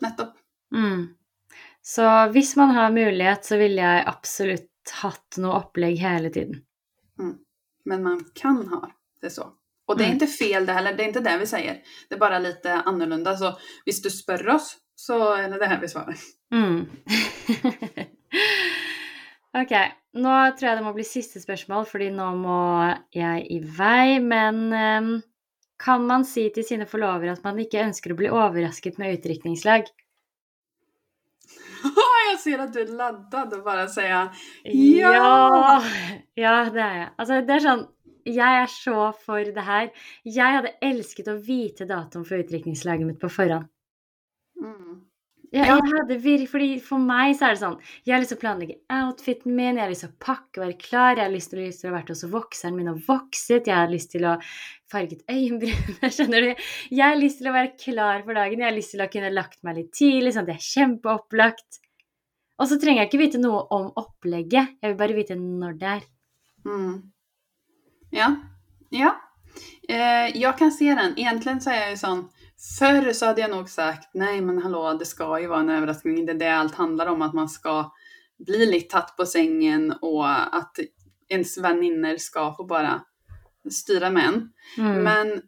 nettopp. 0.00 0.36
Mm. 0.74 1.08
Så 1.82 2.06
hvis 2.32 2.56
man 2.56 2.70
har 2.70 2.90
mulighet, 2.90 3.44
så 3.44 3.58
ville 3.60 3.82
jeg 3.82 4.04
absolutt 4.06 4.94
hatt 5.02 5.36
noe 5.38 5.58
opplegg 5.58 5.98
hele 6.00 6.30
tiden. 6.30 6.62
Men 7.84 8.02
man 8.02 8.24
kan 8.34 8.68
ha 8.68 8.90
det 9.20 9.30
så. 9.30 9.48
Och 9.86 9.96
det 9.98 10.04
är 10.04 10.06
Mm. 10.06 10.14
inte 10.14 10.26
fel 10.26 10.66
det 10.66 10.72
heller, 10.72 10.92
det 10.92 11.02
är 11.04 11.06
inte 11.08 11.20
det 11.20 11.38
vi 11.38 11.46
säger. 11.46 11.82
Det 12.08 12.14
är 12.14 12.18
bara 12.18 12.38
lite 12.38 12.74
annorlunda. 12.74 13.36
Så 13.36 13.58
hvis 13.84 14.02
du 14.02 14.10
spör 14.10 14.48
oss 14.48 14.76
så 14.96 15.34
är 15.34 15.48
det 15.48 15.58
det 15.58 15.66
här 15.66 15.80
vi 15.80 15.88
svarar. 15.88 16.16
Mm. 16.52 16.86
ok, 19.62 19.72
nå 20.14 20.34
tror 20.58 20.68
jeg 20.68 20.78
det 20.78 20.84
må 20.86 20.92
bli 20.96 21.04
siste 21.06 21.40
spørsmål, 21.42 21.86
fordi 21.90 22.10
nå 22.14 22.30
må 22.38 22.58
jeg 23.14 23.44
i 23.50 23.60
vei. 23.78 24.18
Men 24.22 24.60
ehm, 24.72 25.12
kan 25.84 26.06
man 26.06 26.24
si 26.24 26.48
til 26.54 26.64
sine 26.66 26.86
forlovere 26.90 27.32
at 27.36 27.44
man 27.44 27.58
ikke 27.62 27.82
ønsker 27.84 28.14
å 28.14 28.18
bli 28.18 28.30
overrasket 28.32 28.98
med 28.98 29.18
utdrikningslag? 29.18 29.90
jag 32.30 32.40
ser 32.40 32.58
att 32.58 32.72
du 32.72 32.80
är 32.80 32.96
laddad 32.96 33.54
och 33.54 33.64
bara 33.64 33.88
säga 33.88 34.34
Ja! 34.64 35.82
Ja, 36.34 36.54
det 36.70 36.80
er 36.80 36.96
jeg. 36.98 37.10
Altså, 37.18 37.40
det 37.40 37.54
er 37.54 37.64
sånn 37.66 37.84
Jeg 38.24 38.60
er 38.62 38.70
så 38.72 39.10
for 39.20 39.44
det 39.52 39.62
her. 39.66 39.90
Jeg 40.24 40.56
hadde 40.56 40.70
elsket 40.80 41.26
å 41.28 41.34
vite 41.36 41.84
datoen 41.84 42.24
for 42.24 42.40
utdrikningslaget 42.40 43.04
mitt 43.06 43.20
på 43.20 43.28
forhånd. 43.28 43.68
mm. 44.56 45.03
Ja, 45.54 45.68
jeg 45.68 45.84
hadde 45.86 46.16
vir 46.18 46.42
fordi 46.50 46.68
For 46.82 46.98
meg 46.98 47.36
så 47.38 47.46
er 47.46 47.54
det 47.54 47.60
sånn 47.60 47.76
Jeg 48.02 48.14
har 48.14 48.22
lyst 48.22 48.32
til 48.32 48.38
å 48.40 48.42
planlegge 48.42 48.78
outfiten 48.90 49.54
min, 49.54 49.78
jeg 49.78 49.84
har 49.84 49.92
lyst 49.92 50.04
til 50.06 50.10
å 50.10 50.24
pakke 50.24 50.62
være 50.62 50.78
klar, 50.80 51.14
jeg 51.14 51.22
har 51.22 51.34
lyst 51.34 51.52
til, 51.52 51.62
lyst 51.62 51.84
til 51.84 51.90
å 51.90 51.92
ha 51.92 51.98
vært 52.00 52.10
hos 52.10 52.24
vokseren 52.32 52.78
min 52.78 52.90
og 52.90 53.02
vokset, 53.06 53.70
jeg 53.70 53.76
har 53.76 53.92
lyst 53.92 54.10
til 54.14 54.26
å 54.26 54.34
farget 54.90 55.22
øyenbrynene, 55.30 56.10
skjønner 56.16 56.48
du? 56.48 56.66
Jeg 56.90 57.04
har 57.04 57.20
lyst 57.20 57.40
til 57.40 57.50
å 57.50 57.54
være 57.54 57.74
klar 57.80 58.24
for 58.26 58.38
dagen, 58.38 58.62
jeg 58.64 58.70
har 58.70 58.76
lyst 58.76 58.94
til 58.94 59.04
å 59.04 59.10
kunne 59.12 59.32
lagt 59.34 59.60
meg 59.66 59.78
litt 59.78 59.92
tidlig, 59.94 60.34
sånn 60.34 60.48
at 60.48 60.54
jeg 60.54 60.62
er 60.62 60.68
kjempeopplagt. 60.72 61.80
Og 62.58 62.70
så 62.70 62.78
trenger 62.78 63.02
jeg 63.02 63.10
ikke 63.10 63.22
vite 63.24 63.42
noe 63.42 63.64
om 63.74 63.88
opplegget, 63.98 64.76
jeg 64.78 64.90
vil 64.90 64.98
bare 65.00 65.18
vite 65.18 65.38
når 65.38 65.78
det 65.80 65.92
er. 65.96 66.08
Mm. 66.64 66.98
Ja, 68.14 68.30
ja. 68.94 69.14
Eh, 69.88 70.36
jag 70.36 70.58
kan 70.58 70.72
se 70.72 70.94
den. 70.94 71.18
Egentligen 71.18 71.60
så 71.60 71.70
är 71.70 71.80
jag 71.80 71.90
ju 71.90 71.96
sån. 71.96 72.28
Förr 72.78 73.12
så 73.12 73.26
hade 73.26 73.40
jag 73.40 73.50
nog 73.50 73.68
sagt 73.68 74.10
nej 74.14 74.40
men 74.40 74.62
hallå 74.62 74.92
det 74.98 75.06
ska 75.06 75.40
ju 75.40 75.46
vara 75.46 75.60
en 75.60 75.70
överraskning. 75.70 76.26
Det 76.26 76.32
är 76.32 76.38
det 76.38 76.48
allt 76.48 76.74
handlar 76.74 77.06
om. 77.06 77.22
Att 77.22 77.34
man 77.34 77.48
ska 77.48 77.92
bli 78.46 78.66
lite 78.66 78.92
tatt 78.92 79.16
på 79.16 79.26
sängen 79.26 79.92
och 79.92 80.56
att 80.56 80.78
ens 81.28 81.58
väninnor 81.58 82.16
ska 82.16 82.54
få 82.54 82.64
bara 82.64 83.02
styra 83.70 84.10
med 84.10 84.24
en. 84.24 84.52
Mm. 84.78 85.02
Men 85.02 85.42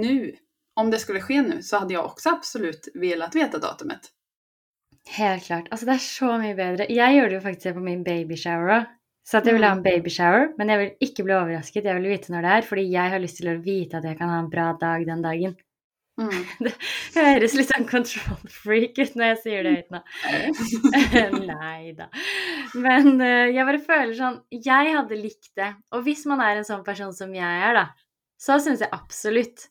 nu, 0.00 0.36
om 0.74 0.90
det 0.90 0.98
skulle 0.98 1.20
ske 1.20 1.42
nu, 1.42 1.62
så 1.62 1.76
hade 1.76 1.94
jag 1.94 2.04
också 2.04 2.30
absolut 2.30 2.88
velat 2.94 3.34
veta 3.34 3.58
datumet. 3.58 4.00
Helt 5.08 5.44
klart. 5.44 5.68
Altså, 5.70 5.86
det 5.86 5.94
er 5.94 6.04
så 6.04 6.36
mye 6.38 6.54
bedre. 6.54 6.86
Jeg 6.86 7.16
gjorde 7.16 7.32
det 7.32 7.38
jo 7.40 7.44
faktisk 7.46 7.66
det 7.66 7.74
på 7.74 7.82
min 7.84 8.04
babyshower 8.06 8.74
òg. 8.78 8.90
Så 9.26 9.38
at 9.38 9.46
jeg 9.46 9.54
vil 9.54 9.64
ha 9.64 9.74
en 9.76 9.82
babyshower, 9.82 10.48
men 10.58 10.70
jeg 10.70 10.78
vil 10.80 11.06
ikke 11.06 11.24
bli 11.26 11.34
overrasket. 11.34 11.84
Jeg 11.86 11.98
vil 11.98 12.10
vite 12.10 12.32
når 12.34 12.42
det 12.42 12.54
er, 12.54 12.64
fordi 12.66 12.84
jeg 12.90 13.12
har 13.12 13.22
lyst 13.22 13.38
til 13.38 13.50
å 13.52 13.60
vite 13.62 13.98
at 13.98 14.06
jeg 14.06 14.18
kan 14.18 14.32
ha 14.32 14.38
en 14.42 14.50
bra 14.50 14.72
dag 14.80 15.04
den 15.06 15.22
dagen. 15.22 15.54
Mm. 16.22 16.70
Det 17.14 17.24
høres 17.24 17.56
litt 17.58 17.70
sånn 17.72 17.88
control 17.88 18.52
freak 18.52 18.98
ut 19.00 19.16
når 19.18 19.32
jeg 19.32 19.40
sier 19.42 19.66
det 19.66 19.74
høyt 19.76 19.92
nå. 19.94 20.00
Nei 21.48 21.92
da. 21.98 22.08
Men 22.78 23.18
eh, 23.18 23.50
jeg 23.52 23.66
bare 23.68 23.82
føler 23.82 24.14
sånn 24.16 24.38
Jeg 24.54 24.94
hadde 24.96 25.18
likt 25.18 25.52
det. 25.58 25.72
Og 25.96 26.06
hvis 26.06 26.24
man 26.30 26.42
er 26.44 26.60
en 26.60 26.68
sånn 26.68 26.84
person 26.86 27.12
som 27.16 27.32
jeg 27.36 27.62
er, 27.68 27.76
da, 27.80 27.86
så 28.40 28.58
syns 28.62 28.84
jeg 28.84 28.92
absolutt 28.94 29.68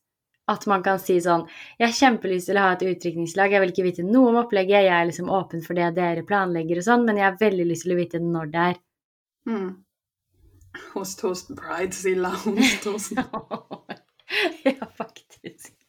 at 0.52 0.66
man 0.68 0.84
kan 0.84 1.00
si 1.00 1.16
sånn 1.24 1.46
Jeg 1.80 1.88
har 1.88 1.98
kjempelyst 1.98 2.50
til 2.50 2.60
å 2.60 2.66
ha 2.66 2.74
et 2.76 2.86
utdrikningslag. 2.88 3.54
Jeg 3.54 3.64
vil 3.64 3.74
ikke 3.74 3.88
vite 3.88 4.08
noe 4.08 4.32
om 4.34 4.42
opplegget. 4.42 4.88
Jeg 4.88 4.96
er 4.96 5.08
liksom 5.10 5.32
åpen 5.32 5.64
for 5.66 5.78
det 5.78 5.94
dere 5.98 6.26
planlegger 6.28 6.82
og 6.82 6.88
sånn, 6.88 7.06
men 7.08 7.22
jeg 7.22 7.30
har 7.30 7.40
veldig 7.42 7.70
lyst 7.72 7.88
til 7.88 7.96
å 7.96 8.02
vite 8.02 8.24
når 8.24 8.54
det 8.54 8.66
er. 8.72 8.82
Mm. 9.50 9.70
Host, 10.94 11.22
host, 11.26 11.52
bridezilla, 11.58 12.32
host, 12.46 12.88
host. 12.88 13.14
ja, 14.68 14.88
faktisk. 14.98 15.81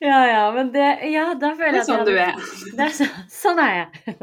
Ja, 0.00 0.18
ja, 0.26 0.52
men 0.52 0.72
det 0.72 0.88
Ja, 1.12 1.34
da 1.34 1.52
føler 1.54 1.72
Det 1.72 1.80
jeg 1.80 1.84
er 1.84 1.90
sånn 1.90 2.06
du 2.06 2.16
er. 2.18 2.34
Det 2.76 2.86
er 2.88 2.92
så, 2.98 3.06
sånn 3.30 3.60
er 3.62 3.74
jeg. 3.78 4.16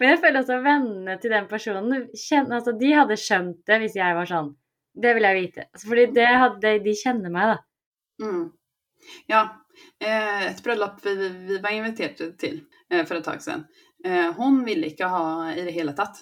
Men 0.00 0.10
jeg 0.10 0.20
føler 0.20 0.42
også 0.42 0.58
vennene 0.64 1.14
til 1.20 1.32
den 1.32 1.46
personen 1.48 2.06
kjen- 2.12 2.52
altså, 2.52 2.74
De 2.78 2.90
hadde 2.92 3.16
skjønt 3.16 3.62
det 3.66 3.78
hvis 3.82 3.96
jeg 3.96 4.14
var 4.18 4.28
sånn. 4.28 4.50
Det 4.96 5.14
vil 5.16 5.26
jeg 5.28 5.36
vite. 5.40 5.64
Altså, 5.72 5.88
fordi 5.90 6.04
det 6.16 6.26
hadde, 6.28 6.72
de 6.84 6.94
kjenner 6.96 7.32
meg, 7.32 7.54
da. 7.54 8.26
Mm. 8.26 8.44
Ja, 9.28 9.40
eh, 10.00 10.46
ett 10.50 10.62
bröllop 10.64 11.00
vi, 11.04 11.14
vi 11.48 11.58
var 11.58 11.70
inviterade 11.70 12.32
till 12.40 12.62
eh, 12.90 13.04
för 13.04 13.14
ett 13.16 13.24
tag 13.24 13.42
sedan. 13.42 13.66
Eh, 14.04 14.32
hon 14.36 14.64
ville 14.64 14.86
inte 14.86 15.04
ha 15.04 15.52
i 15.52 15.64
det 15.64 15.70
hela 15.70 15.92
tatt. 15.92 16.16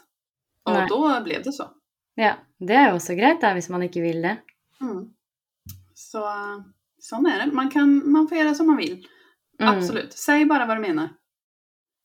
Och 0.64 0.72
Nej. 0.72 0.86
då 0.88 1.20
blev 1.24 1.42
det 1.42 1.52
så. 1.52 1.70
Ja, 2.14 2.34
Det 2.58 2.74
jo 2.88 2.94
også 2.96 3.14
greit, 3.18 3.40
da, 3.40 3.52
hvis 3.54 3.68
man 3.68 3.82
ikke 3.82 4.00
vil 4.00 4.22
det. 4.22 4.36
Mm. 4.80 5.10
Så 5.94 6.22
sån 7.04 7.26
är 7.26 7.38
det. 7.46 7.52
Man, 7.52 7.70
kan, 7.70 8.10
man 8.12 8.28
får 8.28 8.38
göra 8.38 8.54
som 8.54 8.66
man 8.66 8.76
vill. 8.76 9.06
Mm. 9.60 9.76
Absolut. 9.76 10.12
Säg 10.12 10.44
bara 10.46 10.66
vad 10.66 10.76
du 10.76 10.80
menar. 10.80 11.08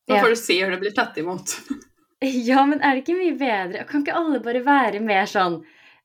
Då 0.07 0.15
Ja. 0.15 0.21
får 0.21 0.29
du 0.29 0.35
se 0.35 0.63
hur 0.65 0.71
det 0.71 0.77
blir 0.77 0.91
tatt 0.91 1.17
emot. 1.17 1.43
Ja, 2.21 2.65
men 2.65 2.81
er 2.81 2.95
det 2.95 3.01
ikke 3.05 3.13
mye 3.15 3.35
bedre? 3.39 3.83
Kan 3.87 4.01
ikke 4.03 4.13
alle 4.19 4.41
bare 4.43 4.59
være 4.59 4.99
mer 4.99 5.25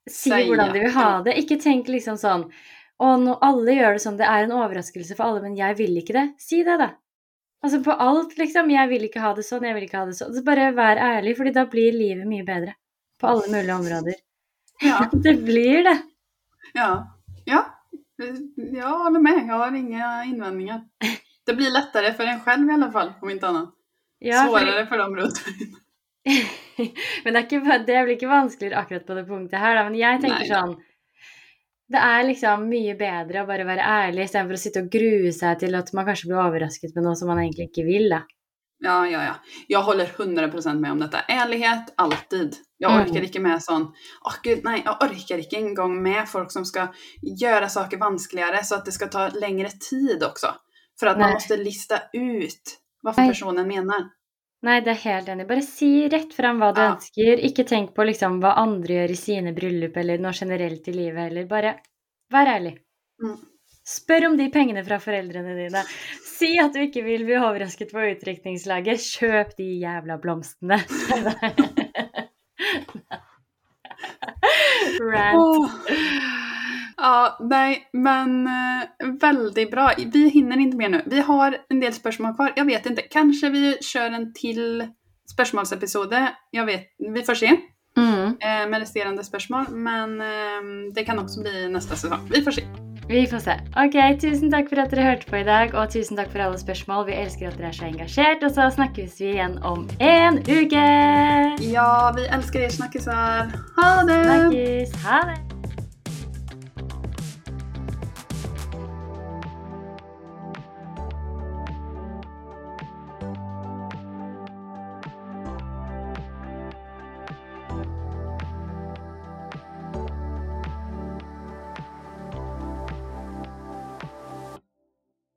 Si 0.06 0.30
hvordan 0.30 0.68
ja. 0.68 0.72
de 0.72 0.78
vil 0.84 0.92
ha 0.94 1.22
det. 1.26 1.32
Ikke 1.40 1.56
tenk 1.58 1.88
liksom 1.90 2.14
sånn 2.20 2.44
Å, 3.02 3.16
nå 3.18 3.34
alle 3.42 3.74
gjør 3.74 3.96
det 3.96 4.02
sånn, 4.04 4.18
det 4.20 4.28
er 4.30 4.44
en 4.44 4.52
overraskelse 4.54 5.16
for 5.18 5.24
alle, 5.26 5.40
men 5.42 5.56
jeg 5.58 5.74
vil 5.80 5.96
ikke 5.98 6.14
det. 6.14 6.22
Si 6.38 6.60
det, 6.62 6.76
da. 6.78 6.92
Altså 7.64 7.80
på 7.82 7.90
alt, 7.98 8.36
liksom. 8.38 8.70
Jeg 8.70 8.88
vil 8.92 9.08
ikke 9.08 9.24
ha 9.24 9.32
det 9.34 9.42
sånn, 9.48 9.64
jeg 9.66 9.74
vil 9.74 9.88
ikke 9.88 9.98
ha 9.98 10.06
det 10.06 10.14
sånn. 10.20 10.30
Så 10.36 10.44
bare 10.46 10.68
vær 10.76 11.00
ærlig, 11.02 11.34
fordi 11.40 11.50
da 11.56 11.64
blir 11.66 11.96
livet 11.96 12.28
mye 12.30 12.46
bedre. 12.46 12.76
På 13.18 13.32
alle 13.32 13.50
mulige 13.50 13.74
områder. 13.74 14.14
Ja, 14.84 15.00
Det 15.26 15.34
blir 15.42 15.82
det. 15.88 15.96
ja, 16.78 16.90
ja. 17.50 17.64
Jag 18.56 18.98
håller 18.98 19.20
med. 19.20 19.46
Jag 19.48 19.54
har 19.54 19.74
inga 19.74 20.24
invändningar. 20.24 20.80
Det 21.46 21.54
blir 21.54 21.70
lättare 21.70 22.12
för 22.12 22.24
en 22.24 22.40
själv 22.40 22.70
i 22.70 22.72
alla 22.72 22.92
fall, 22.92 23.12
om 23.20 23.30
inte 23.30 23.48
annat. 23.48 23.74
Ja, 24.18 24.44
Svårare 24.44 24.86
för 24.86 24.98
dem 24.98 25.16
runt 25.16 25.46
mig. 25.46 25.74
men 27.24 27.34
det, 27.34 27.40
er 27.40 27.44
ikke, 27.44 27.78
det 27.86 28.02
blir 28.06 28.14
ikke 28.16 28.30
vanskeligere 28.30 28.80
akkurat 28.80 29.06
på 29.06 29.14
det 29.14 29.24
punktet 29.28 29.60
her, 29.60 29.76
da. 29.76 29.82
Men 29.84 29.98
jeg 29.98 30.20
tenker 30.22 30.40
Nei. 30.40 30.48
sånn 30.48 30.76
Det 31.92 32.00
er 32.00 32.22
liksom 32.24 32.64
mye 32.70 32.94
bedre 32.96 33.42
å 33.42 33.48
bare 33.50 33.66
være 33.68 33.84
ærlig 33.84 34.24
istedenfor 34.24 34.56
å 34.56 34.62
sitte 34.62 34.82
og 34.86 34.88
grue 34.94 35.34
seg 35.36 35.58
til 35.60 35.76
at 35.76 35.92
man 35.92 36.08
kanskje 36.08 36.30
blir 36.30 36.40
overrasket 36.40 36.94
med 36.96 37.04
noe 37.04 37.18
som 37.20 37.28
man 37.28 37.42
egentlig 37.42 37.68
ikke 37.68 37.84
vil, 37.84 38.08
da. 38.14 38.22
Ja, 38.84 38.96
ja, 39.08 39.20
ja. 39.24 39.34
Jag 39.68 39.82
håller 39.82 40.06
100% 40.06 40.80
med 40.80 40.92
om 40.92 41.04
detta. 41.04 41.20
Ärlighet, 41.28 41.92
alltid. 41.96 42.56
Jag 42.84 42.92
Mm. 42.92 43.02
orkar 43.10 43.22
inte 43.22 43.40
med 43.40 43.62
sån, 43.62 43.82
åh 44.24 44.34
gud 44.42 44.60
nej, 44.64 44.82
jag 44.84 44.96
orkar 45.02 45.38
inte 45.38 45.56
en 45.56 45.74
gång 45.74 46.02
med 46.02 46.28
folk 46.28 46.52
som 46.52 46.64
ska 46.64 46.86
göra 47.40 47.68
saker 47.68 47.98
vanskligare 47.98 48.64
så 48.64 48.74
att 48.74 48.84
det 48.84 48.92
ska 48.92 49.06
ta 49.06 49.28
längre 49.28 49.68
tid 49.90 50.22
också. 50.22 50.54
För 51.00 51.06
att 51.06 51.18
man 51.18 51.26
Nej. 51.26 51.34
måste 51.34 51.56
lista 51.56 51.98
ut 52.12 52.78
vad 53.02 53.16
Nej. 53.18 53.28
personen 53.28 53.68
menar. 53.68 54.04
Nei, 54.64 54.80
det 54.80 54.90
er 54.90 54.94
helt 55.04 55.28
enig. 55.28 55.48
Bare 55.48 55.62
si 55.62 56.08
rett 56.08 56.34
fram 56.34 56.60
hva 56.62 56.70
du 56.74 56.80
Ja. 56.80 56.92
ønsker. 56.94 57.40
Ikke 57.44 57.64
tenk 57.68 57.94
på 57.94 58.04
liksom 58.04 58.38
hva 58.40 58.54
andre 58.56 58.94
gjør 58.94 59.10
i 59.10 59.16
sine 59.16 59.52
bryllup 59.52 59.96
eller 59.96 60.18
noe 60.18 60.32
generelt 60.32 60.88
i 60.88 60.92
livet 60.92 61.20
heller. 61.28 61.44
Bare 61.50 61.74
vær 62.32 62.46
ærlig. 62.54 62.78
Mm. 63.22 63.36
Spør 63.84 64.26
om 64.30 64.36
de 64.38 64.46
pengene 64.50 64.84
fra 64.86 64.96
foreldrene 64.98 65.52
dine. 65.58 65.82
Si 66.24 66.54
at 66.58 66.72
du 66.72 66.80
ikke 66.80 67.02
vil 67.04 67.26
bli 67.26 67.36
overrasket 67.36 67.92
på 67.92 68.00
utdrikningslaget. 68.14 68.96
Kjøp 69.04 69.52
de 69.58 69.66
jævla 69.82 70.16
blomstene. 70.22 70.78
Rant. 75.12 75.36
Åh. 75.36 75.70
Ja, 76.96 77.38
nej, 77.40 77.88
men 77.92 78.46
eh, 78.46 79.08
väldigt 79.20 79.70
bra. 79.70 79.92
Vi 80.12 80.28
hinner 80.28 80.56
inte 80.56 80.76
mer 80.76 80.88
nu. 80.88 81.02
Vi 81.06 81.20
har 81.20 81.58
en 81.68 81.80
del 81.80 81.92
spörsmål 81.92 82.34
kvar. 82.34 82.52
Jag 82.56 82.64
vet 82.64 82.86
inte, 82.86 83.02
kanske 83.02 83.48
vi 83.48 83.78
kör 83.80 84.10
en 84.10 84.32
till 84.34 84.88
spörsmålsepisode. 85.30 86.32
Jag 86.50 86.66
vet, 86.66 86.82
vi 87.14 87.22
får 87.22 87.34
se. 87.34 87.56
Mm. 87.96 88.26
eh, 88.26 88.70
med 88.70 88.78
resterande 88.78 89.24
spörsmål. 89.24 89.64
Men 89.70 90.20
eh, 90.20 90.94
det 90.94 91.04
kan 91.04 91.18
också 91.18 91.40
bli 91.40 91.68
nästa 91.68 91.96
säsong. 91.96 92.28
Vi 92.34 92.42
får 92.42 92.50
se. 92.50 92.62
Vi 93.08 93.26
får 93.26 93.38
se. 93.44 93.56
Ok, 93.76 93.96
tusen 94.20 94.52
takk 94.52 94.70
for 94.72 94.80
at 94.80 94.92
dere 94.94 95.04
hørte 95.04 95.28
på 95.28 95.36
i 95.42 95.44
dag, 95.46 95.74
og 95.76 95.90
tusen 95.92 96.16
takk 96.16 96.30
for 96.32 96.44
alle 96.46 96.58
spørsmål. 96.58 97.06
Vi 97.10 97.18
elsker 97.20 97.50
at 97.50 97.58
dere 97.60 97.68
er 97.68 97.76
så 97.76 97.88
engasjert, 97.90 98.44
og 98.46 98.54
så 98.56 98.70
snakkes 98.78 99.18
vi 99.20 99.34
igjen 99.34 99.58
om 99.62 99.88
en 100.00 100.40
uke! 100.44 100.86
Ja, 101.68 101.90
vi 102.16 102.28
älskar 102.28 102.64
er 102.64 102.68
snackisar. 102.68 103.52
Ha 103.76 103.90
det! 104.08 104.22
Snakkes! 104.24 105.02
Ha 105.04 105.20
det! 105.32 105.53